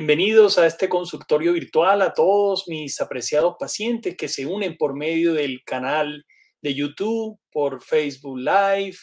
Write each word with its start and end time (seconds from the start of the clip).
Bienvenidos 0.00 0.56
a 0.56 0.66
este 0.66 0.88
consultorio 0.88 1.52
virtual 1.52 2.00
a 2.00 2.14
todos 2.14 2.66
mis 2.68 3.02
apreciados 3.02 3.56
pacientes 3.58 4.16
que 4.16 4.28
se 4.28 4.46
unen 4.46 4.78
por 4.78 4.96
medio 4.96 5.34
del 5.34 5.62
canal 5.62 6.24
de 6.62 6.74
YouTube, 6.74 7.38
por 7.52 7.82
Facebook 7.82 8.38
Live, 8.38 8.96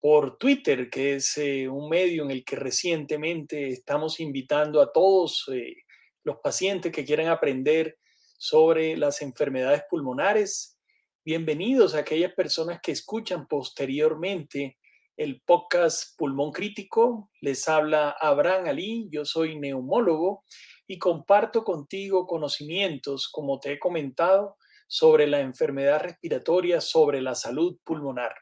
por 0.00 0.38
Twitter, 0.38 0.90
que 0.90 1.14
es 1.14 1.38
eh, 1.38 1.68
un 1.68 1.88
medio 1.88 2.24
en 2.24 2.32
el 2.32 2.44
que 2.44 2.56
recientemente 2.56 3.68
estamos 3.68 4.18
invitando 4.18 4.82
a 4.82 4.90
todos 4.90 5.48
eh, 5.52 5.76
los 6.24 6.38
pacientes 6.42 6.90
que 6.90 7.04
quieran 7.04 7.28
aprender 7.28 7.98
sobre 8.36 8.96
las 8.96 9.22
enfermedades 9.22 9.84
pulmonares. 9.88 10.76
Bienvenidos 11.24 11.94
a 11.94 11.98
aquellas 11.98 12.34
personas 12.34 12.80
que 12.82 12.90
escuchan 12.90 13.46
posteriormente 13.46 14.76
el 15.22 15.40
podcast 15.42 16.18
Pulmón 16.18 16.50
Crítico. 16.50 17.30
Les 17.40 17.68
habla 17.68 18.10
Abraham 18.20 18.66
Ali, 18.66 19.08
yo 19.08 19.24
soy 19.24 19.56
neumólogo 19.56 20.44
y 20.88 20.98
comparto 20.98 21.62
contigo 21.62 22.26
conocimientos, 22.26 23.28
como 23.28 23.60
te 23.60 23.72
he 23.72 23.78
comentado, 23.78 24.56
sobre 24.88 25.28
la 25.28 25.40
enfermedad 25.40 26.00
respiratoria, 26.00 26.80
sobre 26.80 27.22
la 27.22 27.36
salud 27.36 27.78
pulmonar. 27.84 28.34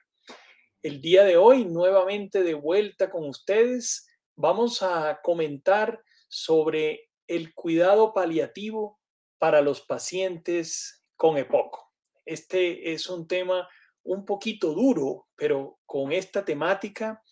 El 0.83 1.03
día 1.03 1.25
de 1.25 1.37
hoy, 1.37 1.67
nuevamente 1.67 2.43
de 2.43 2.55
vuelta 2.55 3.11
con 3.11 3.29
ustedes, 3.29 4.09
vamos 4.35 4.83
a 4.83 5.21
comentar 5.23 6.03
sobre 6.29 7.11
el 7.27 7.53
cuidado 7.53 8.15
paliativo 8.15 8.99
para 9.39 9.61
los 9.61 9.83
pacientes 9.83 11.05
con 11.17 11.37
EPOC. 11.37 11.77
Este 12.25 12.95
es 12.95 13.11
un 13.11 13.29
tema 13.29 13.69
un 14.03 14.25
poquito 14.25 14.73
duro, 14.73 15.29
pero 15.37 15.79
con 15.87 16.13
esta 16.13 16.45
temática 16.45 17.23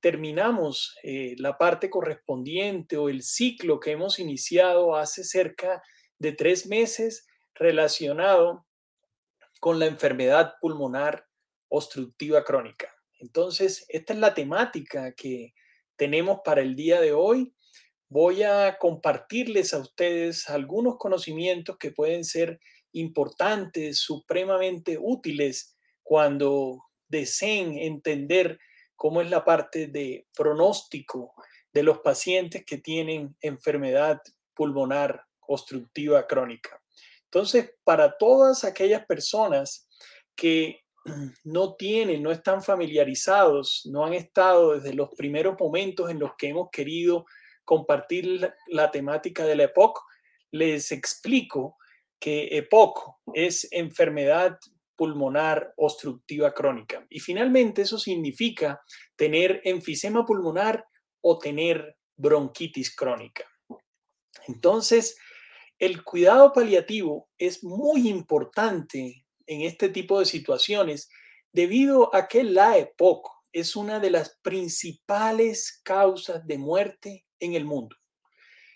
terminamos 0.00 0.96
eh, 1.02 1.34
la 1.38 1.58
parte 1.58 1.90
correspondiente 1.90 2.96
o 2.96 3.08
el 3.08 3.22
ciclo 3.22 3.80
que 3.80 3.92
hemos 3.92 4.18
iniciado 4.18 4.96
hace 4.96 5.24
cerca 5.24 5.82
de 6.18 6.32
tres 6.32 6.66
meses 6.66 7.26
relacionado 7.54 8.66
con 9.60 9.78
la 9.78 9.86
enfermedad 9.86 10.54
pulmonar 10.60 11.26
obstructiva 11.68 12.44
crónica. 12.44 12.94
Entonces, 13.18 13.84
esta 13.88 14.12
es 14.12 14.18
la 14.20 14.34
temática 14.34 15.12
que 15.14 15.52
tenemos 15.96 16.40
para 16.44 16.60
el 16.60 16.76
día 16.76 17.00
de 17.00 17.12
hoy. 17.12 17.54
Voy 18.08 18.44
a 18.44 18.78
compartirles 18.78 19.74
a 19.74 19.78
ustedes 19.78 20.48
algunos 20.48 20.96
conocimientos 20.98 21.76
que 21.78 21.90
pueden 21.90 22.24
ser 22.24 22.60
importantes, 22.92 23.98
supremamente 23.98 24.96
útiles 25.00 25.76
cuando 26.08 26.86
deseen 27.06 27.78
entender 27.78 28.58
cómo 28.96 29.20
es 29.20 29.28
la 29.28 29.44
parte 29.44 29.88
de 29.88 30.26
pronóstico 30.34 31.34
de 31.70 31.82
los 31.82 31.98
pacientes 31.98 32.64
que 32.64 32.78
tienen 32.78 33.36
enfermedad 33.42 34.22
pulmonar 34.54 35.22
obstructiva 35.40 36.26
crónica. 36.26 36.80
Entonces, 37.24 37.74
para 37.84 38.16
todas 38.16 38.64
aquellas 38.64 39.04
personas 39.04 39.86
que 40.34 40.80
no 41.44 41.74
tienen, 41.74 42.22
no 42.22 42.32
están 42.32 42.62
familiarizados, 42.62 43.82
no 43.84 44.06
han 44.06 44.14
estado 44.14 44.78
desde 44.78 44.94
los 44.94 45.10
primeros 45.10 45.60
momentos 45.60 46.10
en 46.10 46.20
los 46.20 46.30
que 46.38 46.48
hemos 46.48 46.70
querido 46.70 47.26
compartir 47.66 48.50
la, 48.68 48.90
temática 48.90 49.44
de 49.44 49.56
la 49.56 49.64
EPOC, 49.64 50.00
les 50.52 50.90
explico 50.90 51.76
que 52.18 52.48
EPOC 52.56 53.16
es 53.34 53.68
enfermedad 53.72 54.58
pulmonar 54.98 55.72
obstructiva 55.76 56.52
crónica. 56.52 57.06
Y 57.08 57.20
finalmente 57.20 57.82
eso 57.82 57.98
significa 57.98 58.82
tener 59.16 59.62
enfisema 59.64 60.26
pulmonar 60.26 60.84
o 61.22 61.38
tener 61.38 61.96
bronquitis 62.16 62.94
crónica. 62.94 63.44
Entonces, 64.48 65.16
el 65.78 66.02
cuidado 66.02 66.52
paliativo 66.52 67.30
es 67.38 67.62
muy 67.62 68.08
importante 68.08 69.24
en 69.46 69.62
este 69.62 69.88
tipo 69.88 70.18
de 70.18 70.26
situaciones 70.26 71.08
debido 71.52 72.14
a 72.14 72.26
que 72.26 72.42
la 72.42 72.76
EPOC 72.76 73.30
es 73.52 73.76
una 73.76 74.00
de 74.00 74.10
las 74.10 74.36
principales 74.42 75.80
causas 75.84 76.44
de 76.46 76.58
muerte 76.58 77.24
en 77.38 77.54
el 77.54 77.64
mundo. 77.64 77.96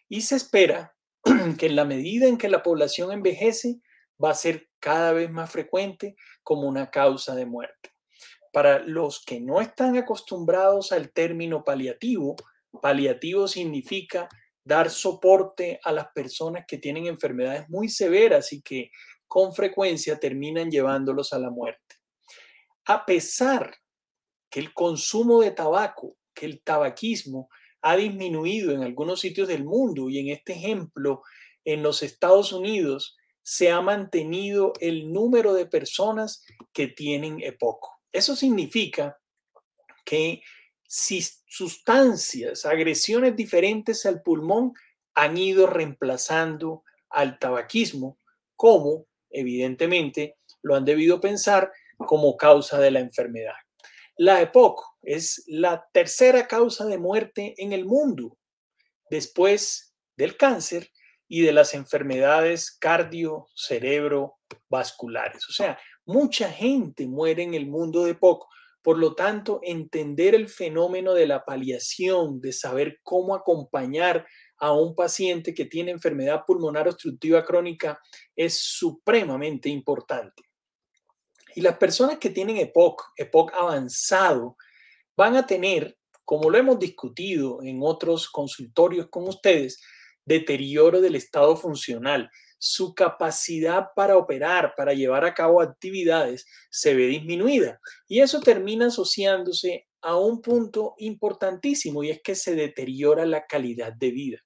Y 0.09 0.23
se 0.23 0.37
espera 0.37 0.95
que 1.59 1.67
en 1.67 1.77
la 1.77 1.85
medida 1.85 2.29
en 2.29 2.39
que 2.39 2.49
la 2.49 2.63
población 2.63 3.11
envejece, 3.13 3.81
va 4.23 4.31
a 4.31 4.35
ser 4.35 4.69
cada 4.79 5.13
vez 5.13 5.31
más 5.31 5.51
frecuente 5.51 6.17
como 6.43 6.69
una 6.69 6.91
causa 6.91 7.35
de 7.35 7.47
muerte. 7.47 7.91
Para 8.53 8.81
los 8.81 9.25
que 9.25 9.41
no 9.41 9.61
están 9.61 9.97
acostumbrados 9.97 10.93
al 10.93 11.13
término 11.13 11.65
paliativo, 11.65 12.37
paliativo 12.81 13.49
significa 13.49 14.29
dar 14.65 14.91
soporte 14.91 15.81
a 15.83 15.93
las 15.93 16.09
personas 16.15 16.65
que 16.67 16.79
tienen 16.79 17.07
enfermedades 17.07 17.69
muy 17.69 17.89
severas 17.89 18.53
y 18.53 18.63
que 18.63 18.91
con 19.27 19.55
frecuencia 19.55 20.21
terminan 20.21 20.71
llevándolos 20.71 21.33
a 21.33 21.39
la 21.39 21.51
muerte. 21.51 21.97
A 22.85 23.07
pesar 23.07 23.75
que 24.51 24.61
el 24.61 24.75
consumo 24.75 25.41
de 25.41 25.51
tabaco, 25.53 26.17
que 26.35 26.47
el 26.47 26.63
tabaquismo 26.63 27.49
ha 27.81 27.97
disminuido 27.97 28.73
en 28.73 28.83
algunos 28.83 29.21
sitios 29.21 29.49
del 29.49 29.65
mundo 29.65 30.11
y 30.11 30.19
en 30.19 30.29
este 30.29 30.53
ejemplo 30.53 31.23
en 31.65 31.83
los 31.83 32.03
Estados 32.03 32.53
Unidos 32.53 33.17
se 33.43 33.71
ha 33.71 33.81
mantenido 33.81 34.73
el 34.81 35.13
número 35.13 35.55
de 35.55 35.67
personas 35.67 36.45
que 36.73 36.87
tienen 36.87 37.43
EPOC. 37.43 37.89
Eso 38.13 38.37
significa 38.37 39.19
que 40.05 40.43
sustancias, 40.87 42.67
agresiones 42.67 43.35
diferentes 43.35 44.05
al 44.07 44.23
pulmón 44.23 44.75
han 45.15 45.39
ido 45.39 45.67
reemplazando 45.67 46.85
al 47.09 47.39
tabaquismo, 47.39 48.19
como 48.57 49.07
evidentemente 49.31 50.37
lo 50.63 50.77
han 50.77 50.85
debido 50.85 51.21
pensar 51.21 51.73
como 51.97 52.37
causa 52.37 52.79
de 52.79 52.91
la 52.91 53.01
enfermedad. 53.01 53.55
La 54.17 54.41
EPOC 54.43 54.83
es 55.03 55.43
la 55.47 55.89
tercera 55.93 56.47
causa 56.47 56.85
de 56.85 56.99
muerte 56.99 57.55
en 57.57 57.73
el 57.73 57.87
mundo, 57.87 58.39
después 59.11 59.95
del 60.17 60.37
cáncer 60.37 60.92
y 61.35 61.41
de 61.41 61.53
las 61.53 61.73
enfermedades 61.73 62.77
cardio-cerebrovasculares. 62.79 65.49
O 65.49 65.53
sea, 65.53 65.79
mucha 66.05 66.51
gente 66.51 67.07
muere 67.07 67.43
en 67.43 67.55
el 67.55 67.67
mundo 67.67 68.05
de 68.05 68.15
poco. 68.15 68.51
Por 68.83 68.99
lo 68.99 69.15
tanto, 69.15 69.59
entender 69.63 70.35
el 70.35 70.51
fenómeno 70.51 71.15
de 71.15 71.27
la 71.27 71.47
paliación, 71.47 72.43
de 72.43 72.53
saber 72.53 73.01
cómo 73.03 73.35
acompañar 73.35 74.27
a 74.59 74.73
un 74.73 74.95
paciente 74.95 75.55
que 75.55 75.65
tiene 75.65 75.93
enfermedad 75.93 76.43
pulmonar 76.47 76.87
obstructiva 76.87 77.43
crónica 77.43 77.99
es 78.37 78.59
supremamente 78.59 79.71
importante. 79.71 80.43
Y 81.55 81.63
las 81.63 81.79
personas 81.79 82.19
que 82.19 82.29
tienen 82.29 82.59
EPOC, 82.59 83.13
EPOC 83.17 83.55
avanzado, 83.55 84.59
van 85.17 85.37
a 85.37 85.47
tener, 85.47 85.97
como 86.27 86.51
lo 86.51 86.59
hemos 86.59 86.79
discutido 86.79 87.63
en 87.63 87.79
otros 87.81 88.29
consultorios 88.29 89.07
con 89.09 89.27
ustedes, 89.27 89.81
deterioro 90.25 91.01
del 91.01 91.17
estado 91.17 91.57
funcional. 91.57 92.31
Su 92.59 92.95
capacidad 92.95 93.89
para 93.97 94.17
operar, 94.17 94.75
para 94.77 94.95
llevar 94.95 95.25
a 95.25 95.35
cabo 95.35 95.61
actividades, 95.61 96.47
se 96.71 96.95
ve 96.95 97.07
disminuida. 97.07 97.81
Y 98.09 98.21
eso 98.21 98.41
termina 98.41 98.87
asociándose 98.87 99.89
a 100.01 100.17
un 100.17 100.43
punto 100.43 100.95
importantísimo 100.99 102.03
y 102.03 102.11
es 102.11 102.21
que 102.23 102.35
se 102.35 102.55
deteriora 102.55 103.25
la 103.25 103.47
calidad 103.47 103.93
de 103.93 104.11
vida. 104.11 104.39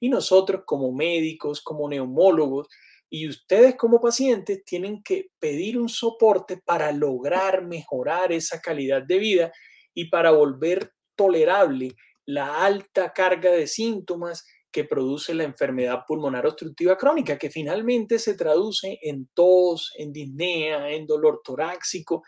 Y 0.00 0.08
nosotros 0.08 0.62
como 0.66 0.92
médicos, 0.92 1.62
como 1.62 1.88
neumólogos 1.88 2.68
y 3.08 3.28
ustedes 3.28 3.76
como 3.76 4.00
pacientes 4.00 4.64
tienen 4.64 5.02
que 5.02 5.28
pedir 5.38 5.78
un 5.78 5.88
soporte 5.88 6.60
para 6.64 6.90
lograr 6.90 7.64
mejorar 7.64 8.32
esa 8.32 8.60
calidad 8.60 9.02
de 9.02 9.18
vida 9.18 9.52
y 9.94 10.06
para 10.06 10.32
volver 10.32 10.92
tolerable 11.14 11.94
la 12.26 12.64
alta 12.64 13.12
carga 13.12 13.52
de 13.52 13.66
síntomas 13.66 14.44
que 14.74 14.82
produce 14.82 15.34
la 15.34 15.44
enfermedad 15.44 16.00
pulmonar 16.04 16.44
obstructiva 16.48 16.98
crónica, 16.98 17.38
que 17.38 17.48
finalmente 17.48 18.18
se 18.18 18.34
traduce 18.34 18.98
en 19.02 19.28
tos, 19.32 19.92
en 19.96 20.12
disnea, 20.12 20.90
en 20.90 21.06
dolor 21.06 21.42
torácico 21.44 22.24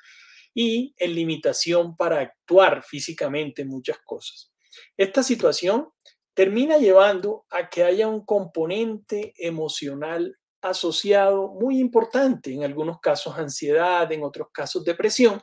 y 0.55 0.95
en 0.97 1.13
limitación 1.13 1.97
para 1.97 2.21
actuar 2.21 2.85
físicamente 2.85 3.63
en 3.63 3.69
muchas 3.69 3.99
cosas. 3.99 4.53
Esta 4.97 5.25
situación 5.25 5.89
termina 6.35 6.79
llevando 6.79 7.47
a 7.51 7.69
que 7.69 7.83
haya 7.83 8.07
un 8.07 8.25
componente 8.25 9.35
emocional 9.39 10.39
asociado 10.63 11.49
muy 11.49 11.81
importante, 11.81 12.55
en 12.55 12.63
algunos 12.63 13.01
casos 13.01 13.37
ansiedad, 13.37 14.11
en 14.13 14.23
otros 14.23 14.51
casos 14.53 14.85
depresión, 14.85 15.41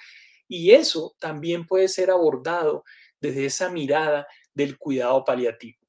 y 0.47 0.71
eso 0.71 1.15
también 1.19 1.67
puede 1.67 1.89
ser 1.89 2.11
abordado 2.11 2.85
desde 3.19 3.45
esa 3.47 3.69
mirada 3.69 4.25
del 4.53 4.77
cuidado 4.77 5.25
paliativo. 5.25 5.82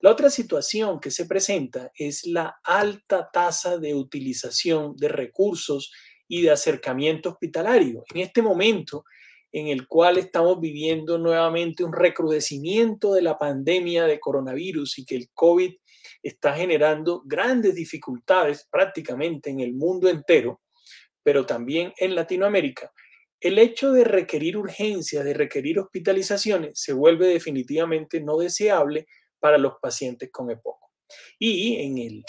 La 0.00 0.12
otra 0.12 0.30
situación 0.30 1.00
que 1.00 1.10
se 1.10 1.26
presenta 1.26 1.90
es 1.94 2.24
la 2.24 2.60
alta 2.62 3.30
tasa 3.32 3.78
de 3.78 3.94
utilización 3.94 4.96
de 4.96 5.08
recursos 5.08 5.92
y 6.28 6.42
de 6.42 6.52
acercamiento 6.52 7.30
hospitalario. 7.30 8.04
En 8.14 8.20
este 8.20 8.40
momento 8.40 9.04
en 9.50 9.68
el 9.68 9.88
cual 9.88 10.18
estamos 10.18 10.60
viviendo 10.60 11.18
nuevamente 11.18 11.82
un 11.82 11.92
recrudecimiento 11.92 13.12
de 13.12 13.22
la 13.22 13.38
pandemia 13.38 14.04
de 14.04 14.20
coronavirus 14.20 14.98
y 14.98 15.04
que 15.04 15.16
el 15.16 15.30
COVID 15.32 15.74
está 16.22 16.54
generando 16.54 17.22
grandes 17.24 17.74
dificultades 17.74 18.68
prácticamente 18.70 19.50
en 19.50 19.60
el 19.60 19.74
mundo 19.74 20.08
entero, 20.08 20.60
pero 21.24 21.44
también 21.44 21.92
en 21.96 22.14
Latinoamérica, 22.14 22.92
el 23.40 23.58
hecho 23.58 23.92
de 23.92 24.04
requerir 24.04 24.56
urgencias, 24.56 25.24
de 25.24 25.34
requerir 25.34 25.78
hospitalizaciones, 25.78 26.72
se 26.74 26.92
vuelve 26.92 27.26
definitivamente 27.28 28.20
no 28.20 28.36
deseable 28.36 29.06
para 29.40 29.58
los 29.58 29.74
pacientes 29.80 30.30
con 30.32 30.50
EPOC. 30.50 30.78
Y 31.38 31.76
en 31.76 31.98
el 31.98 32.24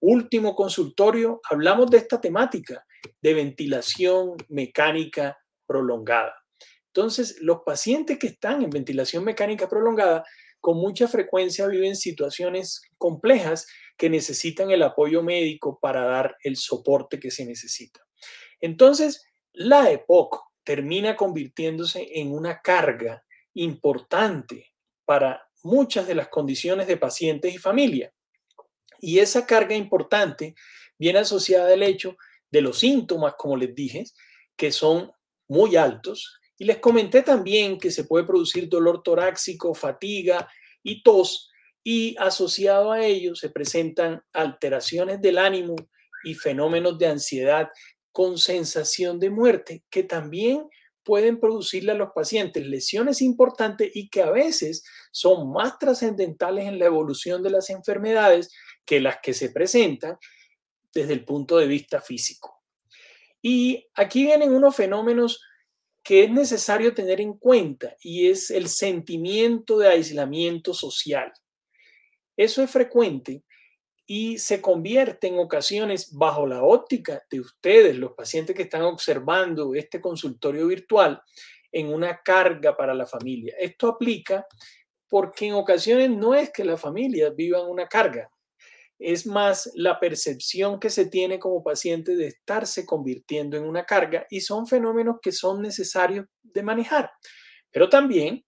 último 0.00 0.54
consultorio 0.54 1.40
hablamos 1.50 1.90
de 1.90 1.98
esta 1.98 2.20
temática 2.20 2.84
de 3.20 3.34
ventilación 3.34 4.36
mecánica 4.48 5.38
prolongada. 5.66 6.34
Entonces, 6.88 7.38
los 7.40 7.60
pacientes 7.64 8.18
que 8.18 8.28
están 8.28 8.62
en 8.62 8.70
ventilación 8.70 9.22
mecánica 9.24 9.68
prolongada 9.68 10.24
con 10.60 10.78
mucha 10.78 11.06
frecuencia 11.06 11.66
viven 11.66 11.94
situaciones 11.94 12.80
complejas 12.98 13.66
que 13.96 14.10
necesitan 14.10 14.70
el 14.70 14.82
apoyo 14.82 15.22
médico 15.22 15.78
para 15.80 16.04
dar 16.04 16.36
el 16.42 16.56
soporte 16.56 17.20
que 17.20 17.30
se 17.30 17.44
necesita. 17.44 18.00
Entonces, 18.60 19.26
la 19.52 19.90
EPOC 19.90 20.42
termina 20.64 21.16
convirtiéndose 21.16 22.08
en 22.14 22.32
una 22.32 22.60
carga 22.60 23.22
importante 23.54 24.72
para 25.04 25.45
muchas 25.66 26.06
de 26.06 26.14
las 26.14 26.28
condiciones 26.28 26.86
de 26.86 26.96
pacientes 26.96 27.54
y 27.54 27.58
familia. 27.58 28.12
Y 29.00 29.18
esa 29.18 29.46
carga 29.46 29.74
importante 29.74 30.54
viene 30.98 31.18
asociada 31.18 31.72
al 31.72 31.82
hecho 31.82 32.16
de 32.50 32.60
los 32.60 32.78
síntomas, 32.78 33.34
como 33.36 33.56
les 33.56 33.74
dije, 33.74 34.04
que 34.56 34.72
son 34.72 35.10
muy 35.48 35.76
altos. 35.76 36.40
Y 36.56 36.64
les 36.64 36.78
comenté 36.78 37.22
también 37.22 37.78
que 37.78 37.90
se 37.90 38.04
puede 38.04 38.24
producir 38.24 38.68
dolor 38.68 39.02
torácico, 39.02 39.74
fatiga 39.74 40.48
y 40.82 41.02
tos. 41.02 41.50
Y 41.84 42.16
asociado 42.18 42.92
a 42.92 43.04
ello 43.04 43.34
se 43.34 43.50
presentan 43.50 44.22
alteraciones 44.32 45.20
del 45.20 45.38
ánimo 45.38 45.76
y 46.24 46.34
fenómenos 46.34 46.98
de 46.98 47.06
ansiedad 47.06 47.68
con 48.12 48.38
sensación 48.38 49.20
de 49.20 49.30
muerte 49.30 49.84
que 49.90 50.02
también 50.02 50.68
pueden 51.06 51.38
producirle 51.38 51.92
a 51.92 51.94
los 51.94 52.10
pacientes 52.12 52.66
lesiones 52.66 53.22
importantes 53.22 53.92
y 53.94 54.10
que 54.10 54.22
a 54.22 54.30
veces 54.32 54.84
son 55.12 55.52
más 55.52 55.78
trascendentales 55.78 56.66
en 56.66 56.80
la 56.80 56.86
evolución 56.86 57.44
de 57.44 57.50
las 57.50 57.70
enfermedades 57.70 58.52
que 58.84 59.00
las 59.00 59.18
que 59.22 59.32
se 59.32 59.50
presentan 59.50 60.18
desde 60.92 61.12
el 61.12 61.24
punto 61.24 61.58
de 61.58 61.68
vista 61.68 62.00
físico. 62.00 62.60
Y 63.40 63.86
aquí 63.94 64.24
vienen 64.24 64.52
unos 64.52 64.74
fenómenos 64.74 65.40
que 66.02 66.24
es 66.24 66.30
necesario 66.30 66.92
tener 66.92 67.20
en 67.20 67.34
cuenta 67.34 67.96
y 68.02 68.28
es 68.28 68.50
el 68.50 68.68
sentimiento 68.68 69.78
de 69.78 69.88
aislamiento 69.88 70.74
social. 70.74 71.32
Eso 72.36 72.64
es 72.64 72.70
frecuente 72.70 73.44
y 74.06 74.38
se 74.38 74.60
convierte 74.60 75.26
en 75.26 75.38
ocasiones 75.38 76.16
bajo 76.16 76.46
la 76.46 76.62
óptica 76.62 77.22
de 77.28 77.40
ustedes, 77.40 77.96
los 77.96 78.12
pacientes 78.12 78.54
que 78.54 78.62
están 78.62 78.82
observando 78.82 79.74
este 79.74 80.00
consultorio 80.00 80.68
virtual, 80.68 81.20
en 81.72 81.92
una 81.92 82.22
carga 82.22 82.76
para 82.76 82.94
la 82.94 83.04
familia. 83.04 83.54
Esto 83.58 83.88
aplica 83.88 84.46
porque 85.08 85.46
en 85.46 85.54
ocasiones 85.54 86.10
no 86.10 86.34
es 86.34 86.50
que 86.50 86.64
la 86.64 86.76
familia 86.76 87.30
viva 87.30 87.66
una 87.66 87.86
carga, 87.86 88.30
es 88.98 89.26
más 89.26 89.70
la 89.74 90.00
percepción 90.00 90.80
que 90.80 90.88
se 90.88 91.06
tiene 91.06 91.38
como 91.38 91.62
paciente 91.62 92.16
de 92.16 92.28
estarse 92.28 92.86
convirtiendo 92.86 93.56
en 93.56 93.64
una 93.64 93.84
carga 93.84 94.26
y 94.30 94.40
son 94.40 94.66
fenómenos 94.66 95.16
que 95.20 95.32
son 95.32 95.60
necesarios 95.60 96.26
de 96.42 96.62
manejar. 96.62 97.10
Pero 97.70 97.88
también 97.88 98.44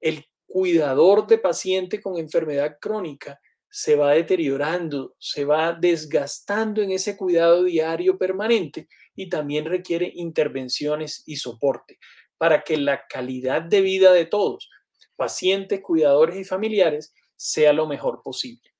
el 0.00 0.24
cuidador 0.46 1.26
de 1.26 1.38
paciente 1.38 2.00
con 2.00 2.16
enfermedad 2.16 2.76
crónica 2.80 3.40
se 3.70 3.96
va 3.96 4.12
deteriorando, 4.12 5.14
se 5.18 5.44
va 5.44 5.72
desgastando 5.72 6.82
en 6.82 6.90
ese 6.90 7.16
cuidado 7.16 7.64
diario 7.64 8.18
permanente 8.18 8.88
y 9.14 9.28
también 9.28 9.64
requiere 9.64 10.10
intervenciones 10.14 11.22
y 11.26 11.36
soporte 11.36 11.98
para 12.38 12.62
que 12.62 12.76
la 12.76 13.06
calidad 13.06 13.62
de 13.62 13.80
vida 13.80 14.12
de 14.12 14.24
todos, 14.24 14.70
pacientes, 15.16 15.80
cuidadores 15.80 16.36
y 16.36 16.44
familiares, 16.44 17.12
sea 17.36 17.72
lo 17.72 17.86
mejor 17.86 18.22
posible. 18.22 18.74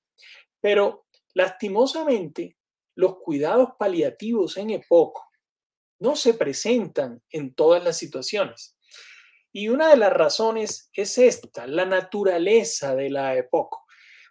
Pero 0.60 1.06
lastimosamente, 1.34 2.56
los 2.94 3.18
cuidados 3.18 3.70
paliativos 3.78 4.56
en 4.56 4.70
EPOC 4.70 5.20
no 6.00 6.16
se 6.16 6.34
presentan 6.34 7.22
en 7.30 7.54
todas 7.54 7.82
las 7.82 7.96
situaciones. 7.96 8.76
Y 9.52 9.68
una 9.68 9.88
de 9.88 9.96
las 9.96 10.12
razones 10.12 10.90
es 10.92 11.18
esta, 11.18 11.66
la 11.66 11.84
naturaleza 11.84 12.94
de 12.94 13.10
la 13.10 13.36
EPOC. 13.36 13.76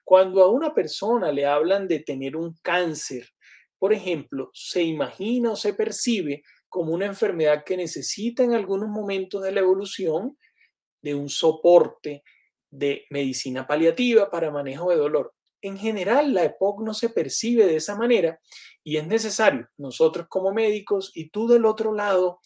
Cuando 0.07 0.42
a 0.42 0.50
una 0.50 0.74
persona 0.74 1.33
le 1.33 1.45
hablan 1.45 1.86
de 1.86 2.00
tener 2.00 2.38
un 2.38 2.56
cáncer, 2.62 3.27
por 3.77 3.92
ejemplo, 3.92 4.50
se 4.54 4.81
imagina 4.81 5.51
o 5.51 5.57
se 5.57 5.74
percibe 5.74 6.44
como 6.69 6.94
una 6.94 7.07
enfermedad 7.07 7.65
que 7.65 7.75
necesita 7.75 8.42
en 8.42 8.54
algunos 8.54 8.88
momentos 8.88 9.44
de 9.44 9.51
la 9.51 9.59
evolución 9.59 10.38
de 11.01 11.13
un 11.13 11.27
soporte 11.27 12.24
de 12.69 13.04
medicina 13.09 13.68
paliativa 13.68 14.31
para 14.31 14.50
manejo 14.50 14.92
de 14.92 14.95
dolor. 14.95 15.33
En 15.59 15.77
general, 15.77 16.33
la 16.33 16.45
EPOC 16.45 16.83
no 16.83 16.94
se 16.94 17.09
percibe 17.09 17.65
de 17.65 17.75
esa 17.75 17.98
manera 17.98 18.39
y 18.86 18.95
es 18.95 19.06
necesario, 19.07 19.68
nosotros 19.75 20.27
como 20.30 20.54
médicos 20.54 21.12
y 21.15 21.31
tú 21.31 21.50
del 21.50 21.65
otro 21.65 21.94
lado 21.94 22.39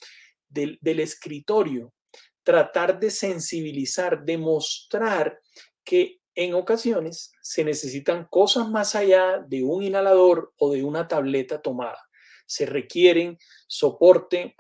del, 0.49 0.79
del 0.81 0.99
escritorio, 0.99 1.93
tratar 2.41 2.99
de 2.99 3.11
sensibilizar, 3.11 4.25
demostrar 4.25 5.39
que 5.83 6.20
en 6.35 6.53
ocasiones 6.53 7.33
se 7.41 7.63
necesitan 7.63 8.25
cosas 8.29 8.69
más 8.69 8.95
allá 8.95 9.43
de 9.47 9.63
un 9.63 9.83
inhalador 9.83 10.53
o 10.57 10.71
de 10.71 10.83
una 10.83 11.07
tableta 11.07 11.61
tomada. 11.61 11.99
Se 12.45 12.65
requieren 12.65 13.37
soporte 13.67 14.55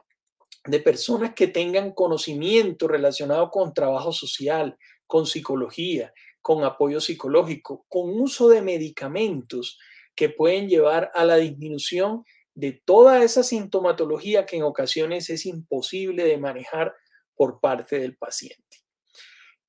de 0.65 0.79
personas 0.79 1.33
que 1.33 1.47
tengan 1.47 1.91
conocimiento 1.91 2.87
relacionado 2.87 3.49
con 3.49 3.73
trabajo 3.73 4.11
social, 4.11 4.77
con 5.07 5.25
psicología, 5.25 6.13
con 6.41 6.63
apoyo 6.63 6.99
psicológico, 7.01 7.85
con 7.89 8.09
uso 8.19 8.49
de 8.49 8.61
medicamentos 8.61 9.79
que 10.15 10.29
pueden 10.29 10.67
llevar 10.67 11.11
a 11.13 11.25
la 11.25 11.37
disminución 11.37 12.23
de 12.53 12.73
toda 12.73 13.23
esa 13.23 13.43
sintomatología 13.43 14.45
que 14.45 14.57
en 14.57 14.63
ocasiones 14.63 15.29
es 15.29 15.45
imposible 15.45 16.25
de 16.25 16.37
manejar 16.37 16.93
por 17.35 17.59
parte 17.59 17.99
del 17.99 18.17
paciente. 18.17 18.77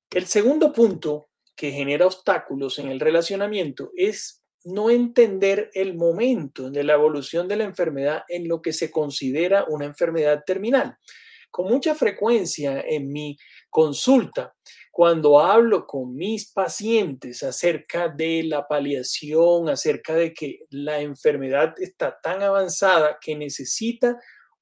El 0.09 0.27
segundo 0.27 0.71
punto 0.73 1.29
que 1.55 1.71
genera 1.71 2.05
obstáculos 2.05 2.79
en 2.79 2.89
el 2.89 2.99
relacionamiento 2.99 3.91
es 3.95 4.43
no 4.65 4.89
entender 4.89 5.69
el 5.73 5.95
momento 5.95 6.69
de 6.69 6.83
la 6.83 6.93
evolución 6.93 7.47
de 7.47 7.57
la 7.57 7.65
enfermedad 7.65 8.23
en 8.29 8.47
lo 8.47 8.61
que 8.61 8.73
se 8.73 8.89
considera 8.91 9.65
una 9.67 9.85
enfermedad 9.85 10.43
terminal. 10.45 10.97
Con 11.51 11.67
mucha 11.67 11.93
frecuencia 11.93 12.81
en 12.81 13.11
mi 13.11 13.37
consulta, 13.69 14.55
cuando 14.91 15.39
hablo 15.39 15.85
con 15.85 16.15
mis 16.15 16.51
pacientes 16.51 17.43
acerca 17.43 18.09
de 18.09 18.43
la 18.43 18.67
paliación, 18.67 19.69
acerca 19.69 20.15
de 20.15 20.33
que 20.33 20.61
la 20.69 21.01
enfermedad 21.01 21.73
está 21.77 22.19
tan 22.21 22.41
avanzada 22.41 23.17
que 23.19 23.35
necesita 23.35 24.17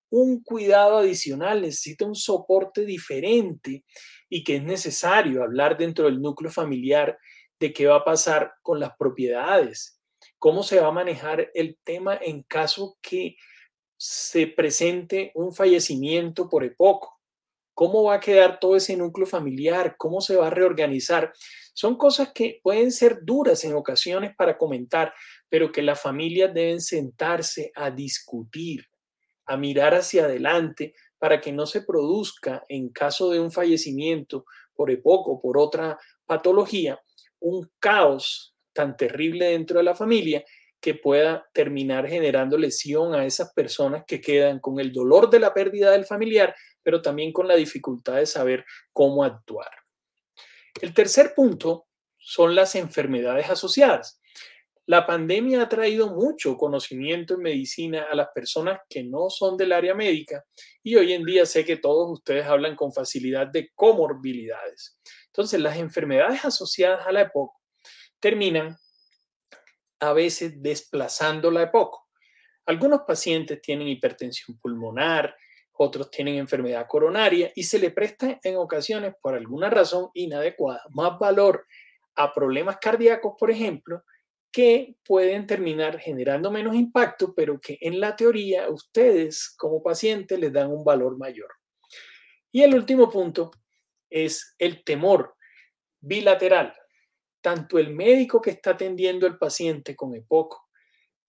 un 0.09 0.43
cuidado 0.43 0.97
adicional, 0.97 1.61
necesita 1.61 2.05
un 2.05 2.15
soporte 2.15 2.85
diferente 2.85 3.85
y 4.31 4.45
que 4.45 4.55
es 4.55 4.63
necesario 4.63 5.43
hablar 5.43 5.77
dentro 5.77 6.05
del 6.05 6.21
núcleo 6.21 6.49
familiar 6.49 7.19
de 7.59 7.73
qué 7.73 7.85
va 7.85 7.97
a 7.97 8.05
pasar 8.05 8.53
con 8.63 8.79
las 8.79 8.95
propiedades, 8.97 9.99
cómo 10.39 10.63
se 10.63 10.79
va 10.79 10.87
a 10.87 10.93
manejar 10.93 11.51
el 11.53 11.77
tema 11.83 12.17
en 12.19 12.43
caso 12.43 12.97
que 13.01 13.35
se 13.97 14.47
presente 14.47 15.31
un 15.35 15.53
fallecimiento 15.53 16.47
por 16.47 16.63
epoco, 16.63 17.19
cómo 17.73 18.03
va 18.03 18.15
a 18.15 18.19
quedar 18.21 18.57
todo 18.61 18.77
ese 18.77 18.95
núcleo 18.95 19.27
familiar, 19.27 19.95
cómo 19.97 20.21
se 20.21 20.37
va 20.37 20.47
a 20.47 20.51
reorganizar. 20.51 21.33
Son 21.73 21.97
cosas 21.97 22.31
que 22.33 22.61
pueden 22.63 22.93
ser 22.93 23.19
duras 23.23 23.65
en 23.65 23.73
ocasiones 23.73 24.33
para 24.33 24.57
comentar, 24.57 25.13
pero 25.49 25.73
que 25.73 25.81
las 25.81 25.99
familias 25.99 26.53
deben 26.53 26.79
sentarse 26.79 27.73
a 27.75 27.91
discutir 27.91 28.87
a 29.45 29.57
mirar 29.57 29.93
hacia 29.93 30.23
adelante 30.23 30.93
para 31.21 31.39
que 31.39 31.51
no 31.51 31.67
se 31.67 31.83
produzca 31.83 32.65
en 32.67 32.89
caso 32.89 33.29
de 33.29 33.39
un 33.39 33.51
fallecimiento 33.51 34.43
por 34.73 34.89
EPOC 34.89 35.27
o 35.27 35.39
por 35.39 35.55
otra 35.55 35.99
patología, 36.25 36.99
un 37.39 37.69
caos 37.77 38.55
tan 38.73 38.97
terrible 38.97 39.49
dentro 39.49 39.77
de 39.77 39.83
la 39.83 39.93
familia 39.93 40.43
que 40.79 40.95
pueda 40.95 41.47
terminar 41.53 42.07
generando 42.07 42.57
lesión 42.57 43.13
a 43.13 43.23
esas 43.23 43.53
personas 43.53 44.03
que 44.07 44.19
quedan 44.19 44.59
con 44.59 44.79
el 44.79 44.91
dolor 44.91 45.29
de 45.29 45.39
la 45.39 45.53
pérdida 45.53 45.91
del 45.91 46.05
familiar, 46.05 46.55
pero 46.81 47.03
también 47.03 47.31
con 47.31 47.47
la 47.47 47.55
dificultad 47.55 48.15
de 48.15 48.25
saber 48.25 48.65
cómo 48.91 49.23
actuar. 49.23 49.69
El 50.81 50.91
tercer 50.91 51.35
punto 51.35 51.85
son 52.17 52.55
las 52.55 52.73
enfermedades 52.73 53.47
asociadas. 53.47 54.19
La 54.91 55.05
pandemia 55.05 55.61
ha 55.61 55.69
traído 55.69 56.13
mucho 56.13 56.57
conocimiento 56.57 57.35
en 57.35 57.43
medicina 57.43 58.07
a 58.11 58.13
las 58.13 58.27
personas 58.35 58.81
que 58.89 59.05
no 59.05 59.29
son 59.29 59.55
del 59.55 59.71
área 59.71 59.95
médica 59.95 60.43
y 60.83 60.97
hoy 60.97 61.13
en 61.13 61.23
día 61.23 61.45
sé 61.45 61.63
que 61.63 61.77
todos 61.77 62.11
ustedes 62.11 62.45
hablan 62.45 62.75
con 62.75 62.91
facilidad 62.91 63.47
de 63.47 63.71
comorbilidades. 63.73 64.99
Entonces, 65.27 65.61
las 65.61 65.77
enfermedades 65.77 66.43
asociadas 66.43 67.07
a 67.07 67.13
la 67.13 67.21
EPOC 67.21 67.53
terminan 68.19 68.75
a 70.01 70.11
veces 70.11 70.61
desplazándola 70.61 71.61
de 71.61 71.67
poco. 71.67 72.09
Algunos 72.65 73.03
pacientes 73.07 73.61
tienen 73.61 73.87
hipertensión 73.87 74.59
pulmonar, 74.59 75.33
otros 75.71 76.11
tienen 76.11 76.35
enfermedad 76.35 76.85
coronaria 76.89 77.49
y 77.55 77.63
se 77.63 77.79
le 77.79 77.91
presta 77.91 78.41
en 78.43 78.57
ocasiones, 78.57 79.13
por 79.21 79.35
alguna 79.35 79.69
razón 79.69 80.09
inadecuada, 80.15 80.83
más 80.89 81.17
valor 81.17 81.65
a 82.15 82.33
problemas 82.33 82.75
cardíacos, 82.81 83.35
por 83.39 83.51
ejemplo, 83.51 84.03
que 84.51 84.95
pueden 85.05 85.47
terminar 85.47 85.99
generando 85.99 86.51
menos 86.51 86.75
impacto, 86.75 87.33
pero 87.33 87.59
que 87.59 87.77
en 87.81 87.99
la 87.99 88.15
teoría 88.15 88.69
ustedes 88.69 89.53
como 89.57 89.81
pacientes 89.81 90.37
les 90.37 90.51
dan 90.51 90.71
un 90.71 90.83
valor 90.83 91.17
mayor. 91.17 91.49
Y 92.51 92.63
el 92.63 92.75
último 92.75 93.09
punto 93.09 93.51
es 94.09 94.55
el 94.57 94.83
temor 94.83 95.35
bilateral. 96.01 96.73
Tanto 97.41 97.79
el 97.79 97.93
médico 97.93 98.41
que 98.41 98.51
está 98.51 98.71
atendiendo 98.71 99.25
al 99.25 99.37
paciente 99.37 99.95
con 99.95 100.13
EPOC 100.15 100.57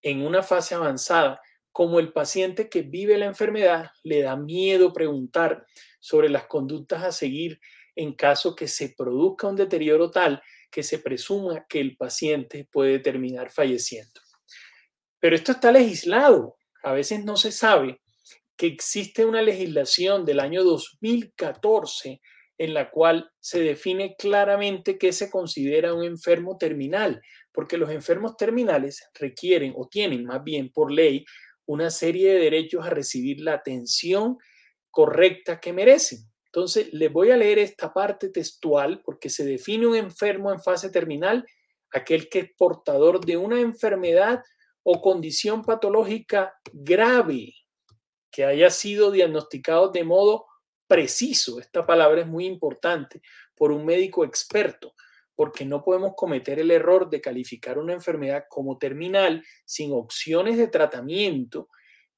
en 0.03 0.27
una 0.27 0.43
fase 0.43 0.75
avanzada 0.75 1.41
como 1.71 2.01
el 2.01 2.13
paciente 2.13 2.69
que 2.69 2.83
vive 2.83 3.17
la 3.17 3.27
enfermedad 3.27 3.91
le 4.03 4.23
da 4.23 4.37
miedo 4.37 4.93
preguntar 4.93 5.65
sobre 6.01 6.29
las 6.29 6.47
conductas 6.47 7.03
a 7.03 7.13
seguir 7.13 7.61
en 7.95 8.15
caso 8.15 8.55
que 8.55 8.69
se 8.69 8.95
produzca 8.97 9.47
un 9.47 9.57
deterioro 9.57 10.11
tal 10.11 10.43
que 10.73 10.83
se 10.83 10.99
presuma 10.99 11.67
que 11.69 11.79
el 11.81 11.97
paciente 11.97 12.67
puede 12.73 12.99
terminar 12.99 13.51
falleciendo. 13.51 14.21
Pero 15.21 15.37
esto 15.37 15.53
está 15.53 15.71
legislado. 15.71 16.57
A 16.83 16.93
veces 16.93 17.25
no 17.25 17.37
se 17.37 17.53
sabe 17.53 18.01
que 18.57 18.67
existe 18.67 19.25
una 19.25 19.43
legislación 19.43 20.25
del 20.25 20.41
año 20.41 20.65
2014 20.65 22.21
en 22.59 22.75
la 22.75 22.91
cual 22.91 23.31
se 23.41 23.61
define 23.61 24.15
claramente 24.17 24.99
qué 24.99 25.13
se 25.13 25.31
considera 25.31 25.95
un 25.95 26.05
enfermo 26.05 26.57
terminal, 26.59 27.21
porque 27.53 27.77
los 27.77 27.91
enfermos 27.91 28.37
terminales 28.37 29.05
requieren 29.15 29.73
o 29.77 29.89
tienen 29.89 30.25
más 30.25 30.43
bien 30.43 30.71
por 30.73 30.93
ley 30.93 31.25
una 31.67 31.91
serie 31.91 32.33
de 32.33 32.41
derechos 32.41 32.85
a 32.87 32.91
recibir 32.91 33.41
la 33.41 33.55
atención 33.55 34.39
correcta 34.91 35.61
que 35.61 35.73
merecen. 35.73 36.32
Entonces, 36.55 36.93
les 36.93 37.11
voy 37.11 37.31
a 37.31 37.37
leer 37.39 37.59
esta 37.59 37.95
parte 37.95 38.29
textual 38.29 39.01
porque 39.03 39.31
se 39.31 39.43
define 39.43 39.87
un 39.87 39.97
enfermo 39.97 40.53
en 40.53 40.61
fase 40.61 40.91
terminal, 40.91 41.47
aquel 41.91 42.29
que 42.29 42.41
es 42.41 42.51
portador 42.59 43.25
de 43.25 43.39
una 43.39 43.59
enfermedad 43.59 44.43
o 44.83 45.01
condición 45.01 45.63
patológica 45.63 46.55
grave 46.71 47.55
que 48.31 48.45
haya 48.45 48.69
sido 48.69 49.11
diagnosticado 49.11 49.89
de 49.93 50.05
modo 50.05 50.45
preciso. 50.87 51.59
Esta 51.59 51.87
palabra 51.87 52.21
es 52.21 52.27
muy 52.27 52.45
importante 52.45 53.23
por 53.55 53.73
un 53.73 53.87
médico 53.87 54.23
experto, 54.23 54.95
porque 55.35 55.65
no 55.65 55.83
podemos 55.83 56.13
cometer 56.15 56.59
el 56.59 56.71
error 56.71 57.09
de 57.09 57.23
calificar 57.23 57.79
una 57.79 57.95
enfermedad 57.95 58.45
como 58.51 58.77
terminal 58.77 59.43
sin 59.65 59.93
opciones 59.95 60.59
de 60.59 60.69
tratamiento, 60.69 61.71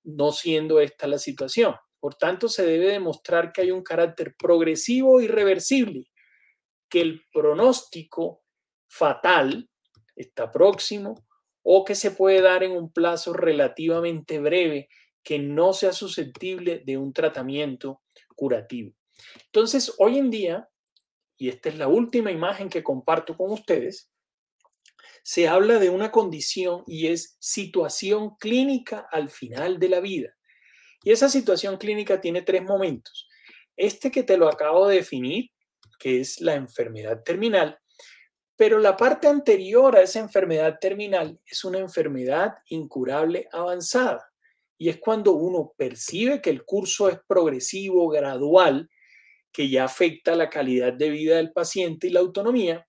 no 0.03 0.33
siendo 0.33 0.81
esta 0.81 1.07
la 1.07 1.19
situación. 1.19 1.77
Por 2.05 2.17
tanto, 2.17 2.51
se 2.51 2.67
debe 2.67 2.89
demostrar 2.89 3.51
que 3.51 3.63
hay 3.63 3.71
un 3.71 3.83
carácter 3.83 4.37
progresivo 4.37 5.23
y 5.23 5.27
reversible, 5.27 6.11
que 6.91 7.01
el 7.01 7.23
pronóstico 7.33 8.43
fatal 8.87 9.71
está 10.15 10.51
próximo 10.51 11.27
o 11.63 11.83
que 11.83 11.95
se 11.95 12.11
puede 12.11 12.43
dar 12.43 12.63
en 12.63 12.73
un 12.73 12.93
plazo 12.93 13.33
relativamente 13.33 14.39
breve 14.39 14.91
que 15.23 15.39
no 15.39 15.73
sea 15.73 15.95
susceptible 15.95 16.83
de 16.85 16.99
un 16.99 17.15
tratamiento 17.15 18.03
curativo. 18.37 18.93
Entonces, 19.47 19.95
hoy 19.97 20.19
en 20.19 20.31
día, 20.31 20.69
y 21.39 21.49
esta 21.49 21.71
es 21.71 21.79
la 21.79 21.89
última 21.89 22.31
imagen 22.31 22.69
que 22.69 22.85
comparto 22.85 23.35
con 23.35 23.51
ustedes, 23.51 24.13
se 25.23 25.49
habla 25.49 25.79
de 25.79 25.89
una 25.89 26.11
condición 26.13 26.85
y 26.87 27.07
es 27.07 27.39
situación 27.41 28.37
clínica 28.37 29.09
al 29.11 29.31
final 29.31 29.79
de 29.79 29.89
la 29.89 30.01
vida. 30.01 30.35
Y 31.05 31.13
esa 31.13 31.29
situación 31.29 31.77
clínica 31.77 32.21
tiene 32.21 32.43
tres 32.43 32.63
momentos. 32.63 33.29
Este 33.77 34.11
que 34.11 34.23
te 34.23 34.39
lo 34.39 34.49
acabo 34.49 34.89
de 34.89 34.97
definir, 34.97 35.51
que 35.99 36.21
es 36.21 36.41
la 36.41 36.55
enfermedad 36.55 37.23
terminal, 37.23 37.79
pero 38.57 38.79
la 38.79 38.97
parte 38.97 39.29
anterior 39.29 39.97
a 39.97 40.03
esa 40.03 40.21
enfermedad 40.21 40.79
terminal 40.81 41.39
es 41.45 41.65
una 41.65 41.79
enfermedad 41.79 42.55
incurable 42.69 43.49
avanzada. 43.53 44.25
Y 44.79 44.89
es 44.89 44.99
cuando 44.99 45.33
uno 45.33 45.73
percibe 45.77 46.41
que 46.41 46.51
el 46.51 46.65
curso 46.65 47.09
es 47.09 47.19
progresivo, 47.27 48.09
gradual, 48.09 48.89
que 49.53 49.69
ya 49.69 49.85
afecta 49.85 50.35
la 50.35 50.51
calidad 50.51 50.93
de 50.93 51.11
vida 51.11 51.37
del 51.37 51.53
paciente 51.53 52.07
y 52.07 52.11
la 52.11 52.21
autonomía, 52.21 52.87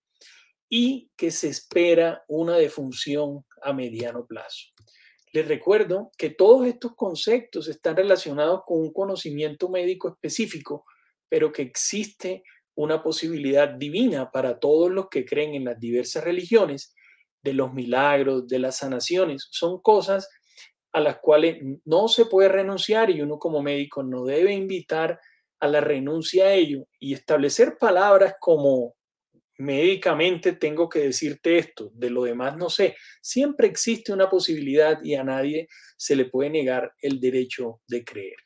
y 0.70 1.10
que 1.16 1.32
se 1.32 1.50
espera 1.50 2.24
una 2.28 2.58
defunción 2.58 3.46
a 3.62 3.74
mediano 3.74 4.26
plazo. 4.26 4.75
Les 5.36 5.46
recuerdo 5.46 6.14
que 6.18 6.30
todos 6.30 6.66
estos 6.66 6.96
conceptos 6.96 7.68
están 7.68 7.98
relacionados 7.98 8.62
con 8.66 8.80
un 8.80 8.94
conocimiento 8.94 9.68
médico 9.68 10.08
específico, 10.08 10.86
pero 11.28 11.52
que 11.52 11.62
existe 11.62 12.44
una 12.74 13.04
posibilidad 13.04 13.68
divina 13.68 14.32
para 14.32 14.60
todos 14.60 14.90
los 14.90 15.10
que 15.10 15.26
creen 15.26 15.54
en 15.54 15.66
las 15.66 15.78
diversas 15.78 16.24
religiones, 16.24 16.96
de 17.44 17.52
los 17.52 17.74
milagros, 17.74 18.48
de 18.48 18.60
las 18.60 18.78
sanaciones. 18.78 19.50
Son 19.52 19.82
cosas 19.82 20.30
a 20.94 21.02
las 21.02 21.18
cuales 21.18 21.58
no 21.84 22.08
se 22.08 22.28
puede 22.28 22.48
renunciar 22.48 23.10
y 23.10 23.22
uno 23.22 23.38
como 23.38 23.62
médico 23.62 24.04
no 24.04 24.24
debe 24.24 24.54
invitar 24.54 25.20
a 25.60 25.68
la 25.68 25.82
renuncia 25.82 26.46
a 26.46 26.54
ello 26.54 26.88
y 26.98 27.14
establecer 27.14 27.78
palabras 27.78 28.36
como 28.40 28.96
médicamente 29.58 30.54
tengo 30.54 30.90
que 30.90 31.00
decirte 31.00 31.58
esto, 31.58 31.92
de 31.94 32.10
lo 32.10 32.24
demás 32.24 32.58
no 32.58 32.70
sé. 32.70 32.96
Siempre 33.22 33.68
existe 33.68 34.12
una 34.12 34.30
posibilidad 34.30 35.02
y 35.04 35.16
a 35.16 35.24
nadie 35.24 35.68
se 35.98 36.16
le 36.16 36.26
puede 36.26 36.50
negar 36.50 36.94
el 37.02 37.20
derecho 37.20 37.82
de 37.88 38.04
creer. 38.04 38.38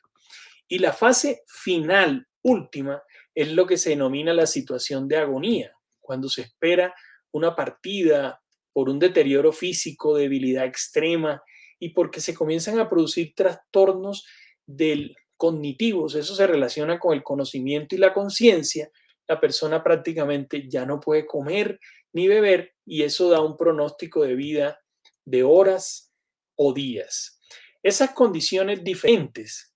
Y 0.68 0.78
la 0.78 0.92
fase 0.92 1.42
final, 1.46 2.26
última, 2.42 3.02
es 3.34 3.52
lo 3.52 3.66
que 3.66 3.76
se 3.76 3.90
denomina 3.90 4.32
la 4.32 4.46
situación 4.46 5.08
de 5.08 5.16
agonía, 5.16 5.72
cuando 6.00 6.28
se 6.28 6.42
espera 6.42 6.94
una 7.32 7.54
partida 7.54 8.40
por 8.72 8.88
un 8.88 8.98
deterioro 8.98 9.52
físico, 9.52 10.16
debilidad 10.16 10.64
extrema 10.64 11.42
y 11.78 11.90
porque 11.90 12.20
se 12.20 12.34
comienzan 12.34 12.78
a 12.78 12.88
producir 12.88 13.34
trastornos 13.34 14.26
del 14.66 15.16
cognitivos, 15.36 16.14
eso 16.16 16.34
se 16.34 16.46
relaciona 16.46 16.98
con 16.98 17.14
el 17.14 17.22
conocimiento 17.22 17.94
y 17.94 17.98
la 17.98 18.12
conciencia, 18.12 18.90
la 19.30 19.38
persona 19.38 19.80
prácticamente 19.84 20.68
ya 20.68 20.84
no 20.84 20.98
puede 20.98 21.24
comer 21.24 21.78
ni 22.12 22.26
beber 22.26 22.74
y 22.84 23.04
eso 23.04 23.30
da 23.30 23.40
un 23.40 23.56
pronóstico 23.56 24.24
de 24.24 24.34
vida 24.34 24.80
de 25.24 25.44
horas 25.44 26.12
o 26.56 26.72
días. 26.74 27.40
Esas 27.80 28.10
condiciones 28.10 28.82
diferentes 28.82 29.72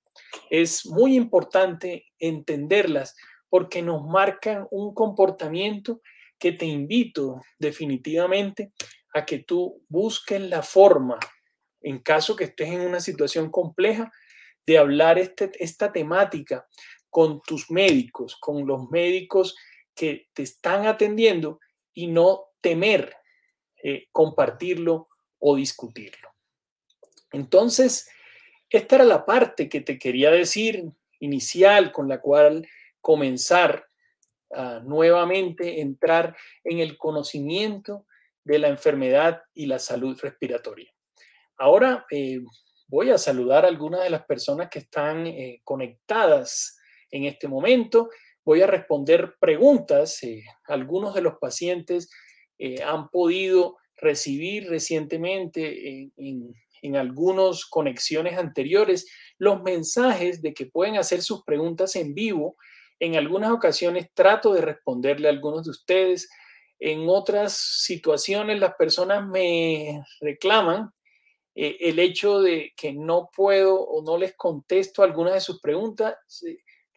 es 0.50 0.84
muy 0.86 1.14
importante 1.14 2.06
entenderlas 2.18 3.14
porque 3.48 3.80
nos 3.80 4.04
marcan 4.04 4.66
un 4.72 4.92
comportamiento 4.92 6.00
que 6.36 6.50
te 6.50 6.66
invito 6.66 7.40
definitivamente 7.56 8.72
a 9.14 9.24
que 9.24 9.38
tú 9.38 9.84
busques 9.88 10.40
la 10.40 10.62
forma, 10.62 11.16
en 11.80 12.00
caso 12.00 12.34
que 12.34 12.44
estés 12.44 12.70
en 12.70 12.80
una 12.80 12.98
situación 12.98 13.52
compleja, 13.52 14.10
de 14.66 14.78
hablar 14.78 15.16
este, 15.16 15.52
esta 15.60 15.92
temática 15.92 16.66
con 17.14 17.40
tus 17.42 17.70
médicos, 17.70 18.34
con 18.34 18.66
los 18.66 18.90
médicos 18.90 19.54
que 19.94 20.26
te 20.32 20.42
están 20.42 20.88
atendiendo 20.88 21.60
y 21.92 22.08
no 22.08 22.46
temer 22.60 23.14
eh, 23.80 24.08
compartirlo 24.10 25.06
o 25.38 25.54
discutirlo. 25.54 26.30
Entonces, 27.30 28.08
esta 28.68 28.96
era 28.96 29.04
la 29.04 29.24
parte 29.24 29.68
que 29.68 29.80
te 29.80 29.96
quería 29.96 30.32
decir 30.32 30.90
inicial 31.20 31.92
con 31.92 32.08
la 32.08 32.20
cual 32.20 32.66
comenzar 33.00 33.86
nuevamente 34.82 35.80
entrar 35.80 36.36
en 36.64 36.78
el 36.80 36.96
conocimiento 36.96 38.06
de 38.42 38.58
la 38.58 38.68
enfermedad 38.68 39.42
y 39.52 39.66
la 39.66 39.78
salud 39.78 40.18
respiratoria. 40.20 40.92
Ahora 41.58 42.06
eh, 42.10 42.40
voy 42.88 43.10
a 43.10 43.18
saludar 43.18 43.64
a 43.64 43.68
algunas 43.68 44.02
de 44.02 44.10
las 44.10 44.24
personas 44.24 44.68
que 44.68 44.80
están 44.80 45.28
eh, 45.28 45.60
conectadas 45.62 46.78
en 47.14 47.24
este 47.24 47.48
momento. 47.48 48.10
Voy 48.44 48.60
a 48.60 48.66
responder 48.66 49.36
preguntas. 49.40 50.22
Eh, 50.22 50.42
algunos 50.66 51.14
de 51.14 51.22
los 51.22 51.34
pacientes 51.38 52.10
eh, 52.58 52.82
han 52.82 53.08
podido 53.08 53.76
recibir 53.96 54.68
recientemente 54.68 56.10
en, 56.16 56.52
en 56.82 56.96
algunas 56.96 57.64
conexiones 57.66 58.36
anteriores 58.36 59.06
los 59.38 59.62
mensajes 59.62 60.42
de 60.42 60.52
que 60.52 60.66
pueden 60.66 60.96
hacer 60.96 61.22
sus 61.22 61.44
preguntas 61.44 61.94
en 61.96 62.14
vivo. 62.14 62.56
En 62.98 63.14
algunas 63.16 63.52
ocasiones 63.52 64.08
trato 64.12 64.52
de 64.52 64.60
responderle 64.60 65.28
a 65.28 65.30
algunos 65.30 65.64
de 65.64 65.70
ustedes. 65.70 66.28
En 66.80 67.08
otras 67.08 67.56
situaciones 67.56 68.58
las 68.58 68.74
personas 68.74 69.24
me 69.26 70.02
reclaman 70.20 70.90
eh, 71.54 71.76
el 71.80 72.00
hecho 72.00 72.40
de 72.40 72.72
que 72.76 72.92
no 72.92 73.30
puedo 73.34 73.80
o 73.80 74.02
no 74.02 74.18
les 74.18 74.34
contesto 74.34 75.04
algunas 75.04 75.34
de 75.34 75.40
sus 75.40 75.60
preguntas 75.60 76.16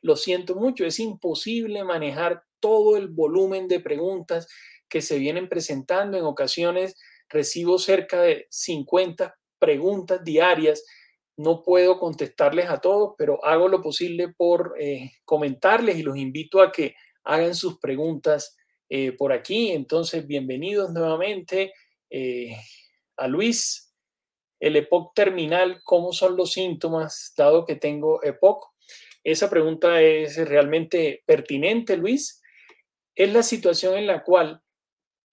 lo 0.01 0.16
siento 0.16 0.56
mucho, 0.56 0.86
es 0.86 1.00
imposible 1.00 1.84
manejar 1.84 2.44
todo 2.60 2.98
el 2.98 3.08
volumen 3.08 3.68
de 3.68 3.80
preguntas 3.80 4.48
que 4.89 5.01
se 5.01 5.18
vienen 5.18 5.50
presentando. 5.50 6.18
En 6.18 6.25
ocasiones 6.25 6.96
recibo 7.30 7.80
cerca 7.80 8.22
de 8.22 8.48
50 8.50 9.38
preguntas 9.60 10.24
diarias. 10.24 10.84
No 11.36 11.62
puedo 11.62 12.00
contestarles 12.00 12.70
a 12.70 12.80
todos, 12.80 13.13
pero 13.18 13.44
hago 13.46 13.68
lo 13.68 13.82
posible 13.82 14.30
por 14.30 14.75
eh, 14.80 15.12
comentarles 15.25 15.98
y 15.98 16.04
los 16.04 16.18
invito 16.18 16.62
a 16.62 16.72
que 16.72 16.96
hagan 17.24 17.54
sus 17.54 17.77
preguntas 17.80 18.58
eh, 18.89 19.12
por 19.12 19.34
aquí. 19.34 19.72
Entonces, 19.72 20.25
bienvenidos 20.25 20.92
nuevamente 20.92 21.74
eh, 22.10 22.56
a 23.18 23.27
Luis. 23.27 23.94
El 24.60 24.75
EPOC 24.75 25.13
terminal, 25.13 25.82
¿cómo 25.84 26.13
son 26.13 26.36
los 26.36 26.54
síntomas 26.54 27.34
dado 27.38 27.66
que 27.66 27.75
tengo 27.75 28.24
EPOC? 28.24 28.77
Esa 29.28 29.50
pregunta 29.50 30.02
es 30.02 30.38
realmente 30.48 31.22
pertinente, 31.26 31.98
Luis. 31.98 32.42
Es 33.14 33.34
la 33.34 33.44
situación 33.44 33.98
en 33.98 34.08
la 34.08 34.24
cual 34.24 34.62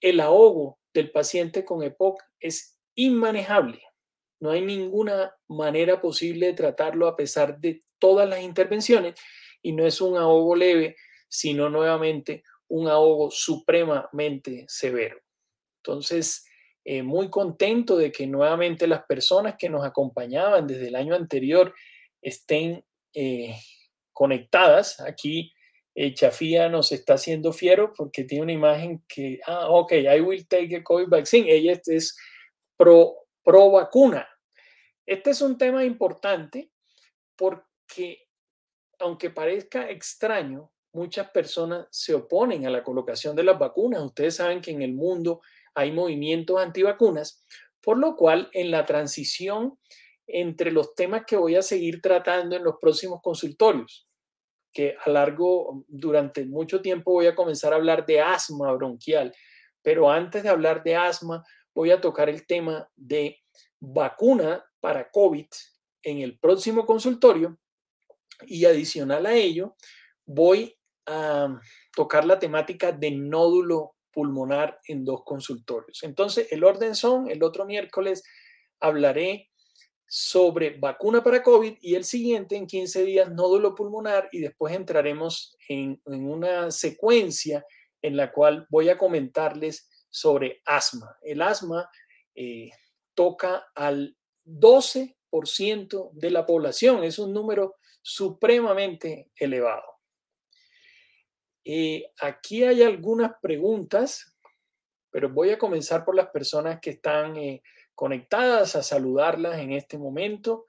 el 0.01 0.19
ahogo 0.19 0.81
del 0.93 1.13
paciente 1.13 1.65
con 1.65 1.81
EPOC 1.81 2.21
es 2.41 2.77
inmanejable. 2.97 3.81
No 4.41 4.51
hay 4.51 4.63
ninguna 4.63 5.33
manera 5.47 6.01
posible 6.01 6.47
de 6.47 6.55
tratarlo 6.55 7.07
a 7.07 7.15
pesar 7.15 7.61
de 7.61 7.83
todas 8.01 8.29
las 8.29 8.43
intervenciones 8.43 9.15
y 9.63 9.71
no 9.71 9.87
es 9.87 10.01
un 10.01 10.17
ahogo 10.17 10.57
leve, 10.57 10.97
sino 11.29 11.71
nuevamente 11.71 12.43
un 12.67 12.89
ahogo 12.89 13.31
supremamente 13.31 14.65
severo. 14.67 15.21
Entonces, 15.85 16.45
eh, 16.85 17.05
muy 17.05 17.31
contento 17.31 17.97
de 17.97 18.11
que 18.11 18.27
nuevamente 18.27 18.89
las 18.89 19.05
personas 19.05 19.55
que 19.57 19.69
nos 19.69 19.87
acompañaban 19.87 20.67
desde 20.67 20.89
el 20.89 20.97
año 20.97 21.15
anterior 21.15 21.73
estén 22.21 22.85
eh, 23.13 23.55
conectadas. 24.15 25.01
Aquí 25.01 25.53
eh, 25.95 26.15
Chafía 26.15 26.71
nos 26.71 26.91
está 26.93 27.15
haciendo 27.15 27.53
fiero 27.53 27.93
porque 27.93 28.25
tiene 28.25 28.45
una 28.45 28.53
imagen 28.53 29.05
que, 29.07 29.41
ah, 29.47 29.69
ok, 29.69 29.93
I 29.93 30.21
will 30.21 30.47
take 30.49 30.77
a 30.77 30.83
COVID 30.83 31.09
vaccine. 31.09 31.53
Ella 31.53 31.79
es 31.87 32.17
pro, 32.77 33.15
pro 33.43 33.71
vacuna. 33.71 34.27
Este 35.05 35.31
es 35.31 35.43
un 35.43 35.59
tema 35.59 35.85
importante 35.85 36.71
porque, 37.37 38.27
aunque 38.99 39.29
parezca 39.29 39.91
extraño, 39.91 40.73
muchas 40.93 41.31
personas 41.31 41.87
se 41.91 42.15
oponen 42.15 42.67
a 42.67 42.71
la 42.71 42.83
colocación 42.83 43.37
de 43.37 43.45
las 43.45 43.59
vacunas. 43.59 44.03
Ustedes 44.03 44.37
saben 44.37 44.61
que 44.61 44.71
en 44.71 44.83
el 44.83 44.95
mundo 44.95 45.43
hay 45.75 45.93
movimientos 45.93 46.61
antivacunas, 46.61 47.45
por 47.83 47.99
lo 47.99 48.17
cual 48.17 48.49
en 48.53 48.71
la 48.71 48.87
transición 48.87 49.79
entre 50.27 50.71
los 50.71 50.95
temas 50.95 51.25
que 51.27 51.37
voy 51.37 51.57
a 51.57 51.63
seguir 51.63 52.01
tratando 52.01 52.57
en 52.57 52.65
los 52.65 52.77
próximos 52.81 53.21
consultorios, 53.23 54.07
que 54.73 54.97
a 55.05 55.11
largo, 55.11 55.85
durante 55.87 56.45
mucho 56.45 56.81
tiempo 56.81 57.13
voy 57.13 57.27
a 57.27 57.35
comenzar 57.35 57.73
a 57.73 57.77
hablar 57.77 58.07
de 58.07 58.21
asma 58.21 58.73
bronquial, 58.73 59.33
pero 59.83 60.11
antes 60.11 60.43
de 60.43 60.49
hablar 60.49 60.83
de 60.83 60.97
asma, 60.97 61.45
voy 61.75 61.91
a 61.91 62.01
tocar 62.01 62.29
el 62.29 62.47
tema 62.47 62.89
de 62.97 63.39
vacuna 63.81 64.65
para 64.81 65.11
COVID 65.11 65.47
en 66.03 66.19
el 66.21 66.39
próximo 66.39 66.87
consultorio 66.87 67.59
y 68.47 68.65
adicional 68.65 69.27
a 69.27 69.35
ello, 69.35 69.77
voy 70.25 70.77
a 71.07 71.61
tocar 71.95 72.25
la 72.25 72.39
temática 72.39 72.93
de 72.93 73.11
nódulo 73.11 73.95
pulmonar 74.11 74.81
en 74.87 75.05
dos 75.05 75.23
consultorios. 75.25 76.03
Entonces, 76.03 76.51
el 76.51 76.65
orden 76.65 76.95
son, 76.95 77.29
el 77.29 77.43
otro 77.43 77.67
miércoles 77.67 78.23
hablaré 78.81 79.51
sobre 80.07 80.79
vacuna 80.79 81.23
para 81.23 81.43
COVID 81.43 81.79
y 81.81 81.95
el 81.95 82.05
siguiente 82.05 82.57
en 82.57 82.67
15 82.67 83.05
días 83.05 83.31
nódulo 83.31 83.75
pulmonar 83.75 84.29
y 84.33 84.41
después 84.41 84.75
entraremos 84.75 85.57
en, 85.69 86.01
una 86.05 86.71
secuencia 86.71 87.65
en 88.03 88.17
la 88.17 88.31
cual 88.33 88.67
voy 88.69 88.91
a 88.91 88.99
comentarles 88.99 89.89
sobre 90.11 90.63
asma. 90.67 91.17
El 91.23 91.43
asma 91.43 91.91
eh, 92.35 92.71
toca 93.15 93.67
al 93.75 94.17
12% 94.45 96.11
de 96.13 96.31
la 96.31 96.47
población, 96.47 97.03
es 97.03 97.19
un 97.19 97.33
número 97.33 97.77
supremamente 98.03 99.31
elevado. 99.37 99.95
Eh, 101.65 102.13
aquí 102.21 102.63
hay 102.63 102.83
algunas 102.83 103.33
preguntas, 103.41 104.37
pero 105.11 105.31
voy 105.31 105.51
a 105.51 105.59
comenzar 105.59 106.05
por 106.05 106.15
las 106.15 106.29
personas 106.29 106.79
que 106.81 106.91
están 106.91 107.37
eh, 107.37 107.63
conectadas 107.95 108.77
a 108.77 108.83
saludarlas 108.83 109.59
en 109.59 109.73
este 109.73 109.99
momento. 109.99 110.67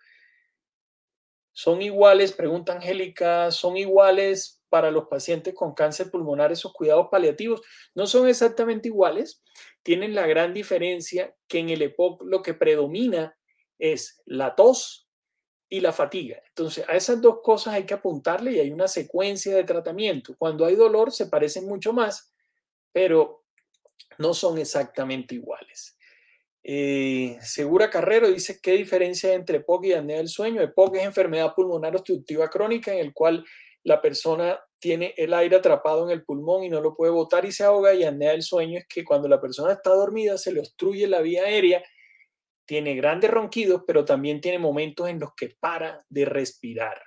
¿Son 1.51 1.81
iguales, 1.81 2.33
pregunta 2.33 2.73
Angélica, 2.73 3.49
son 3.51 3.77
iguales 3.77 4.61
para 4.69 4.91
los 4.91 5.07
pacientes 5.07 5.53
con 5.53 5.73
cáncer 5.73 6.11
pulmonar 6.11 6.51
esos 6.51 6.73
cuidados 6.73 7.07
paliativos? 7.09 7.61
No 7.93 8.07
son 8.07 8.27
exactamente 8.27 8.89
iguales, 8.89 9.41
tienen 9.81 10.15
la 10.15 10.27
gran 10.27 10.53
diferencia 10.53 11.33
que 11.47 11.59
en 11.59 11.69
el 11.69 11.81
EPOC 11.81 12.23
lo 12.23 12.41
que 12.41 12.53
predomina 12.53 13.37
es 13.79 14.21
la 14.25 14.55
tos 14.55 15.07
y 15.69 15.79
la 15.79 15.93
fatiga. 15.93 16.41
Entonces, 16.49 16.85
a 16.87 16.95
esas 16.95 17.21
dos 17.21 17.39
cosas 17.41 17.73
hay 17.73 17.85
que 17.85 17.93
apuntarle 17.93 18.51
y 18.51 18.59
hay 18.59 18.71
una 18.71 18.87
secuencia 18.87 19.55
de 19.55 19.63
tratamiento. 19.63 20.35
Cuando 20.37 20.65
hay 20.65 20.75
dolor 20.75 21.11
se 21.11 21.27
parecen 21.27 21.65
mucho 21.65 21.93
más, 21.93 22.33
pero 22.91 23.45
no 24.17 24.33
son 24.33 24.57
exactamente 24.57 25.35
iguales. 25.35 25.94
Eh, 26.67 27.37
Segura 27.41 27.91
Carrero 27.91 28.27
dice, 28.27 28.59
¿qué 28.59 28.71
diferencia 28.71 29.29
hay 29.29 29.35
entre 29.35 29.57
EPOC 29.57 29.85
y 29.85 29.93
apnea 29.93 30.17
del 30.17 30.27
sueño? 30.27 30.63
EPOC 30.63 30.95
es 30.95 31.03
enfermedad 31.03 31.53
pulmonar 31.53 31.95
obstructiva 31.95 32.49
crónica 32.49 32.91
en 32.91 32.97
el 32.97 33.13
cual 33.13 33.45
la 33.83 34.01
persona 34.01 34.59
tiene 34.79 35.13
el 35.15 35.35
aire 35.35 35.57
atrapado 35.57 36.05
en 36.05 36.09
el 36.09 36.25
pulmón 36.25 36.63
y 36.63 36.69
no 36.69 36.81
lo 36.81 36.95
puede 36.95 37.11
botar 37.11 37.45
y 37.45 37.51
se 37.51 37.63
ahoga 37.63 37.93
y 37.93 38.03
apnea 38.03 38.31
del 38.31 38.41
sueño 38.41 38.79
es 38.79 38.87
que 38.87 39.05
cuando 39.05 39.27
la 39.27 39.39
persona 39.39 39.73
está 39.73 39.91
dormida 39.91 40.39
se 40.39 40.51
le 40.51 40.61
obstruye 40.61 41.05
la 41.05 41.21
vía 41.21 41.43
aérea, 41.43 41.83
tiene 42.65 42.95
grandes 42.95 43.29
ronquidos, 43.29 43.83
pero 43.85 44.03
también 44.03 44.41
tiene 44.41 44.57
momentos 44.57 45.07
en 45.07 45.19
los 45.19 45.35
que 45.35 45.55
para 45.59 46.03
de 46.09 46.25
respirar. 46.25 46.99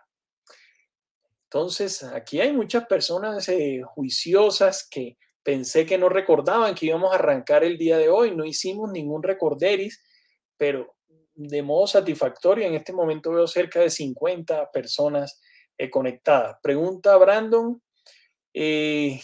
Entonces, 1.46 2.04
aquí 2.04 2.40
hay 2.40 2.52
muchas 2.52 2.86
personas 2.86 3.48
eh, 3.48 3.82
juiciosas 3.84 4.86
que 4.88 5.18
Pensé 5.48 5.86
que 5.86 5.96
no 5.96 6.10
recordaban 6.10 6.74
que 6.74 6.84
íbamos 6.84 7.10
a 7.10 7.14
arrancar 7.14 7.64
el 7.64 7.78
día 7.78 7.96
de 7.96 8.10
hoy, 8.10 8.36
no 8.36 8.44
hicimos 8.44 8.92
ningún 8.92 9.22
recorderis, 9.22 10.04
pero 10.58 10.94
de 11.34 11.62
modo 11.62 11.86
satisfactorio, 11.86 12.66
en 12.66 12.74
este 12.74 12.92
momento 12.92 13.32
veo 13.32 13.46
cerca 13.46 13.80
de 13.80 13.88
50 13.88 14.70
personas 14.70 15.40
eh, 15.78 15.88
conectadas. 15.88 16.58
Pregunta 16.62 17.16
Brandon, 17.16 17.82
eh, 18.52 19.22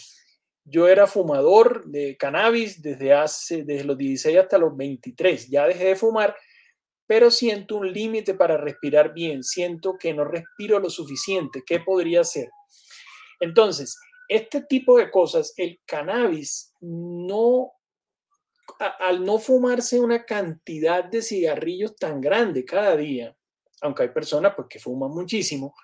yo 0.63 0.87
era 0.87 1.05
fumador 1.05 1.85
de 1.85 2.17
cannabis 2.17 2.81
desde 2.81 3.13
hace, 3.13 3.63
desde 3.63 3.83
los 3.83 3.95
16 3.95 4.35
hasta 4.35 4.57
los 4.57 4.75
23, 4.75 5.47
ya 5.47 5.67
dejé 5.67 5.89
de 5.89 5.95
fumar, 5.95 6.35
pero 7.05 7.29
siento 7.29 7.75
un 7.75 7.93
límite 7.93 8.33
para 8.33 8.57
respirar 8.57 9.13
bien, 9.13 9.43
siento 9.43 9.95
que 9.99 10.11
no 10.15 10.23
respiro 10.23 10.79
lo 10.79 10.89
suficiente, 10.89 11.61
¿qué 11.63 11.81
podría 11.81 12.21
hacer? 12.21 12.49
Entonces, 13.39 13.95
este 14.27 14.61
tipo 14.61 14.97
de 14.97 15.11
cosas, 15.11 15.53
el 15.57 15.79
cannabis 15.85 16.73
no, 16.81 17.73
al 18.99 19.23
no 19.23 19.37
fumarse 19.39 19.99
una 19.99 20.25
cantidad 20.25 21.03
de 21.03 21.21
cigarrillos 21.21 21.95
tan 21.95 22.21
grande 22.21 22.65
cada 22.65 22.95
día, 22.95 23.35
aunque 23.81 24.03
hay 24.03 24.09
personas 24.09 24.53
pues, 24.55 24.67
que 24.69 24.79
fuman 24.79 25.11
muchísimo, 25.11 25.75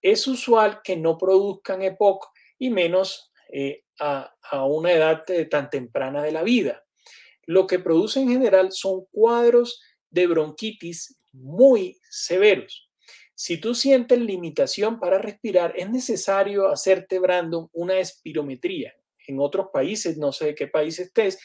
es 0.00 0.26
usual 0.26 0.80
que 0.82 0.96
no 0.96 1.16
produzcan 1.16 1.82
EPOC 1.82 2.28
y 2.58 2.70
menos 2.70 3.32
eh, 3.52 3.84
a, 4.00 4.34
a, 4.50 4.64
una 4.64 4.92
edad 4.92 5.24
tan 5.50 5.70
temprana 5.70 6.22
de 6.22 6.32
la 6.32 6.42
vida. 6.42 6.84
Lo 7.46 7.66
que 7.66 7.78
produce 7.78 8.20
en 8.20 8.28
general 8.28 8.72
son 8.72 9.06
cuadros 9.10 9.80
de 10.10 10.26
bronquitis 10.26 11.18
muy 11.32 11.98
severos. 12.08 12.91
Si 13.44 13.56
tú 13.56 13.74
sientes 13.74 14.20
limitación 14.20 15.00
para 15.00 15.18
respirar, 15.18 15.74
es 15.76 15.90
necesario 15.90 16.68
hacerte, 16.68 17.18
Brandon, 17.18 17.68
una 17.72 17.98
espirometría. 17.98 18.94
En 19.26 19.40
otros 19.40 19.70
países, 19.72 20.16
no 20.16 20.30
sé 20.30 20.44
de 20.44 20.54
qué 20.54 20.68
país 20.68 21.00
estés, 21.00 21.40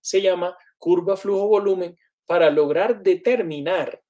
se 0.00 0.20
llama 0.20 0.58
curva 0.76 1.16
flujo-volumen 1.16 1.96
para 2.24 2.50
lograr 2.50 3.00
determinar 3.00 4.02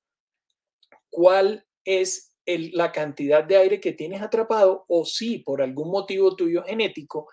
cuál 1.10 1.66
es 1.84 2.34
la 2.46 2.90
cantidad 2.90 3.44
de 3.44 3.56
aire 3.58 3.80
que 3.82 3.92
tienes 3.92 4.22
atrapado 4.22 4.86
o 4.88 5.04
si 5.04 5.40
por 5.40 5.60
algún 5.60 5.90
motivo 5.90 6.34
tuyo 6.36 6.62
genético 6.62 7.28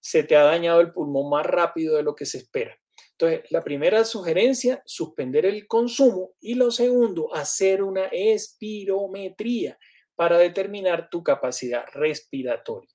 se 0.00 0.24
te 0.24 0.34
ha 0.34 0.42
dañado 0.42 0.80
el 0.80 0.92
pulmón 0.92 1.30
más 1.30 1.46
rápido 1.46 1.94
de 1.94 2.02
lo 2.02 2.16
que 2.16 2.26
se 2.26 2.38
espera. 2.38 2.76
Entonces, 3.18 3.50
la 3.50 3.64
primera 3.64 4.04
sugerencia, 4.04 4.82
suspender 4.84 5.46
el 5.46 5.66
consumo 5.66 6.32
y 6.38 6.54
lo 6.54 6.70
segundo, 6.70 7.34
hacer 7.34 7.82
una 7.82 8.06
espirometría 8.12 9.78
para 10.14 10.36
determinar 10.36 11.08
tu 11.08 11.22
capacidad 11.22 11.86
respiratoria. 11.94 12.90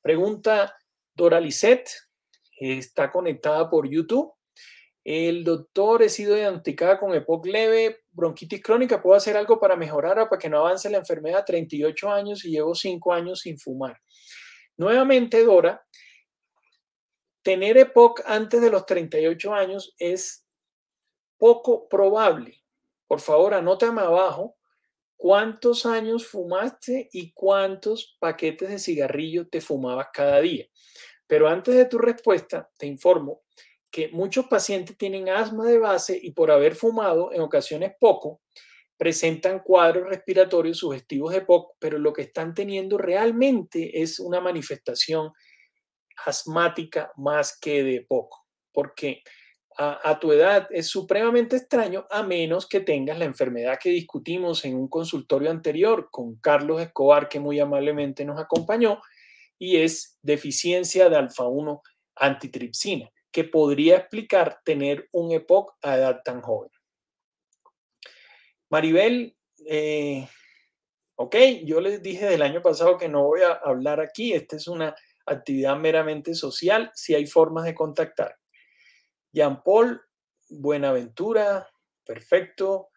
Pregunta 0.00 0.72
Dora 1.14 1.40
está 2.60 3.10
conectada 3.10 3.68
por 3.68 3.88
YouTube. 3.88 4.32
El 5.02 5.42
doctor 5.42 6.02
he 6.02 6.08
sido 6.10 6.36
diagnosticada 6.36 7.00
con 7.00 7.12
EPOC 7.14 7.46
leve, 7.46 8.04
bronquitis 8.12 8.62
crónica. 8.62 9.02
¿Puedo 9.02 9.16
hacer 9.16 9.36
algo 9.36 9.58
para 9.58 9.74
mejorar 9.74 10.28
para 10.28 10.38
que 10.38 10.48
no 10.48 10.58
avance 10.58 10.88
la 10.90 10.98
enfermedad? 10.98 11.44
38 11.44 12.10
años 12.10 12.44
y 12.44 12.50
llevo 12.50 12.74
5 12.74 13.12
años 13.12 13.40
sin 13.40 13.58
fumar. 13.58 13.98
Nuevamente, 14.76 15.42
Dora, 15.44 15.84
tener 17.46 17.78
EPOC 17.78 18.22
antes 18.26 18.60
de 18.60 18.70
los 18.70 18.86
38 18.86 19.54
años 19.54 19.94
es 20.00 20.44
poco 21.38 21.88
probable. 21.88 22.64
Por 23.06 23.20
favor, 23.20 23.54
anótame 23.54 24.00
abajo 24.00 24.56
cuántos 25.14 25.86
años 25.86 26.26
fumaste 26.26 27.08
y 27.12 27.32
cuántos 27.32 28.16
paquetes 28.18 28.68
de 28.68 28.80
cigarrillo 28.80 29.46
te 29.46 29.60
fumabas 29.60 30.08
cada 30.12 30.40
día. 30.40 30.66
Pero 31.28 31.46
antes 31.46 31.76
de 31.76 31.84
tu 31.84 31.98
respuesta, 31.98 32.68
te 32.76 32.86
informo 32.86 33.44
que 33.92 34.08
muchos 34.08 34.46
pacientes 34.48 34.98
tienen 34.98 35.28
asma 35.28 35.66
de 35.66 35.78
base 35.78 36.18
y 36.20 36.32
por 36.32 36.50
haber 36.50 36.74
fumado 36.74 37.32
en 37.32 37.42
ocasiones 37.42 37.92
poco, 38.00 38.40
presentan 38.96 39.60
cuadros 39.60 40.08
respiratorios 40.08 40.78
sugestivos 40.78 41.32
de 41.32 41.42
poco, 41.42 41.76
pero 41.78 41.96
lo 41.96 42.12
que 42.12 42.22
están 42.22 42.54
teniendo 42.54 42.98
realmente 42.98 44.02
es 44.02 44.18
una 44.18 44.40
manifestación 44.40 45.30
asmática 46.24 47.12
más 47.16 47.58
que 47.58 47.82
de 47.82 48.00
poco, 48.02 48.46
porque 48.72 49.22
a, 49.78 50.18
tu 50.18 50.32
edad 50.32 50.68
es 50.70 50.86
supremamente 50.86 51.56
extraño 51.56 52.06
a 52.10 52.22
menos 52.22 52.66
que 52.66 52.80
tengas 52.80 53.18
la 53.18 53.26
enfermedad 53.26 53.78
que 53.78 53.90
discutimos 53.90 54.64
en 54.64 54.74
un 54.74 54.88
consultorio 54.88 55.50
anterior 55.50 56.08
con 56.10 56.36
Carlos 56.36 56.80
Escobar, 56.80 57.28
que 57.28 57.40
muy 57.40 57.60
amablemente 57.60 58.24
nos 58.24 58.40
acompañó, 58.40 59.02
y 59.58 59.76
es 59.76 60.18
deficiencia 60.22 61.10
de 61.10 61.16
alfa-1 61.16 61.82
antitripsina, 62.14 63.10
que 63.30 63.44
podría 63.44 63.96
explicar 63.96 64.60
tener 64.64 65.08
un 65.12 65.32
EPOC 65.32 65.76
a 65.82 65.96
edad 65.96 66.22
tan 66.24 66.40
joven. 66.40 66.70
Maribel, 68.70 69.36
eh, 69.66 70.26
ok, 71.16 71.36
yo 71.64 71.80
les 71.80 72.02
dije 72.02 72.26
del 72.26 72.42
año 72.42 72.62
pasado 72.62 72.96
que 72.96 73.08
no 73.08 73.24
voy 73.24 73.42
a 73.42 73.52
hablar 73.52 74.00
aquí, 74.00 74.32
esta 74.32 74.56
es 74.56 74.68
una 74.68 74.94
actividad 75.26 75.76
meramente 75.76 76.34
social, 76.34 76.90
si 76.94 77.14
hay 77.14 77.26
formas 77.26 77.64
de 77.64 77.74
contactar. 77.74 78.36
Jean 79.32 79.62
Paul, 79.62 80.00
Buenaventura, 80.48 81.68
perfecto. 82.04 82.88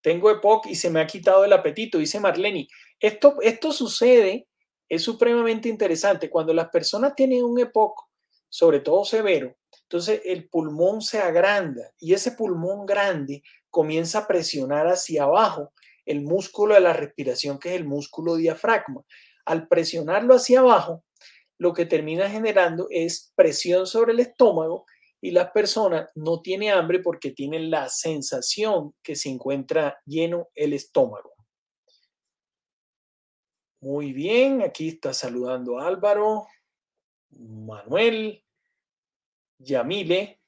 Tengo 0.00 0.30
EPOC 0.30 0.66
y 0.66 0.74
se 0.74 0.90
me 0.90 1.00
ha 1.00 1.06
quitado 1.06 1.44
el 1.44 1.52
apetito, 1.52 1.98
dice 1.98 2.20
Marleni. 2.20 2.68
Esto, 3.00 3.36
esto 3.40 3.72
sucede, 3.72 4.46
es 4.88 5.02
supremamente 5.02 5.68
interesante. 5.68 6.30
Cuando 6.30 6.52
las 6.52 6.68
personas 6.68 7.14
tienen 7.14 7.42
un 7.42 7.58
EPOC, 7.58 7.98
sobre 8.48 8.80
todo 8.80 9.04
severo, 9.04 9.56
entonces 9.82 10.20
el 10.24 10.48
pulmón 10.48 11.02
se 11.02 11.18
agranda 11.18 11.90
y 11.98 12.14
ese 12.14 12.32
pulmón 12.32 12.86
grande 12.86 13.42
comienza 13.70 14.20
a 14.20 14.26
presionar 14.26 14.86
hacia 14.86 15.24
abajo 15.24 15.72
el 16.06 16.20
músculo 16.22 16.74
de 16.74 16.80
la 16.80 16.92
respiración, 16.92 17.58
que 17.58 17.70
es 17.70 17.76
el 17.76 17.84
músculo 17.84 18.36
diafragma. 18.36 19.02
Al 19.46 19.68
presionarlo 19.68 20.34
hacia 20.34 20.60
abajo, 20.60 21.04
lo 21.58 21.72
que 21.72 21.86
termina 21.86 22.28
generando 22.28 22.86
es 22.90 23.32
presión 23.34 23.86
sobre 23.86 24.12
el 24.12 24.20
estómago 24.20 24.86
y 25.20 25.30
las 25.30 25.50
personas 25.52 26.10
no 26.14 26.42
tienen 26.42 26.72
hambre 26.72 27.00
porque 27.00 27.30
tienen 27.30 27.70
la 27.70 27.88
sensación 27.88 28.94
que 29.02 29.16
se 29.16 29.30
encuentra 29.30 29.98
lleno 30.04 30.48
el 30.54 30.74
estómago. 30.74 31.32
Muy 33.80 34.12
bien, 34.12 34.62
aquí 34.62 34.88
está 34.88 35.12
saludando 35.12 35.78
Álvaro, 35.78 36.46
Manuel, 37.30 38.42
Yamile. 39.58 40.40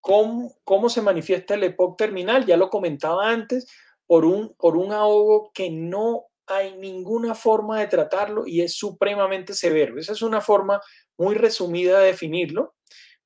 ¿Cómo, 0.00 0.52
¿Cómo, 0.64 0.88
se 0.88 1.00
manifiesta 1.00 1.54
el 1.54 1.62
EPOC 1.62 1.96
terminal? 1.96 2.44
Ya 2.44 2.56
lo 2.56 2.70
comentaba 2.70 3.28
antes, 3.28 3.68
por 4.06 4.24
un, 4.24 4.54
por 4.54 4.76
un 4.76 4.92
ahogo 4.92 5.52
que 5.54 5.70
no 5.70 6.26
hay 6.54 6.76
ninguna 6.76 7.34
forma 7.34 7.80
de 7.80 7.86
tratarlo 7.86 8.46
y 8.46 8.62
es 8.62 8.74
supremamente 8.74 9.54
severo. 9.54 9.98
Esa 9.98 10.12
es 10.12 10.22
una 10.22 10.40
forma 10.40 10.80
muy 11.16 11.34
resumida 11.34 12.00
de 12.00 12.06
definirlo 12.06 12.74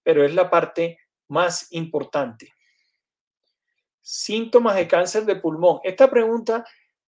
pero 0.06 0.24
es 0.24 0.32
la 0.32 0.48
parte 0.48 1.00
más 1.26 1.66
importante. 1.72 2.54
Síntomas 4.00 4.76
de 4.76 4.86
cáncer 4.86 5.24
de 5.24 5.34
pulmón. 5.34 5.80
Esta 5.82 6.08
pregunta 6.08 6.64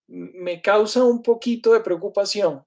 me 0.09 0.61
causa 0.61 1.04
un 1.04 1.22
poquito 1.22 1.72
de 1.72 1.78
preocupación 1.78 2.66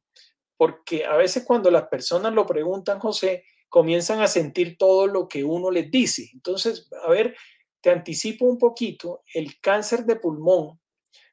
porque 0.55 1.05
a 1.05 1.17
veces 1.17 1.43
cuando 1.43 1.69
las 1.69 1.89
personas 1.89 2.31
lo 2.31 2.45
preguntan, 2.45 2.97
José, 2.97 3.43
comienzan 3.67 4.21
a 4.21 4.27
sentir 4.27 4.77
todo 4.77 5.05
lo 5.05 5.27
que 5.27 5.43
uno 5.43 5.69
les 5.69 5.91
dice. 5.91 6.29
Entonces, 6.33 6.87
a 7.03 7.09
ver, 7.09 7.35
te 7.81 7.89
anticipo 7.89 8.45
un 8.45 8.57
poquito, 8.57 9.23
el 9.33 9.59
cáncer 9.59 10.05
de 10.05 10.15
pulmón 10.15 10.79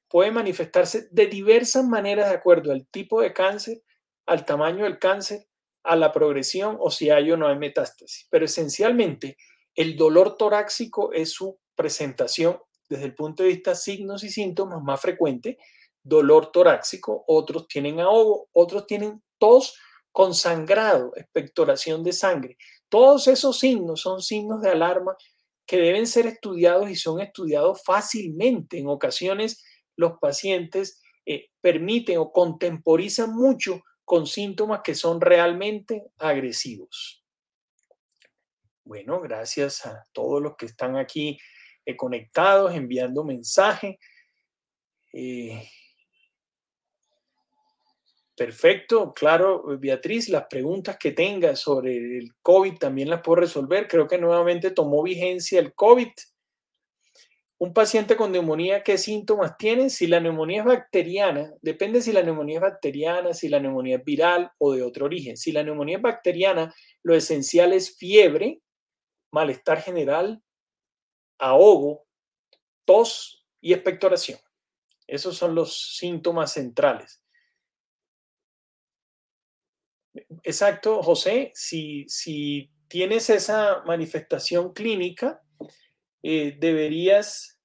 puede 0.09 0.31
manifestarse 0.31 1.09
de 1.11 1.27
diversas 1.27 1.85
maneras 1.85 2.29
de 2.29 2.37
acuerdo 2.37 2.73
al 2.73 2.87
tipo 2.87 3.21
de 3.21 3.33
cáncer, 3.33 3.83
al 4.27 4.44
tamaño 4.44 4.85
del 4.85 4.99
cáncer 4.99 5.47
a 5.85 5.97
la 5.97 6.12
progresión 6.12 6.77
o 6.81 6.90
si 6.90 7.11
hay 7.11 7.31
o 7.31 7.37
no 7.37 7.49
hay 7.49 7.59
metástasis. 7.59 8.27
Pero 8.31 8.44
esencialmente, 8.44 9.37
el 9.75 9.97
dolor 9.97 10.37
torácico 10.37 11.12
es 11.12 11.31
su 11.31 11.59
presentación 11.75 12.59
desde 12.88 13.05
el 13.05 13.14
punto 13.14 13.42
de 13.42 13.51
vista 13.51 13.75
signos 13.75 14.25
y 14.25 14.31
síntomas 14.31 14.83
más 14.83 15.01
frecuente. 15.01 15.59
Dolor 16.03 16.51
torácico, 16.53 17.25
otros 17.27 17.68
tienen 17.68 18.01
ahogo, 18.01 18.49
otros 18.53 18.87
tienen 18.87 19.23
tos 19.38 19.79
con 20.11 20.35
sangrado, 20.35 21.12
expectoración 21.16 22.03
de 22.03 22.12
sangre. 22.12 22.57
Todos 22.88 23.29
esos 23.29 23.59
signos 23.59 24.01
son 24.01 24.21
signos 24.21 24.61
de 24.62 24.71
alarma 24.71 25.16
que 25.66 25.77
deben 25.77 26.07
ser 26.07 26.27
estudiados 26.27 26.90
y 26.90 26.97
son 26.97 27.21
estudiados 27.21 27.83
fácilmente. 27.85 28.79
En 28.79 28.88
ocasiones 28.88 29.62
los 29.98 30.18
pacientes 30.18 31.02
eh, 31.26 31.50
permiten 31.61 32.18
o 32.18 32.32
contemporizan 32.32 33.34
mucho 33.34 33.82
con 34.04 34.26
síntomas 34.26 34.80
que 34.82 34.94
son 34.94 35.20
realmente 35.20 36.06
agresivos. 36.16 37.22
Bueno, 38.84 39.20
gracias 39.20 39.84
a 39.84 40.06
todos 40.12 40.40
los 40.40 40.56
que 40.56 40.66
están 40.66 40.96
aquí 40.96 41.37
eh, 41.84 41.96
conectados, 41.96 42.74
enviando 42.74 43.24
mensaje. 43.24 43.98
Eh, 45.12 45.68
perfecto, 48.34 49.12
claro, 49.12 49.64
Beatriz, 49.78 50.28
las 50.28 50.46
preguntas 50.46 50.96
que 50.96 51.11
tengas 51.11 51.58
sobre 51.58 52.18
el 52.18 52.30
COVID 52.40 52.78
también 52.78 53.11
las 53.11 53.20
puedo 53.20 53.40
resolver. 53.40 53.88
Creo 53.88 54.06
que 54.06 54.16
nuevamente 54.16 54.70
tomó 54.70 55.02
vigencia 55.02 55.58
el 55.58 55.74
COVID 55.74 56.08
un 57.61 57.73
paciente 57.75 58.16
con 58.16 58.31
neumonía, 58.31 58.85
¿qué 58.85 58.99
síntomas 58.99 59.57
tiene? 59.59 59.90
Si 59.90 60.07
la 60.07 60.21
neumonía 60.21 60.61
es 60.61 60.66
bacteriana, 60.66 61.53
depende 61.61 62.01
si 62.01 62.12
la 62.12 62.23
neumonía 62.23 62.59
es 62.59 62.62
bacteriana, 62.62 63.35
si 63.35 63.49
la 63.49 63.59
neumonía 63.59 63.97
es 63.97 64.05
viral 64.05 64.53
o 64.59 64.73
de 64.73 64.83
otro 64.83 65.07
origen. 65.07 65.37
Si 65.37 65.51
la 65.51 65.64
neumonía 65.64 65.97
es 65.97 66.03
bacteriana, 66.03 66.73
lo 67.03 67.16
esencial 67.16 67.73
es 67.73 67.97
fiebre, 67.97 68.61
malestar 69.33 69.83
general, 69.83 70.40
ahogo, 71.38 72.07
tos 72.85 73.44
y 73.61 73.73
expectoración. 73.73 74.38
Esos 75.09 75.37
son 75.37 75.57
los 75.57 75.97
síntomas 75.97 76.53
centrales. 76.53 77.23
Exacto, 80.44 81.03
José, 81.03 81.51
si, 81.55 82.05
si 82.09 82.71
tienes 82.87 83.31
esa 83.31 83.83
manifestación 83.85 84.73
clínica, 84.73 85.42
eh, 86.22 86.57
deberías, 86.59 87.61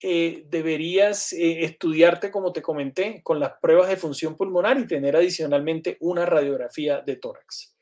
eh, 0.00 0.44
deberías 0.48 1.32
eh, 1.32 1.64
estudiarte, 1.64 2.30
como 2.30 2.52
te 2.52 2.62
comenté, 2.62 3.22
con 3.22 3.40
las 3.40 3.52
pruebas 3.60 3.88
de 3.88 3.96
función 3.96 4.36
pulmonar 4.36 4.78
y 4.78 4.86
tener 4.86 5.16
adicionalmente 5.16 5.96
una 6.00 6.26
radiografía 6.26 7.00
de 7.00 7.16
tórax. 7.16 7.74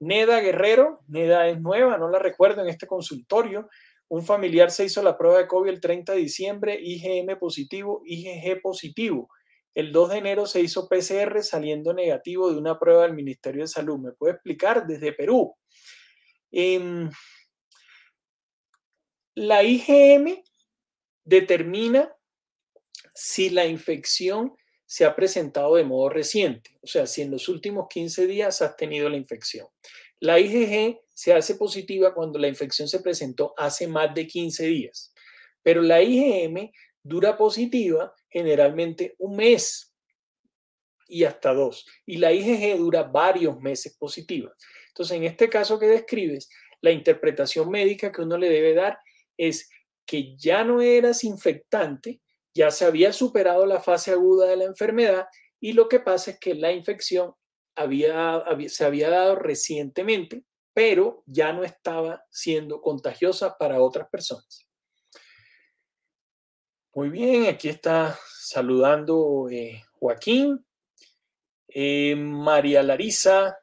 Neda 0.00 0.40
Guerrero, 0.40 1.00
Neda 1.08 1.48
es 1.48 1.60
nueva, 1.60 1.96
no 1.98 2.10
la 2.10 2.18
recuerdo 2.18 2.62
en 2.62 2.68
este 2.68 2.86
consultorio. 2.86 3.68
Un 4.08 4.24
familiar 4.24 4.70
se 4.70 4.84
hizo 4.84 5.02
la 5.02 5.16
prueba 5.16 5.38
de 5.38 5.46
COVID 5.46 5.70
el 5.70 5.80
30 5.80 6.12
de 6.12 6.18
diciembre, 6.18 6.78
IgM 6.80 7.38
positivo, 7.38 8.02
IgG 8.04 8.60
positivo. 8.60 9.28
El 9.74 9.90
2 9.90 10.10
de 10.10 10.18
enero 10.18 10.46
se 10.46 10.60
hizo 10.60 10.88
PCR 10.88 11.42
saliendo 11.42 11.92
negativo 11.94 12.50
de 12.50 12.58
una 12.58 12.78
prueba 12.78 13.02
del 13.02 13.14
Ministerio 13.14 13.62
de 13.62 13.68
Salud. 13.68 13.98
¿Me 13.98 14.12
puede 14.12 14.34
explicar 14.34 14.86
desde 14.86 15.12
Perú? 15.12 15.54
Em, 16.52 17.10
la 19.34 19.62
IgM 19.62 20.42
determina 21.24 22.14
si 23.14 23.50
la 23.50 23.66
infección 23.66 24.54
se 24.86 25.04
ha 25.04 25.16
presentado 25.16 25.76
de 25.76 25.84
modo 25.84 26.08
reciente, 26.08 26.76
o 26.82 26.86
sea, 26.86 27.06
si 27.06 27.22
en 27.22 27.30
los 27.30 27.48
últimos 27.48 27.86
15 27.88 28.26
días 28.26 28.62
has 28.62 28.76
tenido 28.76 29.08
la 29.08 29.16
infección. 29.16 29.66
La 30.20 30.38
IgG 30.38 31.00
se 31.12 31.32
hace 31.32 31.56
positiva 31.56 32.14
cuando 32.14 32.38
la 32.38 32.48
infección 32.48 32.88
se 32.88 33.00
presentó 33.00 33.54
hace 33.56 33.86
más 33.88 34.14
de 34.14 34.26
15 34.26 34.66
días, 34.66 35.12
pero 35.62 35.82
la 35.82 36.02
IgM 36.02 36.70
dura 37.02 37.36
positiva 37.36 38.14
generalmente 38.28 39.14
un 39.18 39.36
mes 39.36 39.92
y 41.08 41.24
hasta 41.24 41.52
dos, 41.52 41.86
y 42.06 42.16
la 42.16 42.32
IgG 42.32 42.78
dura 42.78 43.02
varios 43.02 43.60
meses 43.60 43.96
positiva. 43.96 44.54
Entonces, 44.88 45.16
en 45.16 45.24
este 45.24 45.48
caso 45.48 45.78
que 45.78 45.86
describes, 45.86 46.48
la 46.80 46.92
interpretación 46.92 47.70
médica 47.70 48.12
que 48.12 48.22
uno 48.22 48.36
le 48.36 48.48
debe 48.48 48.74
dar 48.74 48.98
es 49.36 49.70
que 50.06 50.36
ya 50.36 50.64
no 50.64 50.80
eras 50.80 51.24
infectante, 51.24 52.20
ya 52.54 52.70
se 52.70 52.84
había 52.84 53.12
superado 53.12 53.66
la 53.66 53.80
fase 53.80 54.12
aguda 54.12 54.46
de 54.46 54.56
la 54.56 54.64
enfermedad 54.64 55.26
y 55.60 55.72
lo 55.72 55.88
que 55.88 56.00
pasa 56.00 56.32
es 56.32 56.38
que 56.38 56.54
la 56.54 56.72
infección 56.72 57.34
había, 57.74 58.44
se 58.68 58.84
había 58.84 59.10
dado 59.10 59.34
recientemente, 59.36 60.44
pero 60.72 61.22
ya 61.26 61.52
no 61.52 61.64
estaba 61.64 62.24
siendo 62.30 62.80
contagiosa 62.80 63.56
para 63.58 63.80
otras 63.80 64.08
personas. 64.08 64.68
Muy 66.94 67.08
bien, 67.08 67.46
aquí 67.46 67.68
está 67.68 68.16
saludando 68.38 69.48
eh, 69.50 69.82
Joaquín. 69.92 70.64
Eh, 71.66 72.14
María 72.14 72.84
Larisa 72.84 73.58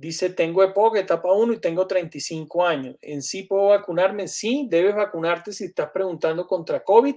dice, 0.00 0.30
tengo 0.30 0.64
EPOC, 0.64 0.96
etapa 0.96 1.30
1 1.30 1.52
y 1.52 1.60
tengo 1.60 1.86
35 1.86 2.66
años. 2.66 2.96
¿En 3.02 3.20
sí 3.20 3.42
puedo 3.42 3.68
vacunarme? 3.68 4.28
Sí, 4.28 4.66
debes 4.70 4.94
vacunarte 4.96 5.52
si 5.52 5.64
estás 5.64 5.90
preguntando 5.92 6.46
contra 6.46 6.82
COVID, 6.82 7.16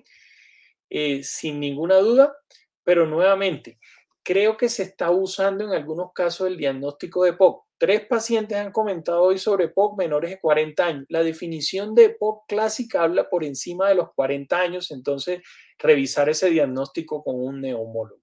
eh, 0.89 1.23
sin 1.23 1.61
ninguna 1.61 1.95
duda, 1.99 2.35
pero 2.83 3.07
nuevamente, 3.07 3.79
creo 4.21 4.57
que 4.57 4.67
se 4.67 4.83
está 4.83 5.11
usando 5.11 5.63
en 5.63 5.71
algunos 5.71 6.11
casos 6.13 6.47
el 6.47 6.57
diagnóstico 6.57 7.23
de 7.23 7.29
EPOC. 7.31 7.63
Tres 7.77 8.05
pacientes 8.05 8.57
han 8.57 8.73
comentado 8.73 9.23
hoy 9.23 9.37
sobre 9.37 9.65
EPOC 9.65 9.97
menores 9.97 10.31
de 10.31 10.39
40 10.41 10.85
años. 10.85 11.05
La 11.07 11.23
definición 11.23 11.95
de 11.95 12.05
EPOC 12.05 12.47
clásica 12.49 13.03
habla 13.03 13.29
por 13.29 13.45
encima 13.45 13.87
de 13.87 13.95
los 13.95 14.11
40 14.13 14.59
años, 14.59 14.91
entonces 14.91 15.41
revisar 15.79 16.27
ese 16.27 16.49
diagnóstico 16.49 17.23
con 17.23 17.35
un 17.35 17.61
neumólogo. 17.61 18.22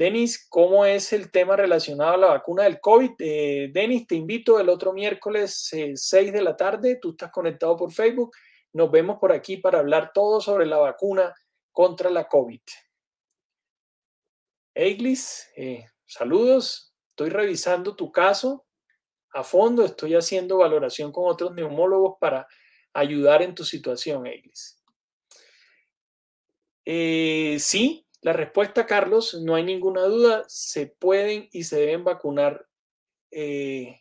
Denis, 0.00 0.46
¿cómo 0.48 0.86
es 0.86 1.12
el 1.12 1.30
tema 1.30 1.56
relacionado 1.56 2.14
a 2.14 2.16
la 2.16 2.26
vacuna 2.28 2.62
del 2.62 2.80
COVID? 2.80 3.10
Eh, 3.18 3.68
Denis, 3.70 4.06
te 4.06 4.14
invito 4.14 4.58
el 4.58 4.70
otro 4.70 4.94
miércoles 4.94 5.68
6 5.70 6.12
eh, 6.14 6.32
de 6.32 6.40
la 6.40 6.56
tarde, 6.56 6.96
tú 6.96 7.10
estás 7.10 7.30
conectado 7.30 7.76
por 7.76 7.92
Facebook, 7.92 8.34
nos 8.72 8.90
vemos 8.90 9.18
por 9.18 9.30
aquí 9.30 9.58
para 9.58 9.80
hablar 9.80 10.12
todo 10.14 10.40
sobre 10.40 10.64
la 10.64 10.78
vacuna 10.78 11.34
contra 11.70 12.08
la 12.08 12.26
COVID. 12.26 12.62
Eiglis, 14.74 15.50
eh, 15.54 15.84
saludos, 16.06 16.94
estoy 17.10 17.28
revisando 17.28 17.94
tu 17.94 18.10
caso 18.10 18.64
a 19.34 19.44
fondo, 19.44 19.84
estoy 19.84 20.14
haciendo 20.14 20.56
valoración 20.56 21.12
con 21.12 21.28
otros 21.28 21.52
neumólogos 21.52 22.16
para 22.18 22.48
ayudar 22.94 23.42
en 23.42 23.54
tu 23.54 23.66
situación, 23.66 24.26
Eiglis. 24.26 24.82
sí, 27.62 28.06
la 28.22 28.32
respuesta, 28.32 28.86
Carlos, 28.86 29.34
no 29.34 29.54
hay 29.54 29.64
ninguna 29.64 30.02
duda, 30.02 30.44
se 30.46 30.86
pueden 30.86 31.48
y 31.52 31.64
se 31.64 31.80
deben 31.80 32.04
vacunar 32.04 32.66
eh, 33.30 34.00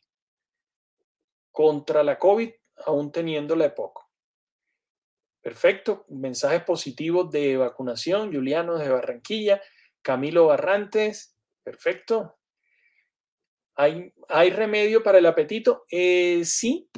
contra 1.51 2.03
la 2.03 2.19
COVID, 2.19 2.51
aún 2.85 3.11
teniendo 3.11 3.55
la 3.55 3.65
EPOC. 3.65 4.09
Perfecto, 5.41 6.05
mensajes 6.09 6.63
positivos 6.63 7.31
de 7.31 7.55
vacunación, 7.55 8.33
Juliano 8.33 8.77
de 8.77 8.89
Barranquilla, 8.89 9.61
Camilo 10.01 10.47
Barrantes, 10.47 11.37
perfecto. 11.63 12.37
¿Hay, 13.75 14.13
¿hay 14.27 14.49
remedio 14.49 15.01
para 15.01 15.19
el 15.19 15.25
apetito? 15.25 15.85
Eh, 15.89 16.43
sí, 16.43 16.89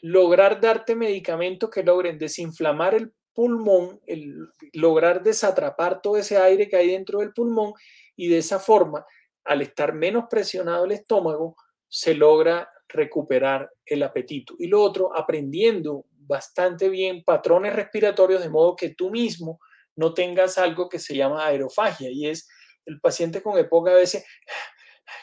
lograr 0.00 0.60
darte 0.60 0.96
medicamentos 0.96 1.70
que 1.70 1.84
logren 1.84 2.18
desinflamar 2.18 2.94
el 2.94 3.14
pulmón, 3.36 4.00
el 4.06 4.48
lograr 4.72 5.22
desatrapar 5.22 6.00
todo 6.00 6.16
ese 6.16 6.38
aire 6.38 6.68
que 6.68 6.76
hay 6.76 6.90
dentro 6.90 7.20
del 7.20 7.34
pulmón 7.34 7.74
y 8.16 8.28
de 8.28 8.38
esa 8.38 8.58
forma, 8.58 9.04
al 9.44 9.60
estar 9.60 9.92
menos 9.92 10.24
presionado 10.30 10.86
el 10.86 10.92
estómago, 10.92 11.54
se 11.86 12.14
logra 12.14 12.70
recuperar 12.88 13.70
el 13.84 14.02
apetito. 14.02 14.54
Y 14.58 14.68
lo 14.68 14.82
otro, 14.82 15.14
aprendiendo 15.14 16.06
bastante 16.10 16.88
bien 16.88 17.22
patrones 17.24 17.76
respiratorios 17.76 18.42
de 18.42 18.48
modo 18.48 18.74
que 18.74 18.94
tú 18.94 19.10
mismo 19.10 19.60
no 19.96 20.14
tengas 20.14 20.56
algo 20.56 20.88
que 20.88 20.98
se 20.98 21.14
llama 21.14 21.46
aerofagia 21.46 22.10
y 22.10 22.28
es 22.28 22.48
el 22.86 23.00
paciente 23.00 23.42
con 23.42 23.58
EPOC 23.58 23.88
a 23.88 23.94
veces, 23.94 24.24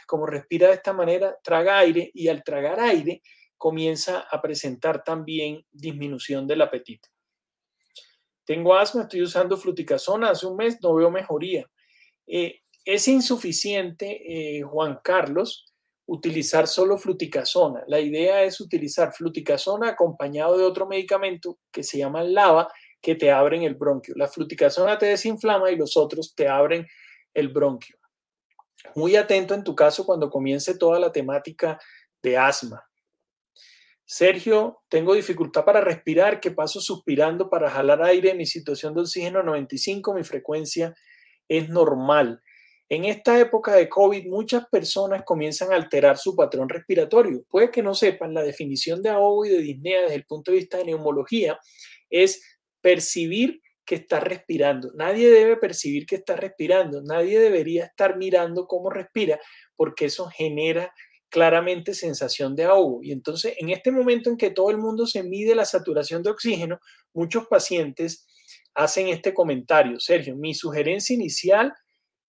como 0.07 0.27
respira 0.27 0.67
de 0.67 0.75
esta 0.75 0.93
manera, 0.93 1.35
traga 1.43 1.79
aire 1.79 2.11
y 2.13 2.27
al 2.27 2.43
tragar 2.43 2.79
aire 2.79 3.23
comienza 3.57 4.19
a 4.19 4.39
presentar 4.39 5.03
también 5.03 5.65
disminución 5.71 6.45
del 6.45 6.61
apetito. 6.61 7.12
Tengo 8.45 8.75
asma, 8.75 9.03
estoy 9.03 9.21
usando 9.21 9.57
fluticasona 9.57 10.31
hace 10.31 10.45
un 10.45 10.57
mes, 10.57 10.77
no 10.81 10.95
veo 10.95 11.09
mejoría. 11.09 11.69
Eh, 12.27 12.61
es 12.85 13.07
insuficiente, 13.07 14.57
eh, 14.57 14.61
Juan 14.63 14.99
Carlos, 15.03 15.73
utilizar 16.05 16.67
solo 16.67 16.97
fluticasona. 16.97 17.83
La 17.87 17.99
idea 17.99 18.43
es 18.43 18.59
utilizar 18.59 19.13
fluticasona 19.13 19.89
acompañado 19.89 20.57
de 20.57 20.65
otro 20.65 20.87
medicamento 20.87 21.59
que 21.71 21.83
se 21.83 21.97
llama 21.97 22.23
lava, 22.23 22.67
que 23.01 23.15
te 23.15 23.31
abren 23.31 23.63
el 23.63 23.75
bronquio. 23.75 24.13
La 24.17 24.27
fluticasona 24.27 24.97
te 24.97 25.07
desinflama 25.07 25.71
y 25.71 25.75
los 25.75 25.95
otros 25.95 26.35
te 26.35 26.47
abren 26.47 26.87
el 27.33 27.49
bronquio. 27.49 27.97
Muy 28.95 29.15
atento 29.15 29.53
en 29.53 29.63
tu 29.63 29.75
caso 29.75 30.05
cuando 30.05 30.29
comience 30.29 30.77
toda 30.77 30.99
la 30.99 31.11
temática 31.11 31.79
de 32.21 32.37
asma. 32.37 32.83
Sergio, 34.05 34.81
tengo 34.89 35.13
dificultad 35.13 35.63
para 35.63 35.81
respirar, 35.81 36.39
¿qué 36.39 36.51
paso 36.51 36.81
suspirando 36.81 37.49
para 37.49 37.69
jalar 37.69 38.03
aire? 38.03 38.33
Mi 38.33 38.45
situación 38.45 38.93
de 38.93 39.01
oxígeno 39.01 39.43
95, 39.43 40.13
mi 40.13 40.23
frecuencia 40.23 40.93
es 41.47 41.69
normal. 41.69 42.41
En 42.89 43.05
esta 43.05 43.39
época 43.39 43.73
de 43.73 43.89
COVID, 43.89 44.27
muchas 44.27 44.67
personas 44.67 45.23
comienzan 45.23 45.71
a 45.71 45.75
alterar 45.75 46.17
su 46.17 46.35
patrón 46.35 46.69
respiratorio. 46.69 47.43
Puede 47.49 47.71
que 47.71 47.81
no 47.81 47.95
sepan, 47.95 48.33
la 48.33 48.43
definición 48.43 49.01
de 49.01 49.09
ahogo 49.09 49.45
y 49.45 49.49
de 49.49 49.59
disnea 49.59 50.01
desde 50.01 50.15
el 50.15 50.25
punto 50.25 50.51
de 50.51 50.57
vista 50.57 50.77
de 50.77 50.85
neumología 50.85 51.57
es 52.09 52.59
percibir 52.81 53.61
que 53.85 53.95
está 53.95 54.19
respirando. 54.19 54.91
Nadie 54.95 55.29
debe 55.29 55.57
percibir 55.57 56.05
que 56.05 56.15
está 56.15 56.35
respirando. 56.35 57.01
Nadie 57.01 57.39
debería 57.39 57.85
estar 57.85 58.17
mirando 58.17 58.67
cómo 58.67 58.89
respira 58.89 59.39
porque 59.75 60.05
eso 60.05 60.27
genera 60.27 60.93
claramente 61.33 61.95
sensación 61.95 62.55
de 62.55 62.65
ahogo. 62.65 63.01
Y 63.01 63.11
entonces, 63.11 63.55
en 63.57 63.71
este 63.71 63.91
momento 63.91 64.29
en 64.29 64.37
que 64.37 64.51
todo 64.51 64.69
el 64.69 64.77
mundo 64.77 65.07
se 65.07 65.23
mide 65.23 65.55
la 65.55 65.65
saturación 65.65 66.21
de 66.21 66.29
oxígeno, 66.29 66.79
muchos 67.11 67.47
pacientes 67.47 68.27
hacen 68.75 69.07
este 69.07 69.33
comentario. 69.33 69.99
Sergio, 69.99 70.35
mi 70.35 70.53
sugerencia 70.53 71.15
inicial, 71.15 71.73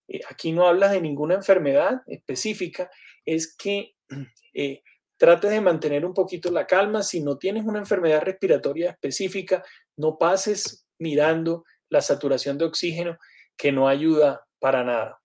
eh, 0.08 0.20
aquí 0.30 0.52
no 0.52 0.66
hablas 0.66 0.92
de 0.92 1.02
ninguna 1.02 1.34
enfermedad 1.34 2.00
específica, 2.06 2.90
es 3.26 3.54
que 3.54 3.94
eh, 4.54 4.80
trates 5.18 5.50
de 5.50 5.60
mantener 5.60 6.06
un 6.06 6.14
poquito 6.14 6.50
la 6.50 6.66
calma. 6.66 7.02
Si 7.02 7.20
no 7.20 7.36
tienes 7.36 7.66
una 7.66 7.80
enfermedad 7.80 8.22
respiratoria 8.22 8.92
específica, 8.92 9.62
no 9.98 10.16
pases 10.16 10.86
mirando 10.98 11.64
la 11.90 12.00
saturación 12.00 12.56
de 12.56 12.64
oxígeno, 12.64 13.18
que 13.54 13.70
no 13.70 13.86
ayuda 13.86 14.46
para 14.60 14.82
nada. 14.82 15.20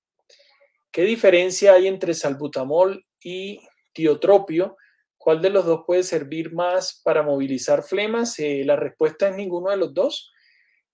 ¿Qué 0.91 1.03
diferencia 1.03 1.75
hay 1.75 1.87
entre 1.87 2.13
salbutamol 2.13 3.05
y 3.23 3.59
tiotropio, 3.93 4.77
¿cuál 5.17 5.41
de 5.41 5.49
los 5.49 5.65
dos 5.65 5.81
puede 5.85 6.03
servir 6.03 6.53
más 6.53 7.01
para 7.03 7.23
movilizar 7.23 7.83
flemas? 7.83 8.39
Eh, 8.39 8.63
la 8.65 8.75
respuesta 8.75 9.29
es 9.29 9.35
ninguno 9.35 9.69
de 9.69 9.77
los 9.77 9.93
dos. 9.93 10.31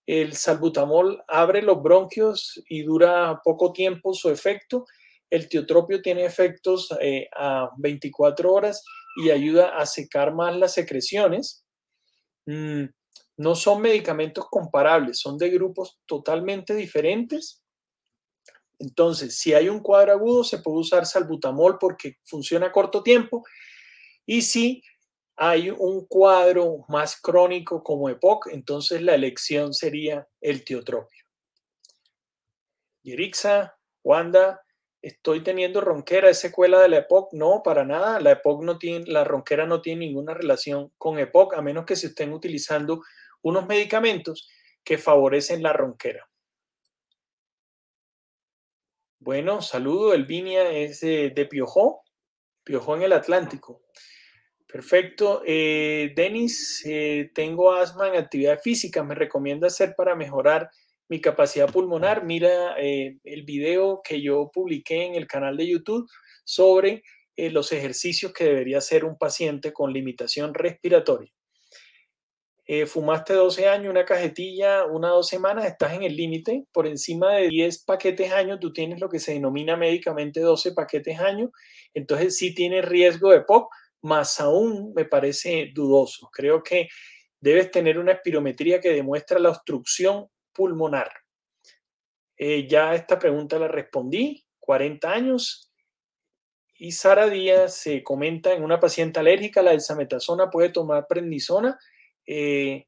El 0.06 0.34
salbutamol 0.34 1.24
abre 1.28 1.62
los 1.62 1.82
bronquios 1.82 2.62
y 2.70 2.84
dura 2.84 3.42
poco 3.44 3.74
tiempo 3.74 4.14
su 4.14 4.30
efecto. 4.30 4.86
El 5.30 5.50
tiotropio 5.50 6.02
tiene 6.02 6.26
efectos 6.26 6.90
eh, 7.02 7.28
a 7.36 7.72
24 7.78 8.54
horas 8.54 8.84
y 9.18 9.32
ayuda 9.32 9.78
a 9.78 9.86
secar 9.86 10.34
más 10.34 10.56
las 10.56 10.74
secreciones. 10.74 11.66
Mm, 12.46 12.86
no 13.38 13.56
son 13.56 13.82
medicamentos 13.82 14.46
comparables, 14.50 15.20
son 15.20 15.38
de 15.38 15.50
grupos 15.50 16.00
totalmente 16.06 16.74
diferentes 16.76 17.65
entonces, 18.80 19.38
si 19.38 19.54
hay 19.54 19.70
un 19.70 19.80
cuadro 19.80 20.14
agudo, 20.14 20.44
se 20.44 20.60
puede 20.60 20.80
usar 20.80 21.06
salbutamol 21.06 21.78
porque 21.80 22.18
funciona 22.24 22.68
a 22.68 22.72
corto 22.72 23.04
tiempo. 23.04 23.44
Y 24.26 24.42
si 24.42 24.84
hay 25.36 25.70
un 25.70 26.06
cuadro 26.06 26.86
más 26.88 27.20
crónico 27.20 27.84
como 27.84 28.10
EPOC, 28.10 28.48
entonces 28.48 29.02
la 29.02 29.16
elección 29.16 29.74
sería 29.74 30.28
el 30.42 30.64
tiotropio. 30.64 31.26
Yerixa, 33.04 33.78
Wanda, 34.04 34.62
estoy 35.02 35.44
teniendo 35.44 35.82
ronquera, 35.82 36.30
¿es 36.30 36.40
secuela 36.40 36.80
de 36.82 36.90
la 36.90 36.98
EPOC? 36.98 37.34
No, 37.34 37.62
para 37.64 37.84
nada. 37.84 38.20
La 38.20 38.32
EPOC 38.32 38.64
no 38.64 38.78
tiene, 38.78 39.06
la 39.06 39.24
ronquera 39.24 39.66
no 39.68 39.82
tiene 39.82 40.08
ninguna 40.08 40.34
relación 40.34 40.92
con 40.98 41.20
EPOC, 41.20 41.54
a 41.56 41.62
menos 41.62 41.86
que 41.86 41.96
se 41.96 42.08
estén 42.08 42.34
utilizando 42.34 43.04
unos 43.42 43.68
medicamentos 43.68 44.50
que 44.84 44.98
favorecen 44.98 45.62
la 45.62 45.74
ronquera. 45.74 46.28
Bueno, 49.26 49.60
saludo. 49.64 50.14
Elvinia 50.14 50.70
es 50.70 51.00
de, 51.00 51.48
Piojó, 51.50 52.04
Piojó 52.64 52.96
en 52.96 53.02
el 53.02 53.12
Atlántico. 53.12 53.82
Perfecto. 54.68 55.42
Eh, 55.48 56.14
Denis, 56.16 56.84
eh, 56.86 57.32
tengo 57.34 57.74
asma 57.74 58.08
en 58.10 58.18
actividad 58.18 58.60
física. 58.62 59.04
¿Me 59.04 59.16
recomienda 59.16 59.66
hacer 59.66 59.96
para 59.98 60.16
mejorar 60.16 60.70
mi 61.10 61.22
capacidad 61.22 61.72
pulmonar? 61.72 62.24
Mira 62.24 62.76
eh, 62.78 63.18
el 63.24 63.42
video 63.46 64.02
que 64.04 64.22
yo 64.22 64.52
publiqué 64.54 65.06
en 65.06 65.16
el 65.16 65.26
canal 65.26 65.58
de 65.58 65.70
YouTube 65.70 66.08
sobre 66.44 67.02
los 67.36 67.72
ejercicios 67.72 68.32
que 68.32 68.44
debería 68.44 68.78
hacer 68.78 69.06
un 69.06 69.18
paciente 69.18 69.74
con 69.74 69.92
limitación 69.92 70.54
respiratoria. 70.54 71.35
Eh, 72.68 72.88
fumaste 72.88 73.34
12 73.34 73.68
años, 73.68 73.92
una 73.92 74.06
cajetilla, 74.06 74.86
una 74.86 75.14
o 75.14 75.18
dos 75.18 75.28
semanas, 75.28 75.66
estás 75.66 75.94
en 75.94 76.04
el 76.04 76.16
límite. 76.16 76.66
Por 76.72 76.88
encima 76.88 77.36
de 77.36 77.50
10 77.50 77.84
paquetes 77.84 78.32
año, 78.32 78.60
tú 78.60 78.74
tienes 78.74 79.00
lo 79.00 79.08
que 79.08 79.20
se 79.20 79.34
denomina 79.34 79.78
médicamente 79.78 80.40
12 80.40 80.72
paquetes 80.74 81.20
año. 81.20 81.52
Entonces, 81.94 82.38
sí 82.38 82.56
tienes 82.56 82.86
riesgo 82.86 83.32
de 83.32 83.42
POC. 83.42 83.70
más 84.02 84.40
aún 84.40 84.94
me 84.96 85.06
parece 85.06 85.72
dudoso. 85.74 86.30
Creo 86.32 86.62
que 86.64 86.90
debes 87.40 87.72
tener 87.72 88.00
una 88.00 88.14
espirometría 88.14 88.80
que 88.80 88.90
demuestra 88.90 89.40
la 89.40 89.50
obstrucción 89.50 90.28
pulmonar. 90.54 91.12
Eh, 92.38 92.68
ya 92.68 92.96
esta 92.96 93.18
pregunta 93.20 93.60
la 93.60 93.68
respondí, 93.68 94.46
40 94.60 95.12
años. 95.12 95.72
Y 96.78 96.92
Sara 96.92 97.30
Díaz 97.30 97.76
se 97.78 98.04
comenta 98.04 98.54
en 98.54 98.64
una 98.64 98.80
paciente 98.80 99.20
alérgica, 99.20 99.62
la 99.62 99.72
dexametasona 99.72 100.50
puede 100.50 100.70
tomar 100.70 101.08
prednisona. 101.08 101.80
Eh, 102.26 102.88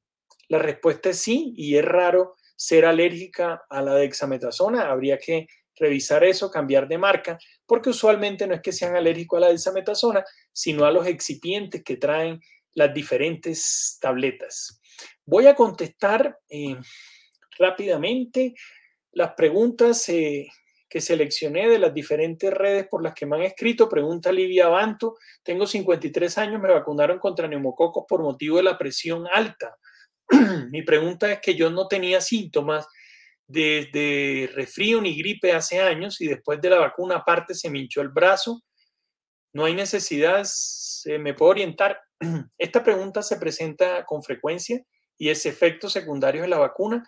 la 0.50 0.60
respuesta 0.60 1.10
es 1.10 1.20
sí, 1.20 1.54
y 1.56 1.76
es 1.78 1.86
raro 1.86 2.36
ser 2.56 2.86
alérgica 2.86 3.64
a 3.70 3.82
la 3.82 3.96
dexametasona. 3.96 4.90
Habría 4.90 5.18
que 5.18 5.48
revisar 5.76 6.24
eso, 6.24 6.50
cambiar 6.50 6.88
de 6.88 6.98
marca, 6.98 7.38
porque 7.66 7.90
usualmente 7.90 8.48
no 8.48 8.56
es 8.56 8.62
que 8.62 8.72
sean 8.72 8.96
alérgicos 8.96 9.38
a 9.38 9.42
la 9.42 9.50
dexametasona, 9.50 10.24
sino 10.52 10.86
a 10.86 10.92
los 10.92 11.06
excipientes 11.06 11.84
que 11.84 11.98
traen 11.98 12.42
las 12.74 12.94
diferentes 12.94 13.98
tabletas. 14.02 14.82
Voy 15.26 15.48
a 15.48 15.56
contestar 15.56 16.40
eh, 16.50 16.78
rápidamente 17.58 18.56
las 19.12 19.34
preguntas 19.34 20.08
eh, 20.10 20.48
que 20.90 21.02
seleccioné 21.02 21.68
de 21.68 21.80
las 21.80 21.94
diferentes 21.94 22.54
redes 22.54 22.88
por 22.88 23.04
las 23.04 23.14
que 23.14 23.26
me 23.26 23.36
han 23.36 23.44
escrito. 23.44 23.90
Pregunta 23.90 24.32
Livia 24.32 24.68
Banto, 24.68 25.16
tengo 25.44 25.68
53 25.68 26.38
años, 26.38 26.62
me 26.62 26.72
vacunaron 26.72 27.20
contra 27.20 27.48
neumococos 27.48 28.06
por 28.08 28.22
motivo 28.22 28.58
de 28.58 28.64
la 28.64 28.78
presión 28.78 29.28
alta. 29.32 29.78
Mi 30.72 30.82
pregunta 30.84 31.32
es 31.32 31.40
que 31.42 31.56
yo 31.56 31.70
no 31.70 31.88
tenía 31.88 32.22
síntomas 32.22 32.88
de, 33.48 34.50
resfrío 34.54 35.02
ni 35.02 35.18
gripe 35.18 35.54
hace 35.54 35.80
años 35.80 36.20
y 36.22 36.28
después 36.28 36.62
de 36.62 36.70
la 36.70 36.80
vacuna 36.80 37.18
aparte 37.18 37.54
se 37.54 37.70
me 37.70 37.80
hinchó 37.80 38.02
el 38.02 38.10
brazo. 38.10 38.64
No 39.54 39.66
hay 39.66 39.74
necesidad, 39.74 40.42
se 40.44 41.18
me 41.18 41.34
puedo 41.34 41.52
orientar. 41.52 42.02
Esta 42.58 42.84
pregunta 42.84 43.22
se 43.22 43.38
presenta 43.38 44.06
con 44.06 44.24
frecuencia 44.24 44.82
y 45.18 45.30
es 45.30 45.46
efecto 45.46 45.90
secundario 45.90 46.44
de 46.44 46.50
la 46.50 46.60
vacuna. 46.60 47.04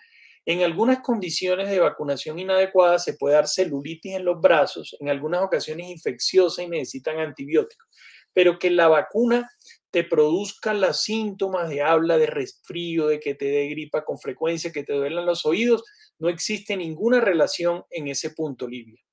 En 0.50 0.64
algunas 0.64 1.02
condiciones 1.02 1.70
de 1.70 1.80
vacunación 1.80 2.40
inadecuada 2.40 2.98
se 2.98 3.14
puede 3.14 3.36
dar 3.36 3.48
celulitis 3.48 4.16
en 4.16 4.26
los 4.26 4.42
brazos, 4.42 4.98
en 5.00 5.08
algunas 5.08 5.44
ocasiones 5.44 5.92
infecciosa 5.92 6.64
y 6.64 6.68
necesitan 6.68 7.20
antibióticos, 7.20 7.88
pero 8.34 8.58
que 8.58 8.72
la 8.72 8.88
vacuna 8.88 9.48
te 9.92 10.04
produzca 10.04 10.74
los 10.74 11.04
síntomas 11.04 11.70
de 11.70 11.84
habla, 11.84 12.18
de 12.18 12.26
resfrío, 12.26 13.06
de 13.06 13.20
que 13.20 13.36
te 13.36 13.46
dé 13.46 13.68
gripa 13.68 14.04
con 14.04 14.18
frecuencia, 14.18 14.72
que 14.72 14.84
te 14.84 14.94
duelan 14.94 15.28
los 15.28 15.46
oídos, 15.46 15.84
no 16.18 16.30
existe 16.30 16.76
ninguna 16.76 17.22
relación 17.22 17.84
en 17.92 18.08
ese 18.08 18.32
punto, 18.32 18.68
Livia. 18.68 19.04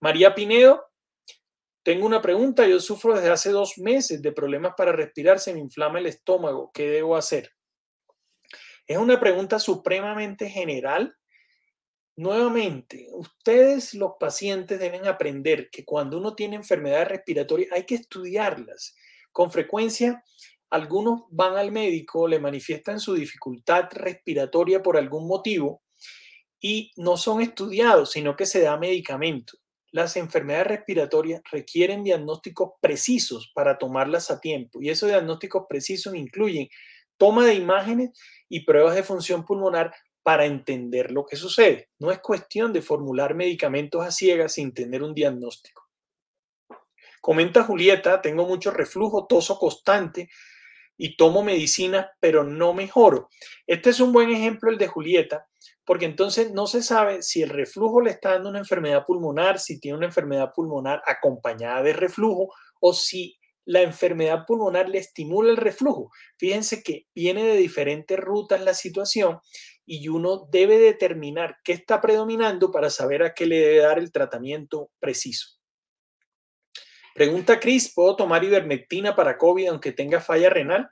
María 0.00 0.34
Pinedo, 0.34 0.82
tengo 1.84 2.06
una 2.06 2.20
pregunta. 2.20 2.66
Yo 2.66 2.80
sufro 2.80 3.14
desde 3.14 3.30
hace 3.30 3.50
dos 3.50 3.78
meses 3.78 4.20
de 4.20 4.32
problemas 4.32 4.72
para 4.76 4.90
respirar, 4.90 5.38
se 5.38 5.54
me 5.54 5.60
inflama 5.60 6.00
el 6.00 6.06
estómago. 6.06 6.72
¿Qué 6.74 6.88
debo 6.88 7.14
hacer? 7.14 7.52
Es 8.86 8.98
una 8.98 9.20
pregunta 9.20 9.58
supremamente 9.58 10.48
general. 10.48 11.16
Nuevamente, 12.16 13.08
ustedes 13.12 13.94
los 13.94 14.12
pacientes 14.20 14.78
deben 14.78 15.06
aprender 15.06 15.70
que 15.70 15.84
cuando 15.84 16.18
uno 16.18 16.34
tiene 16.34 16.56
enfermedades 16.56 17.08
respiratorias 17.08 17.72
hay 17.72 17.84
que 17.84 17.94
estudiarlas. 17.94 18.94
Con 19.30 19.50
frecuencia, 19.50 20.22
algunos 20.68 21.22
van 21.30 21.56
al 21.56 21.72
médico, 21.72 22.28
le 22.28 22.38
manifiestan 22.38 23.00
su 23.00 23.14
dificultad 23.14 23.88
respiratoria 23.92 24.82
por 24.82 24.96
algún 24.96 25.26
motivo 25.26 25.82
y 26.60 26.92
no 26.96 27.16
son 27.16 27.42
estudiados, 27.42 28.12
sino 28.12 28.36
que 28.36 28.46
se 28.46 28.60
da 28.60 28.78
medicamento. 28.78 29.58
Las 29.90 30.16
enfermedades 30.16 30.68
respiratorias 30.68 31.42
requieren 31.50 32.02
diagnósticos 32.02 32.72
precisos 32.80 33.52
para 33.54 33.76
tomarlas 33.76 34.30
a 34.30 34.40
tiempo 34.40 34.80
y 34.80 34.88
esos 34.88 35.10
diagnósticos 35.10 35.64
precisos 35.68 36.14
incluyen 36.14 36.68
toma 37.22 37.46
de 37.46 37.54
imágenes 37.54 38.10
y 38.48 38.64
pruebas 38.64 38.96
de 38.96 39.04
función 39.04 39.44
pulmonar 39.44 39.94
para 40.24 40.44
entender 40.44 41.12
lo 41.12 41.24
que 41.24 41.36
sucede. 41.36 41.88
No 42.00 42.10
es 42.10 42.18
cuestión 42.18 42.72
de 42.72 42.82
formular 42.82 43.36
medicamentos 43.36 44.04
a 44.04 44.10
ciegas 44.10 44.54
sin 44.54 44.74
tener 44.74 45.04
un 45.04 45.14
diagnóstico. 45.14 45.88
Comenta 47.20 47.62
Julieta, 47.62 48.20
tengo 48.20 48.44
mucho 48.44 48.72
reflujo, 48.72 49.28
toso 49.28 49.56
constante 49.56 50.30
y 50.96 51.16
tomo 51.16 51.44
medicina, 51.44 52.10
pero 52.18 52.42
no 52.42 52.74
mejoro. 52.74 53.28
Este 53.68 53.90
es 53.90 54.00
un 54.00 54.12
buen 54.12 54.30
ejemplo, 54.30 54.68
el 54.68 54.76
de 54.76 54.88
Julieta, 54.88 55.46
porque 55.84 56.06
entonces 56.06 56.50
no 56.50 56.66
se 56.66 56.82
sabe 56.82 57.22
si 57.22 57.40
el 57.40 57.50
reflujo 57.50 58.00
le 58.00 58.10
está 58.10 58.32
dando 58.32 58.48
una 58.48 58.58
enfermedad 58.58 59.04
pulmonar, 59.06 59.60
si 59.60 59.78
tiene 59.78 59.96
una 59.96 60.06
enfermedad 60.06 60.52
pulmonar 60.52 61.00
acompañada 61.06 61.84
de 61.84 61.92
reflujo 61.92 62.52
o 62.80 62.92
si 62.92 63.38
la 63.64 63.82
enfermedad 63.82 64.44
pulmonar 64.46 64.88
le 64.88 64.98
estimula 64.98 65.50
el 65.50 65.56
reflujo. 65.56 66.10
Fíjense 66.38 66.82
que 66.82 67.06
viene 67.14 67.44
de 67.44 67.56
diferentes 67.56 68.18
rutas 68.18 68.60
la 68.60 68.74
situación 68.74 69.38
y 69.84 70.08
uno 70.08 70.48
debe 70.50 70.78
determinar 70.78 71.56
qué 71.64 71.72
está 71.72 72.00
predominando 72.00 72.70
para 72.70 72.90
saber 72.90 73.22
a 73.22 73.34
qué 73.34 73.46
le 73.46 73.58
debe 73.58 73.78
dar 73.78 73.98
el 73.98 74.12
tratamiento 74.12 74.90
preciso. 75.00 75.58
Pregunta 77.14 77.60
Cris, 77.60 77.92
¿puedo 77.94 78.16
tomar 78.16 78.42
ivermectina 78.42 79.14
para 79.14 79.36
COVID 79.36 79.68
aunque 79.68 79.92
tenga 79.92 80.20
falla 80.20 80.48
renal? 80.48 80.88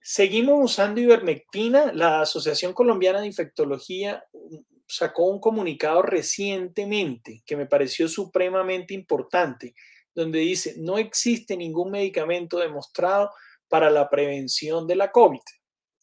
Seguimos 0.00 0.58
usando 0.60 1.00
ivermectina. 1.00 1.92
La 1.92 2.22
Asociación 2.22 2.72
Colombiana 2.72 3.20
de 3.20 3.28
Infectología 3.28 4.24
mm, 4.32 4.56
sacó 4.86 5.26
un 5.26 5.40
comunicado 5.40 6.02
recientemente 6.02 7.42
que 7.46 7.56
me 7.56 7.66
pareció 7.66 8.08
supremamente 8.08 8.94
importante, 8.94 9.74
donde 10.14 10.40
dice, 10.40 10.74
no 10.78 10.98
existe 10.98 11.56
ningún 11.56 11.90
medicamento 11.90 12.58
demostrado 12.58 13.30
para 13.68 13.90
la 13.90 14.08
prevención 14.10 14.86
de 14.86 14.96
la 14.96 15.10
COVID. 15.10 15.40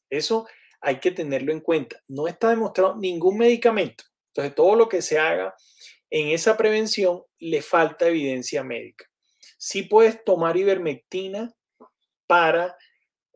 Eso 0.09 0.47
hay 0.81 0.99
que 0.99 1.11
tenerlo 1.11 1.51
en 1.51 1.59
cuenta. 1.59 2.01
No 2.07 2.27
está 2.27 2.49
demostrado 2.49 2.95
ningún 2.95 3.37
medicamento. 3.37 4.03
Entonces, 4.29 4.55
todo 4.55 4.75
lo 4.75 4.89
que 4.89 5.01
se 5.01 5.19
haga 5.19 5.53
en 6.09 6.29
esa 6.29 6.57
prevención 6.57 7.21
le 7.39 7.61
falta 7.61 8.07
evidencia 8.07 8.63
médica. 8.63 9.05
Sí 9.57 9.83
puedes 9.83 10.23
tomar 10.23 10.57
ivermectina 10.57 11.53
para 12.27 12.77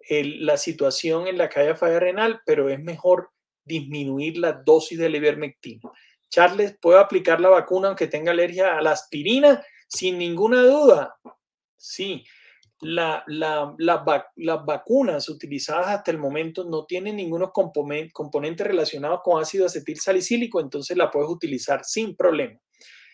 la 0.09 0.57
situación 0.57 1.27
en 1.27 1.37
la 1.37 1.49
calle 1.49 1.75
falla 1.75 1.99
renal, 1.99 2.41
pero 2.45 2.69
es 2.69 2.79
mejor 2.79 3.29
disminuir 3.63 4.37
la 4.37 4.53
dosis 4.53 4.97
de 4.97 5.09
ivermectina. 5.09 5.91
Charles, 6.29 6.77
¿puedo 6.81 6.99
aplicar 6.99 7.39
la 7.39 7.49
vacuna 7.49 7.89
aunque 7.89 8.07
tenga 8.07 8.31
alergia 8.31 8.77
a 8.77 8.81
la 8.81 8.91
aspirina? 8.91 9.63
Sin 9.93 10.17
ninguna 10.17 10.63
duda. 10.63 11.15
Sí, 11.77 12.25
la, 12.81 13.23
las 13.27 14.65
vacunas 14.65 15.29
utilizadas 15.29 15.87
hasta 15.87 16.09
el 16.09 16.17
momento 16.17 16.63
no 16.63 16.85
tienen 16.85 17.17
ningunos 17.17 17.51
componentes 17.53 18.65
relacionados 18.65 19.21
con 19.23 19.39
ácido 19.39 19.67
acetil 19.67 19.99
salicílico, 19.99 20.59
entonces 20.59 20.97
la 20.97 21.11
puedes 21.11 21.29
utilizar 21.29 21.83
sin 21.83 22.15
problema. 22.15 22.59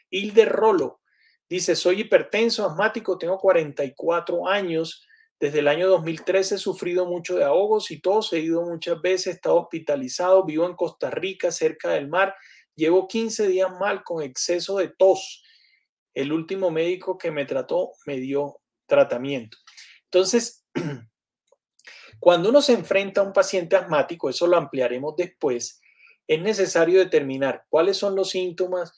Hilde 0.10 0.46
Rolo 0.46 1.02
dice, 1.50 1.76
soy 1.76 2.02
hipertenso, 2.02 2.66
asmático, 2.66 3.18
tengo 3.18 3.38
44 3.38 4.48
años. 4.48 5.06
Desde 5.38 5.60
el 5.60 5.68
año 5.68 5.90
2013 5.90 6.56
he 6.56 6.58
sufrido 6.58 7.06
mucho 7.06 7.36
de 7.36 7.44
ahogos 7.44 7.92
y 7.92 8.00
todo, 8.00 8.22
he 8.32 8.40
ido 8.40 8.62
muchas 8.62 9.02
veces, 9.02 9.28
he 9.28 9.32
estado 9.32 9.56
hospitalizado, 9.62 10.46
vivo 10.46 10.66
en 10.66 10.76
Costa 10.76 11.10
Rica, 11.10 11.52
cerca 11.52 11.92
del 11.92 12.08
mar. 12.08 12.36
Llevo 12.76 13.08
15 13.08 13.48
días 13.48 13.70
mal 13.80 14.04
con 14.04 14.24
exceso 14.24 14.78
de 14.78 14.88
tos. 14.90 15.44
El 16.20 16.34
último 16.34 16.70
médico 16.70 17.18
que 17.18 17.32
me 17.32 17.46
trató 17.46 17.94
me 18.06 18.18
dio 18.18 18.60
tratamiento. 18.86 19.58
Entonces, 20.04 20.66
cuando 22.20 22.50
uno 22.50 22.62
se 22.62 22.74
enfrenta 22.74 23.22
a 23.22 23.24
un 23.24 23.32
paciente 23.32 23.78
asmático, 23.78 24.30
eso 24.30 24.46
lo 24.46 24.58
ampliaremos 24.58 25.16
después, 25.16 25.80
es 26.28 26.42
necesario 26.42 27.00
determinar 27.00 27.64
cuáles 27.70 27.96
son 27.96 28.18
los 28.18 28.32
síntomas, 28.32 28.98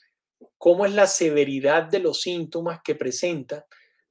cómo 0.57 0.84
es 0.84 0.95
la 0.95 1.05
severidad 1.05 1.84
de 1.84 1.99
los 1.99 2.22
síntomas 2.22 2.82
que 2.84 2.95
presenta, 2.95 3.67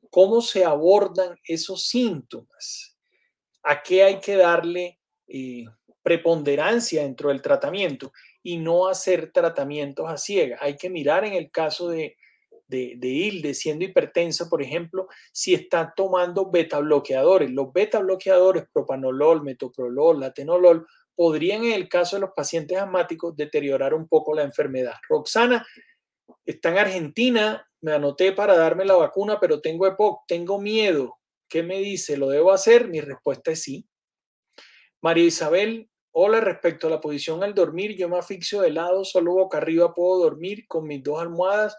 cómo 0.08 0.40
se 0.40 0.64
abordan 0.64 1.36
esos 1.42 1.88
síntomas, 1.88 2.96
a 3.64 3.82
qué 3.82 4.04
hay 4.04 4.20
que 4.20 4.36
darle 4.36 5.00
eh, 5.26 5.64
preponderancia 6.00 7.02
dentro 7.02 7.30
del 7.30 7.42
tratamiento 7.42 8.12
y 8.40 8.58
no 8.58 8.86
hacer 8.86 9.32
tratamientos 9.32 10.08
a 10.08 10.16
ciega. 10.16 10.58
Hay 10.60 10.76
que 10.76 10.90
mirar 10.90 11.24
en 11.24 11.32
el 11.32 11.50
caso 11.50 11.88
de, 11.88 12.16
de, 12.70 12.94
de 12.96 13.08
Hilde 13.08 13.52
siendo 13.52 13.84
hipertensa, 13.84 14.48
por 14.48 14.62
ejemplo, 14.62 15.08
si 15.32 15.52
está 15.52 15.92
tomando 15.94 16.50
beta 16.50 16.78
bloqueadores. 16.78 17.50
Los 17.50 17.72
beta 17.72 17.98
bloqueadores, 17.98 18.64
propanolol, 18.72 19.42
metoprolol, 19.42 20.20
latenolol, 20.20 20.86
podrían 21.14 21.64
en 21.64 21.72
el 21.72 21.88
caso 21.88 22.16
de 22.16 22.20
los 22.20 22.30
pacientes 22.34 22.78
asmáticos 22.78 23.36
deteriorar 23.36 23.92
un 23.92 24.08
poco 24.08 24.34
la 24.34 24.42
enfermedad. 24.42 24.94
Roxana 25.08 25.66
está 26.46 26.70
en 26.70 26.78
Argentina, 26.78 27.68
me 27.82 27.92
anoté 27.92 28.32
para 28.32 28.56
darme 28.56 28.84
la 28.84 28.94
vacuna, 28.94 29.38
pero 29.38 29.60
tengo 29.60 29.86
EPOC, 29.86 30.22
tengo 30.26 30.58
miedo. 30.60 31.18
¿Qué 31.48 31.62
me 31.62 31.78
dice? 31.78 32.16
¿Lo 32.16 32.28
debo 32.28 32.52
hacer? 32.52 32.88
Mi 32.88 33.00
respuesta 33.00 33.50
es 33.50 33.62
sí. 33.62 33.86
María 35.02 35.24
Isabel, 35.24 35.90
hola, 36.12 36.40
respecto 36.40 36.86
a 36.86 36.90
la 36.90 37.00
posición 37.00 37.42
al 37.42 37.54
dormir, 37.54 37.96
yo 37.96 38.08
me 38.08 38.18
asfixio 38.18 38.60
de 38.60 38.70
lado, 38.70 39.04
solo 39.04 39.32
boca 39.32 39.58
arriba 39.58 39.94
puedo 39.94 40.20
dormir 40.20 40.66
con 40.68 40.86
mis 40.86 41.02
dos 41.02 41.20
almohadas, 41.20 41.76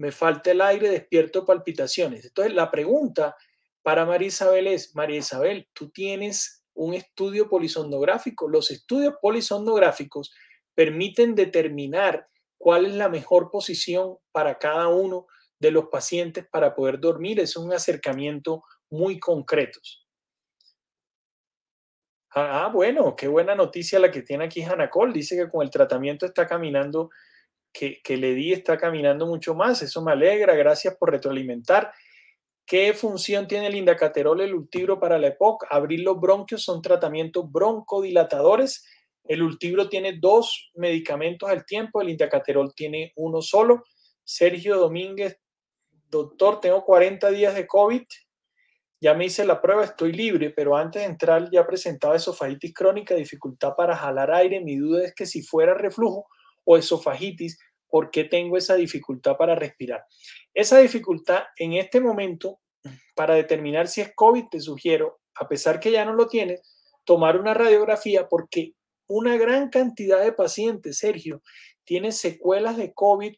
me 0.00 0.12
falta 0.12 0.50
el 0.50 0.62
aire, 0.62 0.88
despierto 0.88 1.44
palpitaciones. 1.44 2.24
Entonces, 2.24 2.54
la 2.54 2.70
pregunta 2.70 3.36
para 3.82 4.06
María 4.06 4.28
Isabel 4.28 4.66
es, 4.66 4.96
María 4.96 5.18
Isabel, 5.18 5.68
tú 5.74 5.90
tienes 5.90 6.64
un 6.72 6.94
estudio 6.94 7.50
polisondográfico. 7.50 8.48
Los 8.48 8.70
estudios 8.70 9.16
polisondográficos 9.20 10.32
permiten 10.74 11.34
determinar 11.34 12.26
cuál 12.56 12.86
es 12.86 12.94
la 12.94 13.10
mejor 13.10 13.50
posición 13.50 14.16
para 14.32 14.56
cada 14.56 14.88
uno 14.88 15.26
de 15.58 15.70
los 15.70 15.88
pacientes 15.88 16.46
para 16.50 16.74
poder 16.74 16.98
dormir. 16.98 17.38
Es 17.38 17.58
un 17.58 17.70
acercamiento 17.70 18.64
muy 18.88 19.20
concreto. 19.20 19.80
Ah, 22.30 22.64
ah, 22.64 22.68
bueno, 22.72 23.14
qué 23.14 23.28
buena 23.28 23.54
noticia 23.54 23.98
la 23.98 24.10
que 24.10 24.22
tiene 24.22 24.44
aquí 24.44 24.62
Hanacol. 24.62 25.12
Dice 25.12 25.36
que 25.36 25.50
con 25.50 25.60
el 25.60 25.68
tratamiento 25.68 26.24
está 26.24 26.46
caminando, 26.46 27.10
que, 27.72 28.00
que 28.02 28.16
le 28.16 28.34
di 28.34 28.52
está 28.52 28.76
caminando 28.78 29.26
mucho 29.26 29.54
más. 29.54 29.82
Eso 29.82 30.02
me 30.02 30.12
alegra. 30.12 30.54
Gracias 30.54 30.96
por 30.96 31.10
retroalimentar. 31.10 31.92
¿Qué 32.66 32.94
función 32.94 33.48
tiene 33.48 33.66
el 33.66 33.74
indacaterol, 33.74 34.40
el 34.40 34.54
ultibro 34.54 35.00
para 35.00 35.18
la 35.18 35.26
EPOC? 35.28 35.66
Abrir 35.70 36.00
los 36.00 36.20
bronquios 36.20 36.62
son 36.62 36.80
tratamientos 36.80 37.50
broncodilatadores. 37.50 38.86
El 39.24 39.42
ultibro 39.42 39.88
tiene 39.88 40.18
dos 40.20 40.70
medicamentos 40.74 41.50
al 41.50 41.66
tiempo, 41.66 42.00
el 42.00 42.10
indacaterol 42.10 42.72
tiene 42.74 43.12
uno 43.16 43.42
solo. 43.42 43.84
Sergio 44.22 44.76
Domínguez, 44.76 45.40
doctor, 46.08 46.60
tengo 46.60 46.84
40 46.84 47.30
días 47.30 47.54
de 47.54 47.66
COVID, 47.66 48.02
ya 49.00 49.14
me 49.14 49.24
hice 49.24 49.44
la 49.44 49.62
prueba, 49.62 49.84
estoy 49.84 50.12
libre, 50.12 50.50
pero 50.50 50.76
antes 50.76 51.02
de 51.02 51.08
entrar 51.08 51.50
ya 51.50 51.66
presentaba 51.66 52.16
esofagitis 52.16 52.74
crónica, 52.74 53.14
dificultad 53.14 53.74
para 53.74 53.96
jalar 53.96 54.30
aire. 54.30 54.60
Mi 54.60 54.76
duda 54.76 55.04
es 55.06 55.14
que 55.14 55.24
si 55.24 55.42
fuera 55.42 55.74
reflujo 55.74 56.28
o 56.70 56.76
esofagitis, 56.76 57.58
¿por 57.88 58.12
qué 58.12 58.22
tengo 58.22 58.56
esa 58.56 58.76
dificultad 58.76 59.36
para 59.36 59.56
respirar? 59.56 60.04
Esa 60.54 60.78
dificultad 60.78 61.42
en 61.56 61.72
este 61.72 62.00
momento, 62.00 62.60
para 63.16 63.34
determinar 63.34 63.88
si 63.88 64.00
es 64.02 64.12
COVID, 64.14 64.44
te 64.50 64.60
sugiero, 64.60 65.18
a 65.34 65.48
pesar 65.48 65.80
que 65.80 65.90
ya 65.90 66.04
no 66.04 66.14
lo 66.14 66.28
tienes, 66.28 66.62
tomar 67.04 67.40
una 67.40 67.54
radiografía 67.54 68.28
porque 68.28 68.74
una 69.08 69.36
gran 69.36 69.68
cantidad 69.68 70.22
de 70.22 70.32
pacientes, 70.32 70.98
Sergio, 70.98 71.42
tiene 71.82 72.12
secuelas 72.12 72.76
de 72.76 72.92
COVID 72.94 73.34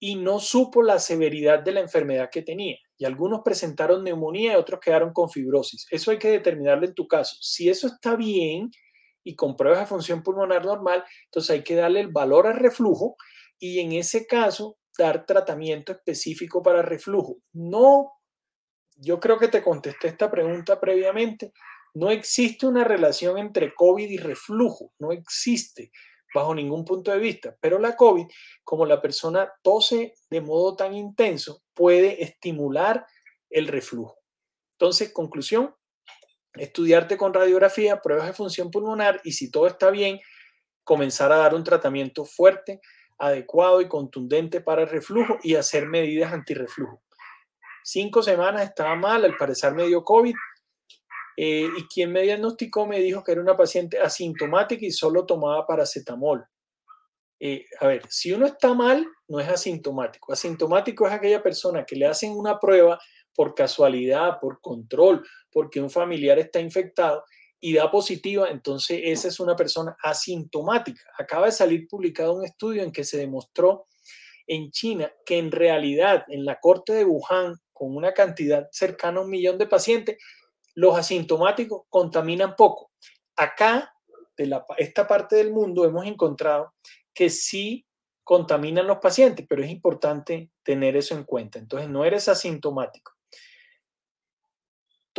y 0.00 0.16
no 0.16 0.40
supo 0.40 0.82
la 0.82 0.98
severidad 0.98 1.60
de 1.60 1.72
la 1.72 1.80
enfermedad 1.80 2.30
que 2.32 2.42
tenía 2.42 2.78
y 2.98 3.04
algunos 3.04 3.42
presentaron 3.44 4.02
neumonía 4.02 4.54
y 4.54 4.56
otros 4.56 4.80
quedaron 4.80 5.12
con 5.12 5.30
fibrosis. 5.30 5.86
Eso 5.88 6.10
hay 6.10 6.18
que 6.18 6.30
determinarlo 6.30 6.84
en 6.84 6.94
tu 6.94 7.06
caso. 7.06 7.36
Si 7.40 7.68
eso 7.68 7.86
está 7.86 8.16
bien 8.16 8.72
y 9.24 9.36
con 9.36 9.56
pruebas 9.56 9.80
de 9.80 9.86
función 9.86 10.22
pulmonar 10.22 10.64
normal, 10.64 11.04
entonces 11.26 11.50
hay 11.50 11.64
que 11.64 11.74
darle 11.74 12.00
el 12.00 12.08
valor 12.08 12.46
al 12.46 12.56
reflujo 12.56 13.16
y 13.58 13.80
en 13.80 13.92
ese 13.92 14.26
caso 14.26 14.78
dar 14.98 15.26
tratamiento 15.26 15.92
específico 15.92 16.62
para 16.62 16.82
reflujo. 16.82 17.38
No, 17.52 18.12
yo 18.96 19.20
creo 19.20 19.38
que 19.38 19.48
te 19.48 19.62
contesté 19.62 20.08
esta 20.08 20.30
pregunta 20.30 20.80
previamente. 20.80 21.52
No 21.94 22.10
existe 22.10 22.66
una 22.66 22.84
relación 22.84 23.38
entre 23.38 23.74
COVID 23.74 24.08
y 24.08 24.18
reflujo, 24.18 24.92
no 24.98 25.12
existe 25.12 25.90
bajo 26.34 26.54
ningún 26.54 26.84
punto 26.84 27.10
de 27.10 27.18
vista. 27.18 27.56
Pero 27.60 27.78
la 27.78 27.96
COVID, 27.96 28.26
como 28.62 28.86
la 28.86 29.00
persona 29.00 29.52
tose 29.62 30.14
de 30.30 30.40
modo 30.40 30.76
tan 30.76 30.94
intenso, 30.94 31.62
puede 31.74 32.22
estimular 32.22 33.06
el 33.48 33.68
reflujo. 33.68 34.18
Entonces, 34.72 35.12
conclusión, 35.12 35.74
estudiarte 36.54 37.16
con 37.16 37.32
radiografía, 37.32 38.00
pruebas 38.00 38.26
de 38.26 38.32
función 38.32 38.70
pulmonar 38.70 39.20
y 39.24 39.32
si 39.32 39.50
todo 39.50 39.66
está 39.66 39.90
bien, 39.90 40.20
comenzar 40.84 41.32
a 41.32 41.36
dar 41.36 41.54
un 41.54 41.64
tratamiento 41.64 42.24
fuerte, 42.24 42.80
adecuado 43.18 43.80
y 43.80 43.88
contundente 43.88 44.60
para 44.60 44.82
el 44.82 44.88
reflujo 44.88 45.38
y 45.42 45.54
hacer 45.54 45.86
medidas 45.86 46.32
antirreflujo. 46.32 47.02
Cinco 47.84 48.22
semanas 48.22 48.62
estaba 48.62 48.94
mal, 48.96 49.24
al 49.24 49.36
parecer 49.36 49.72
me 49.72 49.86
dio 49.86 50.02
COVID, 50.02 50.34
eh, 51.36 51.68
y 51.76 51.84
quien 51.84 52.12
me 52.12 52.22
diagnosticó 52.22 52.86
me 52.86 53.00
dijo 53.00 53.24
que 53.24 53.32
era 53.32 53.40
una 53.40 53.56
paciente 53.56 53.98
asintomática 53.98 54.84
y 54.84 54.90
solo 54.90 55.24
tomaba 55.24 55.66
paracetamol. 55.66 56.44
Eh, 57.38 57.64
a 57.80 57.86
ver, 57.86 58.02
si 58.10 58.32
uno 58.32 58.44
está 58.44 58.74
mal, 58.74 59.06
no 59.26 59.40
es 59.40 59.48
asintomático. 59.48 60.32
Asintomático 60.32 61.06
es 61.06 61.12
aquella 61.14 61.42
persona 61.42 61.86
que 61.86 61.96
le 61.96 62.06
hacen 62.06 62.32
una 62.32 62.58
prueba 62.58 62.98
por 63.34 63.54
casualidad, 63.54 64.38
por 64.40 64.60
control, 64.60 65.26
porque 65.52 65.80
un 65.80 65.90
familiar 65.90 66.38
está 66.38 66.60
infectado 66.60 67.24
y 67.60 67.74
da 67.74 67.90
positiva, 67.90 68.48
entonces 68.48 69.00
esa 69.04 69.28
es 69.28 69.38
una 69.38 69.54
persona 69.54 69.96
asintomática. 70.02 71.02
Acaba 71.18 71.46
de 71.46 71.52
salir 71.52 71.86
publicado 71.88 72.34
un 72.34 72.44
estudio 72.44 72.82
en 72.82 72.90
que 72.90 73.04
se 73.04 73.18
demostró 73.18 73.86
en 74.46 74.70
China 74.70 75.12
que 75.24 75.38
en 75.38 75.52
realidad 75.52 76.24
en 76.28 76.44
la 76.44 76.58
corte 76.58 76.94
de 76.94 77.04
Wuhan, 77.04 77.54
con 77.72 77.94
una 77.94 78.12
cantidad 78.12 78.68
cercana 78.72 79.20
a 79.20 79.22
un 79.22 79.30
millón 79.30 79.58
de 79.58 79.66
pacientes, 79.66 80.16
los 80.74 80.98
asintomáticos 80.98 81.82
contaminan 81.88 82.56
poco. 82.56 82.90
Acá, 83.36 83.94
de 84.36 84.60
esta 84.78 85.06
parte 85.06 85.36
del 85.36 85.52
mundo, 85.52 85.84
hemos 85.84 86.06
encontrado 86.06 86.72
que 87.12 87.30
sí 87.30 87.86
contaminan 88.24 88.86
los 88.86 88.98
pacientes, 88.98 89.46
pero 89.48 89.62
es 89.62 89.70
importante 89.70 90.50
tener 90.62 90.96
eso 90.96 91.14
en 91.14 91.24
cuenta. 91.24 91.58
Entonces, 91.58 91.88
no 91.88 92.04
eres 92.04 92.28
asintomático. 92.28 93.12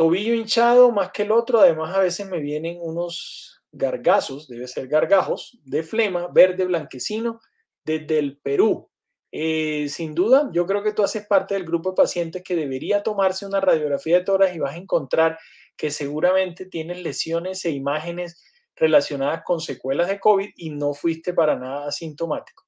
Tobillo 0.02 0.34
hinchado 0.34 0.90
más 0.90 1.12
que 1.12 1.22
el 1.22 1.30
otro, 1.30 1.60
además 1.60 1.94
a 1.94 2.00
veces 2.00 2.26
me 2.28 2.40
vienen 2.40 2.76
unos 2.80 3.62
gargazos, 3.70 4.48
debe 4.48 4.66
ser 4.66 4.88
gargajos, 4.88 5.60
de 5.64 5.84
flema, 5.84 6.26
verde, 6.26 6.64
blanquecino, 6.64 7.38
desde 7.84 8.18
el 8.18 8.36
Perú. 8.38 8.90
Eh, 9.30 9.86
sin 9.88 10.12
duda, 10.12 10.50
yo 10.52 10.66
creo 10.66 10.82
que 10.82 10.92
tú 10.92 11.04
haces 11.04 11.24
parte 11.28 11.54
del 11.54 11.64
grupo 11.64 11.90
de 11.90 11.94
pacientes 11.94 12.42
que 12.42 12.56
debería 12.56 13.04
tomarse 13.04 13.46
una 13.46 13.60
radiografía 13.60 14.18
de 14.18 14.24
toras 14.24 14.56
y 14.56 14.58
vas 14.58 14.74
a 14.74 14.78
encontrar 14.78 15.38
que 15.76 15.92
seguramente 15.92 16.66
tienes 16.66 17.00
lesiones 17.00 17.64
e 17.64 17.70
imágenes 17.70 18.42
relacionadas 18.74 19.42
con 19.44 19.60
secuelas 19.60 20.08
de 20.08 20.18
COVID 20.18 20.50
y 20.56 20.70
no 20.70 20.94
fuiste 20.94 21.32
para 21.32 21.56
nada 21.56 21.86
asintomático. 21.86 22.64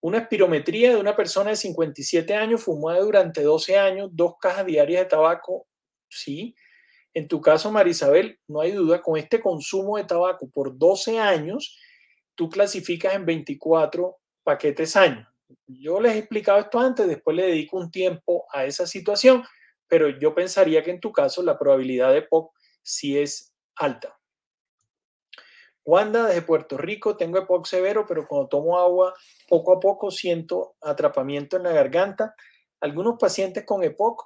Una 0.00 0.18
espirometría 0.18 0.90
de 0.90 1.00
una 1.00 1.16
persona 1.16 1.50
de 1.50 1.56
57 1.56 2.36
años 2.36 2.62
fumada 2.62 3.00
durante 3.00 3.42
12 3.42 3.76
años, 3.76 4.10
dos 4.12 4.34
cajas 4.40 4.64
diarias 4.64 5.02
de 5.02 5.08
tabaco, 5.08 5.66
sí. 6.20 6.54
En 7.14 7.28
tu 7.28 7.40
caso, 7.40 7.70
Marisabel, 7.72 8.38
no 8.46 8.60
hay 8.60 8.72
duda, 8.72 9.00
con 9.00 9.16
este 9.16 9.40
consumo 9.40 9.96
de 9.96 10.04
tabaco 10.04 10.50
por 10.50 10.76
12 10.76 11.18
años, 11.18 11.78
tú 12.34 12.48
clasificas 12.50 13.14
en 13.14 13.24
24 13.24 14.16
paquetes 14.42 14.96
años 14.96 15.26
yo 15.66 16.00
les 16.00 16.14
he 16.14 16.18
explicado 16.18 16.58
esto 16.58 16.78
antes, 16.78 17.06
después 17.06 17.36
le 17.36 17.46
dedico 17.46 17.76
un 17.76 17.90
tiempo 17.90 18.46
a 18.52 18.64
esa 18.64 18.86
situación, 18.86 19.44
pero 19.88 20.08
yo 20.08 20.34
pensaría 20.34 20.82
que 20.82 20.90
en 20.90 21.00
tu 21.00 21.12
caso 21.12 21.42
la 21.42 21.58
probabilidad 21.58 22.12
de 22.12 22.22
POC 22.22 22.52
sí 22.82 23.18
es 23.18 23.54
alta. 23.76 24.18
Wanda, 25.84 26.26
desde 26.26 26.42
Puerto 26.42 26.76
Rico, 26.76 27.16
tengo 27.16 27.38
EPOC 27.38 27.66
severo, 27.66 28.06
pero 28.08 28.26
cuando 28.26 28.48
tomo 28.48 28.76
agua, 28.76 29.14
poco 29.48 29.72
a 29.72 29.78
poco 29.78 30.10
siento 30.10 30.74
atrapamiento 30.80 31.56
en 31.56 31.62
la 31.62 31.70
garganta. 31.70 32.34
Algunos 32.80 33.18
pacientes 33.20 33.64
con 33.64 33.84
EPOC 33.84 34.24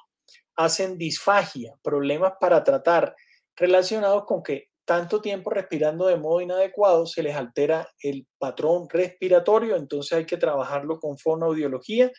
hacen 0.64 0.98
disfagia, 0.98 1.74
problemas 1.82 2.34
para 2.38 2.62
tratar, 2.62 3.14
relacionados 3.56 4.24
con 4.26 4.42
que 4.42 4.68
tanto 4.84 5.22
tiempo 5.22 5.48
respirando 5.50 6.06
de 6.06 6.16
modo 6.16 6.40
inadecuado, 6.40 7.06
se 7.06 7.22
les 7.22 7.34
altera 7.34 7.88
el 8.02 8.26
patrón 8.38 8.86
respiratorio, 8.90 9.76
entonces 9.76 10.12
hay 10.18 10.26
que 10.26 10.36
trabajarlo 10.36 10.98
con 10.98 11.16
fonoaudiología. 11.16 12.10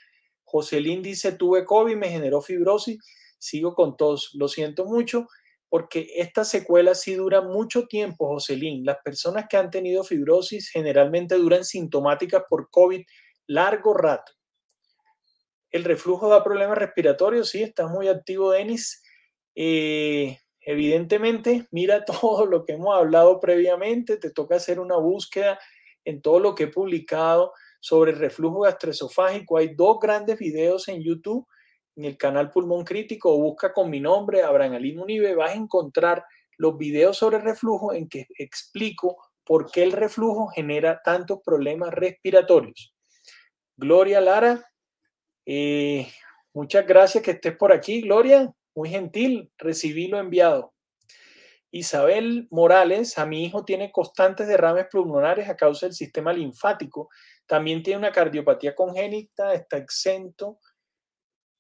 Joselín 0.44 1.04
dice, 1.04 1.34
tuve 1.34 1.66
COVID, 1.66 1.96
me 1.96 2.10
generó 2.10 2.42
fibrosis, 2.42 2.98
sigo 3.38 3.76
con 3.76 3.96
tos, 3.96 4.32
lo 4.34 4.48
siento 4.48 4.86
mucho, 4.86 5.28
porque 5.70 6.08
esta 6.16 6.44
secuela 6.44 6.96
sí 6.96 7.14
dura 7.14 7.42
mucho 7.42 7.88
tiempo, 7.88 8.28
Joselín. 8.28 8.86
Las 8.86 8.98
personas 9.04 9.46
que 9.50 9.58
han 9.58 9.70
tenido 9.70 10.04
fibrosis 10.04 10.70
generalmente 10.70 11.36
duran 11.36 11.64
sintomáticas 11.64 12.44
por 12.50 12.70
COVID 12.72 13.04
largo 13.48 13.94
rato. 13.94 14.32
El 15.72 15.84
reflujo 15.84 16.30
da 16.30 16.44
problemas 16.44 16.78
respiratorios, 16.78 17.50
sí, 17.50 17.64
está 17.64 17.88
muy 17.88 18.08
activo, 18.08 18.52
Denis. 18.52 19.02
Eh, 19.56 20.38
Evidentemente, 20.62 21.68
mira 21.72 22.06
todo 22.06 22.46
lo 22.46 22.66
que 22.66 22.74
hemos 22.74 22.96
hablado 22.96 23.40
previamente, 23.40 24.18
te 24.18 24.32
toca 24.32 24.56
hacer 24.56 24.80
una 24.80 24.98
búsqueda 24.98 25.60
en 26.06 26.22
todo 26.22 26.40
lo 26.40 26.56
que 26.56 26.64
he 26.64 26.68
publicado 26.68 27.54
sobre 27.80 28.12
el 28.12 28.20
reflujo 28.20 28.62
gastroesofágico. 28.62 29.58
Hay 29.58 29.76
dos 29.76 30.00
grandes 30.00 30.38
videos 30.38 30.88
en 30.88 31.02
YouTube, 31.02 31.48
en 31.96 32.06
el 32.06 32.18
canal 32.18 32.52
Pulmón 32.52 32.86
Crítico, 32.86 33.38
busca 33.38 33.74
con 33.74 33.90
mi 33.90 34.00
nombre, 34.00 34.44
Abraham 34.44 34.74
Ali 34.74 34.94
Munive, 34.94 35.36
vas 35.36 35.52
a 35.52 35.56
encontrar 35.56 36.24
los 36.58 36.78
videos 36.78 37.18
sobre 37.18 37.40
reflujo 37.40 37.94
en 37.94 38.08
que 38.08 38.28
explico 38.38 39.18
por 39.44 39.72
qué 39.72 39.84
el 39.84 39.92
reflujo 39.92 40.48
genera 40.48 41.02
tantos 41.04 41.40
problemas 41.44 41.92
respiratorios. 41.92 42.94
Gloria 43.76 44.22
Lara, 44.22 44.71
eh, 45.46 46.08
muchas 46.54 46.86
gracias 46.86 47.24
que 47.24 47.32
estés 47.32 47.56
por 47.56 47.72
aquí, 47.72 48.02
Gloria 48.02 48.54
muy 48.76 48.90
gentil, 48.90 49.52
recibí 49.58 50.08
lo 50.08 50.20
enviado. 50.20 50.74
Isabel 51.72 52.48
Morales, 52.52 53.18
a 53.18 53.26
mi 53.26 53.46
hijo 53.46 53.64
tiene 53.64 53.92
constantes 53.92 54.48
derrames 54.48 54.88
pulmonares 54.92 55.50
a 55.50 55.56
causa 55.56 55.86
del 55.86 55.94
sistema 55.94 56.34
linfático. 56.34 57.10
También 57.46 57.82
tiene 57.82 58.00
una 58.00 58.12
cardiopatía 58.12 58.76
congénita, 58.76 59.54
está 59.54 59.78
exento 59.78 60.60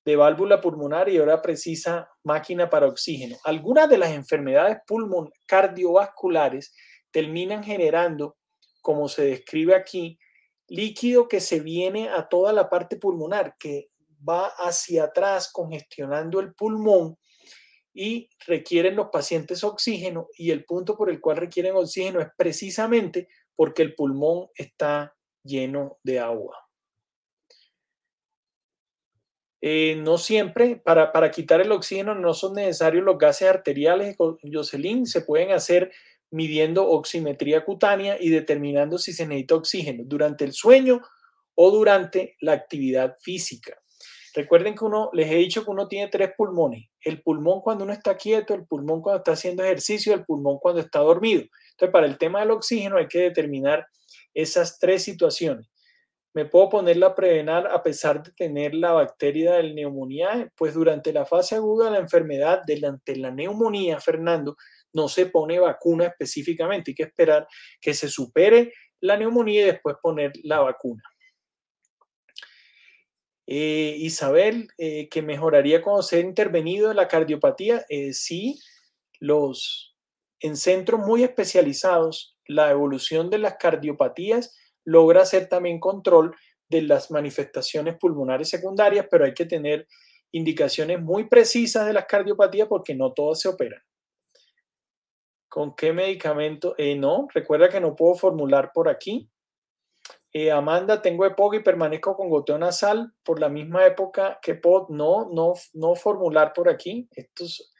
de 0.03 0.15
válvula 0.15 0.59
pulmonar 0.59 1.07
y 1.09 1.17
ahora 1.17 1.41
precisa 1.41 2.09
máquina 2.23 2.69
para 2.69 2.87
oxígeno. 2.87 3.37
Algunas 3.43 3.89
de 3.89 3.99
las 3.99 4.11
enfermedades 4.11 4.79
pulmon 4.85 5.31
cardiovasculares 5.45 6.73
terminan 7.11 7.63
generando, 7.63 8.37
como 8.81 9.07
se 9.07 9.25
describe 9.25 9.75
aquí, 9.75 10.17
líquido 10.71 11.27
que 11.27 11.41
se 11.41 11.59
viene 11.59 12.07
a 12.09 12.29
toda 12.29 12.53
la 12.53 12.69
parte 12.69 12.95
pulmonar, 12.95 13.57
que 13.59 13.89
va 14.27 14.47
hacia 14.47 15.05
atrás 15.05 15.51
congestionando 15.51 16.39
el 16.39 16.53
pulmón 16.53 17.17
y 17.93 18.29
requieren 18.47 18.95
los 18.95 19.09
pacientes 19.09 19.65
oxígeno 19.65 20.29
y 20.37 20.51
el 20.51 20.63
punto 20.63 20.95
por 20.95 21.09
el 21.09 21.19
cual 21.19 21.37
requieren 21.37 21.75
oxígeno 21.75 22.21
es 22.21 22.29
precisamente 22.37 23.27
porque 23.53 23.81
el 23.81 23.95
pulmón 23.95 24.47
está 24.55 25.13
lleno 25.43 25.99
de 26.03 26.19
agua. 26.19 26.57
Eh, 29.59 29.97
no 29.97 30.17
siempre, 30.17 30.77
para, 30.77 31.11
para, 31.11 31.31
quitar 31.31 31.59
el 31.59 31.71
oxígeno 31.73 32.15
no 32.15 32.33
son 32.33 32.53
necesarios 32.53 33.03
los 33.03 33.17
gases 33.17 33.49
arteriales, 33.49 34.15
Jocelyn, 34.17 35.05
se 35.05 35.21
pueden 35.21 35.51
hacer 35.51 35.91
midiendo 36.31 36.87
oximetría 36.89 37.63
cutánea 37.63 38.17
y 38.19 38.29
determinando 38.29 38.97
si 38.97 39.13
se 39.13 39.27
necesita 39.27 39.55
oxígeno 39.55 40.03
durante 40.05 40.45
el 40.45 40.53
sueño 40.53 41.01
o 41.55 41.71
durante 41.71 42.35
la 42.39 42.53
actividad 42.53 43.17
física. 43.21 43.77
Recuerden 44.33 44.75
que 44.75 44.85
uno, 44.85 45.09
les 45.13 45.29
he 45.29 45.35
dicho 45.35 45.63
que 45.63 45.71
uno 45.71 45.87
tiene 45.87 46.07
tres 46.07 46.31
pulmones. 46.37 46.85
El 47.01 47.21
pulmón 47.21 47.61
cuando 47.61 47.83
uno 47.83 47.91
está 47.93 48.15
quieto, 48.15 48.53
el 48.53 48.65
pulmón 48.65 49.01
cuando 49.01 49.17
está 49.17 49.33
haciendo 49.33 49.63
ejercicio, 49.63 50.13
el 50.13 50.25
pulmón 50.25 50.57
cuando 50.59 50.79
está 50.79 50.99
dormido. 50.99 51.41
Entonces, 51.71 51.91
para 51.91 52.07
el 52.07 52.17
tema 52.17 52.39
del 52.39 52.51
oxígeno 52.51 52.97
hay 52.97 53.07
que 53.07 53.19
determinar 53.19 53.85
esas 54.33 54.79
tres 54.79 55.03
situaciones. 55.03 55.67
¿Me 56.33 56.45
puedo 56.45 56.69
poner 56.69 56.95
la 56.95 57.13
Prevenar 57.13 57.67
a 57.67 57.83
pesar 57.83 58.23
de 58.23 58.31
tener 58.31 58.73
la 58.73 58.93
bacteria 58.93 59.53
del 59.53 59.75
neumonía? 59.75 60.49
Pues 60.55 60.73
durante 60.73 61.11
la 61.11 61.25
fase 61.25 61.55
aguda 61.55 61.85
de 61.85 61.91
la 61.91 61.99
enfermedad, 61.99 62.61
delante 62.65 63.11
de 63.11 63.19
la 63.19 63.31
neumonía, 63.31 63.99
Fernando, 63.99 64.55
no 64.93 65.07
se 65.07 65.25
pone 65.27 65.59
vacuna 65.59 66.07
específicamente. 66.07 66.91
Hay 66.91 66.95
que 66.95 67.03
esperar 67.03 67.47
que 67.79 67.93
se 67.93 68.09
supere 68.09 68.73
la 68.99 69.17
neumonía 69.17 69.61
y 69.61 69.65
después 69.65 69.95
poner 70.01 70.31
la 70.43 70.59
vacuna. 70.59 71.03
Eh, 73.47 73.97
Isabel, 73.99 74.69
eh, 74.77 75.09
que 75.09 75.21
mejoraría 75.21 75.81
cuando 75.81 76.03
sea 76.03 76.19
intervenido 76.19 76.89
en 76.89 76.97
la 76.97 77.07
cardiopatía, 77.07 77.85
eh, 77.89 78.13
sí, 78.13 78.59
los, 79.19 79.97
en 80.39 80.55
centros 80.55 81.01
muy 81.01 81.23
especializados, 81.23 82.37
la 82.47 82.71
evolución 82.71 83.29
de 83.29 83.39
las 83.39 83.55
cardiopatías 83.55 84.57
logra 84.85 85.23
hacer 85.23 85.47
también 85.47 85.79
control 85.79 86.35
de 86.69 86.81
las 86.83 87.11
manifestaciones 87.11 87.97
pulmonares 87.97 88.49
secundarias, 88.49 89.07
pero 89.11 89.25
hay 89.25 89.33
que 89.33 89.45
tener 89.45 89.87
indicaciones 90.31 91.01
muy 91.01 91.27
precisas 91.27 91.85
de 91.85 91.93
las 91.93 92.05
cardiopatías 92.05 92.67
porque 92.67 92.95
no 92.95 93.11
todas 93.11 93.41
se 93.41 93.49
operan. 93.49 93.81
¿Con 95.51 95.75
qué 95.75 95.91
medicamento? 95.91 96.75
no, 96.95 97.27
recuerda 97.33 97.67
que 97.67 97.81
no 97.81 97.93
puedo 97.93 98.15
formular 98.15 98.71
por 98.73 98.87
aquí. 98.87 99.29
Eh, 100.31 100.49
Amanda, 100.49 101.01
tengo 101.01 101.25
EPOC 101.25 101.55
y 101.55 101.59
permanezco 101.59 102.15
con 102.15 102.29
goteo 102.29 102.57
nasal 102.57 103.11
por 103.21 103.41
la 103.41 103.49
misma 103.49 103.85
época 103.85 104.39
que 104.41 104.55
POD. 104.55 104.91
No, 104.91 105.29
no, 105.29 105.55
no 105.73 105.95
formular 105.95 106.53
por 106.53 106.69
aquí. 106.69 107.09
Estos 107.11 107.73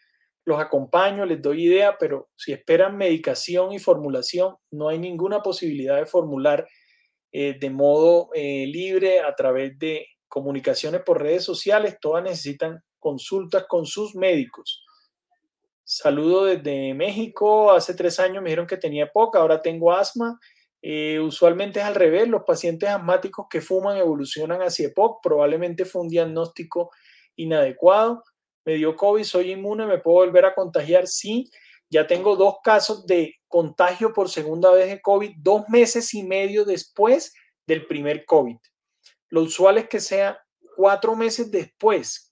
los 0.43 0.59
acompaño, 0.59 1.25
les 1.25 1.41
doy 1.41 1.67
idea, 1.67 1.95
pero 1.97 2.29
si 2.35 2.51
esperan 2.51 2.97
medicación 2.97 3.71
y 3.71 3.79
formulación, 3.79 4.57
no 4.69 4.89
hay 4.89 4.99
ninguna 4.99 5.41
posibilidad 5.41 5.95
de 5.95 6.05
formular 6.05 6.67
eh, 7.31 7.57
de 7.57 7.69
modo 7.69 8.31
eh, 8.33 8.65
libre 8.67 9.21
a 9.21 9.33
través 9.33 9.79
de 9.79 10.07
comunicaciones 10.27 11.03
por 11.05 11.21
redes 11.21 11.45
sociales. 11.45 11.99
Todas 12.01 12.21
necesitan 12.21 12.83
consultas 12.99 13.63
con 13.69 13.85
sus 13.85 14.13
médicos. 14.13 14.83
Saludo 15.93 16.45
desde 16.45 16.93
México. 16.93 17.69
Hace 17.69 17.93
tres 17.93 18.17
años 18.17 18.41
me 18.41 18.49
dijeron 18.49 18.65
que 18.65 18.77
tenía 18.77 19.03
EPOC, 19.03 19.35
ahora 19.35 19.61
tengo 19.61 19.91
asma 19.91 20.39
eh, 20.81 21.19
usualmente 21.19 21.79
es 21.79 21.85
al 21.85 21.95
revés, 21.95 22.29
los 22.29 22.43
pacientes 22.43 22.87
asmáticos 22.87 23.47
que 23.49 23.59
fuman 23.59 23.97
evolucionan 23.97 24.61
hacia 24.61 24.87
EPOC, 24.87 25.21
probablemente 25.21 25.83
fue 25.83 26.01
un 26.01 26.07
diagnóstico 26.07 26.91
inadecuado. 27.35 28.23
Me 28.63 28.75
dio 28.75 28.95
COVID, 28.95 29.23
soy 29.23 29.51
inmune, 29.51 29.85
me 29.85 29.99
puedo 29.99 30.25
volver 30.25 30.45
a 30.45 30.55
contagiar. 30.55 31.07
Sí, 31.07 31.51
ya 31.89 32.07
tengo 32.07 32.37
dos 32.37 32.55
casos 32.63 33.05
de 33.05 33.35
contagio 33.49 34.13
por 34.13 34.29
segunda 34.29 34.71
vez 34.71 34.89
de 34.89 35.01
COVID, 35.01 35.33
dos 35.39 35.67
meses 35.67 36.13
y 36.13 36.23
medio 36.23 36.63
después 36.63 37.33
del 37.67 37.85
primer 37.85 38.25
COVID. 38.25 38.55
Lo 39.29 39.41
usual 39.41 39.77
es 39.77 39.89
que 39.89 39.99
sea 39.99 40.39
cuatro 40.77 41.17
meses 41.17 41.51
después. 41.51 42.31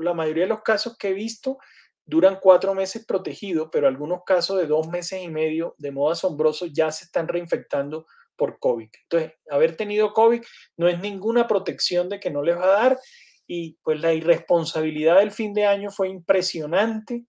La 0.00 0.14
mayoría 0.14 0.44
de 0.44 0.50
los 0.50 0.62
casos 0.62 0.96
que 0.96 1.08
he 1.08 1.14
visto 1.14 1.58
duran 2.06 2.38
cuatro 2.40 2.74
meses 2.74 3.04
protegidos, 3.04 3.68
pero 3.70 3.88
algunos 3.88 4.22
casos 4.24 4.58
de 4.58 4.66
dos 4.66 4.88
meses 4.88 5.22
y 5.22 5.28
medio, 5.28 5.74
de 5.78 5.90
modo 5.90 6.12
asombroso, 6.12 6.66
ya 6.66 6.90
se 6.92 7.04
están 7.04 7.26
reinfectando 7.26 8.06
por 8.36 8.58
COVID. 8.58 8.88
Entonces, 9.02 9.32
haber 9.50 9.76
tenido 9.76 10.12
COVID 10.12 10.42
no 10.76 10.88
es 10.88 11.00
ninguna 11.00 11.48
protección 11.48 12.08
de 12.08 12.20
que 12.20 12.30
no 12.30 12.42
les 12.42 12.56
va 12.56 12.64
a 12.64 12.80
dar 12.82 12.98
y 13.46 13.78
pues 13.82 14.00
la 14.00 14.12
irresponsabilidad 14.12 15.18
del 15.18 15.32
fin 15.32 15.52
de 15.52 15.66
año 15.66 15.90
fue 15.90 16.08
impresionante, 16.08 17.26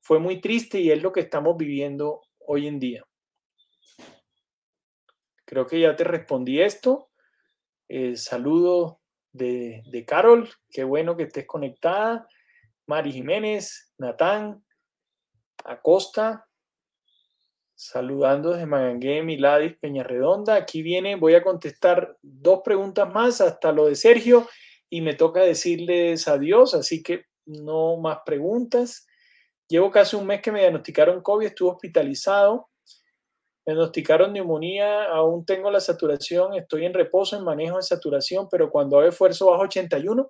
fue 0.00 0.18
muy 0.18 0.40
triste 0.40 0.80
y 0.80 0.90
es 0.90 1.02
lo 1.02 1.12
que 1.12 1.20
estamos 1.20 1.56
viviendo 1.56 2.22
hoy 2.38 2.66
en 2.66 2.78
día. 2.78 3.04
Creo 5.44 5.66
que 5.66 5.80
ya 5.80 5.96
te 5.96 6.04
respondí 6.04 6.60
esto. 6.60 7.10
El 7.88 8.16
saludo 8.18 9.00
de, 9.32 9.82
de 9.90 10.04
Carol, 10.04 10.48
qué 10.70 10.84
bueno 10.84 11.16
que 11.16 11.24
estés 11.24 11.46
conectada. 11.46 12.28
Mari 12.90 13.12
Jiménez, 13.12 13.92
Natán, 13.98 14.64
Acosta, 15.64 16.48
saludando 17.76 18.50
desde 18.50 18.66
Magangué, 18.66 19.22
Miladis, 19.22 19.78
Peñarredonda. 19.78 20.56
Aquí 20.56 20.82
viene, 20.82 21.14
voy 21.14 21.36
a 21.36 21.42
contestar 21.44 22.18
dos 22.20 22.62
preguntas 22.64 23.08
más 23.14 23.40
hasta 23.40 23.70
lo 23.70 23.86
de 23.86 23.94
Sergio 23.94 24.48
y 24.90 25.02
me 25.02 25.14
toca 25.14 25.40
decirles 25.40 26.26
adiós, 26.26 26.74
así 26.74 27.00
que 27.00 27.26
no 27.46 27.96
más 27.96 28.18
preguntas. 28.26 29.06
Llevo 29.68 29.92
casi 29.92 30.16
un 30.16 30.26
mes 30.26 30.42
que 30.42 30.50
me 30.50 30.58
diagnosticaron 30.58 31.22
COVID, 31.22 31.46
estuve 31.46 31.70
hospitalizado. 31.70 32.70
Diagnosticaron 33.64 34.32
neumonía, 34.32 35.04
aún 35.04 35.44
tengo 35.44 35.70
la 35.70 35.78
saturación, 35.78 36.54
estoy 36.54 36.86
en 36.86 36.94
reposo, 36.94 37.36
en 37.36 37.44
manejo 37.44 37.76
de 37.76 37.84
saturación, 37.84 38.48
pero 38.50 38.68
cuando 38.68 38.98
hago 38.98 39.08
esfuerzo 39.08 39.46
bajo 39.46 39.62
81 39.62 40.28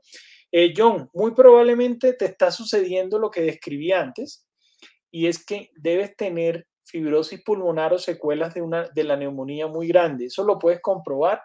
eh, 0.52 0.74
John, 0.76 1.08
muy 1.14 1.32
probablemente 1.32 2.12
te 2.14 2.24
está 2.24 2.50
sucediendo 2.50 3.18
lo 3.18 3.30
que 3.30 3.42
describí 3.42 3.92
antes, 3.92 4.46
y 5.10 5.26
es 5.26 5.44
que 5.44 5.70
debes 5.76 6.16
tener 6.16 6.66
fibrosis 6.84 7.42
pulmonar 7.42 7.92
o 7.92 7.98
secuelas 7.98 8.54
de, 8.54 8.62
una, 8.62 8.88
de 8.88 9.04
la 9.04 9.16
neumonía 9.16 9.68
muy 9.68 9.86
grande. 9.86 10.26
Eso 10.26 10.44
lo 10.44 10.58
puedes 10.58 10.80
comprobar 10.80 11.42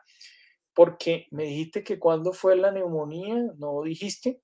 porque 0.74 1.28
me 1.32 1.44
dijiste 1.44 1.84
que 1.84 2.00
cuando 2.00 2.34
fue 2.34 2.56
la 2.56 2.72
neumonía, 2.72 3.36
no 3.58 3.84
dijiste, 3.84 4.42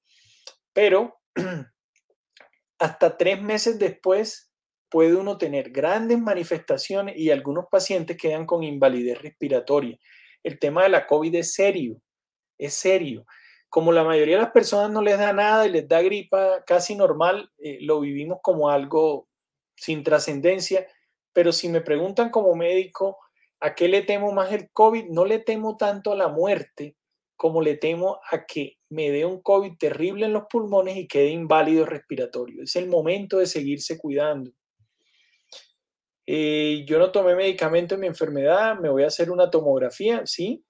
pero 0.73 1.19
hasta 2.79 3.17
tres 3.17 3.41
meses 3.41 3.79
después 3.79 4.51
puede 4.89 5.15
uno 5.15 5.37
tener 5.37 5.71
grandes 5.71 6.19
manifestaciones 6.19 7.17
y 7.17 7.31
algunos 7.31 7.65
pacientes 7.69 8.17
quedan 8.17 8.45
con 8.45 8.63
invalidez 8.63 9.21
respiratoria. 9.21 9.97
El 10.43 10.59
tema 10.59 10.83
de 10.83 10.89
la 10.89 11.07
COVID 11.07 11.35
es 11.35 11.53
serio, 11.53 12.01
es 12.57 12.73
serio 12.75 13.25
como 13.71 13.93
la 13.93 14.03
mayoría 14.03 14.35
de 14.35 14.41
las 14.43 14.51
personas 14.51 14.91
no 14.91 15.01
les 15.01 15.17
da 15.17 15.31
nada 15.31 15.65
y 15.65 15.71
les 15.71 15.87
da 15.87 16.01
gripa 16.01 16.61
casi 16.65 16.93
normal, 16.93 17.49
eh, 17.57 17.77
lo 17.79 18.01
vivimos 18.01 18.39
como 18.43 18.69
algo 18.69 19.29
sin 19.77 20.03
trascendencia, 20.03 20.85
pero 21.31 21.53
si 21.53 21.69
me 21.69 21.79
preguntan 21.79 22.31
como 22.31 22.53
médico, 22.53 23.17
¿a 23.61 23.73
qué 23.73 23.87
le 23.87 24.01
temo 24.01 24.33
más 24.33 24.51
el 24.51 24.69
COVID? 24.71 25.05
No 25.05 25.23
le 25.23 25.39
temo 25.39 25.77
tanto 25.77 26.11
a 26.11 26.17
la 26.17 26.27
muerte 26.27 26.97
como 27.37 27.61
le 27.61 27.77
temo 27.77 28.19
a 28.29 28.45
que 28.45 28.75
me 28.89 29.09
dé 29.09 29.23
un 29.23 29.41
COVID 29.41 29.77
terrible 29.77 30.25
en 30.25 30.33
los 30.33 30.43
pulmones 30.49 30.97
y 30.97 31.07
quede 31.07 31.29
inválido 31.29 31.85
respiratorio. 31.85 32.63
Es 32.63 32.75
el 32.75 32.89
momento 32.89 33.37
de 33.37 33.47
seguirse 33.47 33.97
cuidando. 33.97 34.51
Eh, 36.27 36.83
yo 36.85 36.99
no 36.99 37.09
tomé 37.13 37.35
medicamento 37.35 37.95
en 37.95 38.01
mi 38.01 38.07
enfermedad, 38.07 38.77
me 38.77 38.89
voy 38.89 39.03
a 39.03 39.07
hacer 39.07 39.31
una 39.31 39.49
tomografía, 39.49 40.23
sí, 40.25 40.65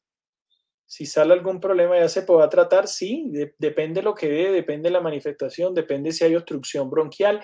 si 0.92 1.06
sale 1.06 1.32
algún 1.32 1.62
problema 1.62 1.98
ya 1.98 2.10
se 2.10 2.24
podrá 2.24 2.50
tratar, 2.50 2.86
sí, 2.86 3.32
depende 3.58 4.02
lo 4.02 4.14
que 4.14 4.28
dé, 4.28 4.52
depende 4.52 4.90
de 4.90 4.94
la 4.94 5.00
manifestación, 5.00 5.74
depende 5.74 6.12
si 6.12 6.26
hay 6.26 6.36
obstrucción 6.36 6.90
bronquial. 6.90 7.42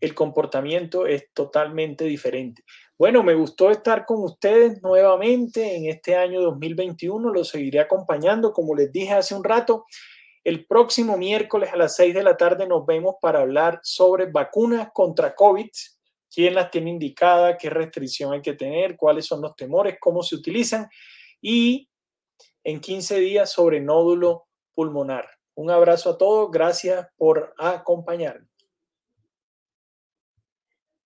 El 0.00 0.12
comportamiento 0.12 1.06
es 1.06 1.32
totalmente 1.32 2.04
diferente. 2.04 2.64
Bueno, 2.98 3.22
me 3.22 3.36
gustó 3.36 3.70
estar 3.70 4.04
con 4.04 4.24
ustedes 4.24 4.82
nuevamente 4.82 5.76
en 5.76 5.86
este 5.86 6.16
año 6.16 6.40
2021. 6.40 7.32
Los 7.32 7.50
seguiré 7.50 7.78
acompañando, 7.78 8.52
como 8.52 8.74
les 8.74 8.90
dije 8.90 9.12
hace 9.12 9.36
un 9.36 9.44
rato. 9.44 9.84
El 10.42 10.66
próximo 10.66 11.16
miércoles 11.16 11.70
a 11.72 11.76
las 11.76 11.94
6 11.94 12.12
de 12.12 12.24
la 12.24 12.36
tarde 12.36 12.66
nos 12.66 12.84
vemos 12.84 13.14
para 13.22 13.42
hablar 13.42 13.78
sobre 13.84 14.26
vacunas 14.26 14.88
contra 14.92 15.36
COVID, 15.36 15.70
quién 16.28 16.56
las 16.56 16.72
tiene 16.72 16.90
indicadas, 16.90 17.56
qué 17.56 17.70
restricción 17.70 18.32
hay 18.32 18.42
que 18.42 18.54
tener, 18.54 18.96
cuáles 18.96 19.26
son 19.26 19.42
los 19.42 19.54
temores, 19.54 19.98
cómo 20.00 20.24
se 20.24 20.34
utilizan 20.34 20.88
y 21.40 21.88
en 22.68 22.80
15 22.80 23.18
días 23.20 23.50
sobre 23.50 23.80
nódulo 23.80 24.46
pulmonar. 24.74 25.26
Un 25.54 25.70
abrazo 25.70 26.10
a 26.10 26.18
todos, 26.18 26.50
gracias 26.50 27.08
por 27.16 27.54
acompañarme. 27.56 28.46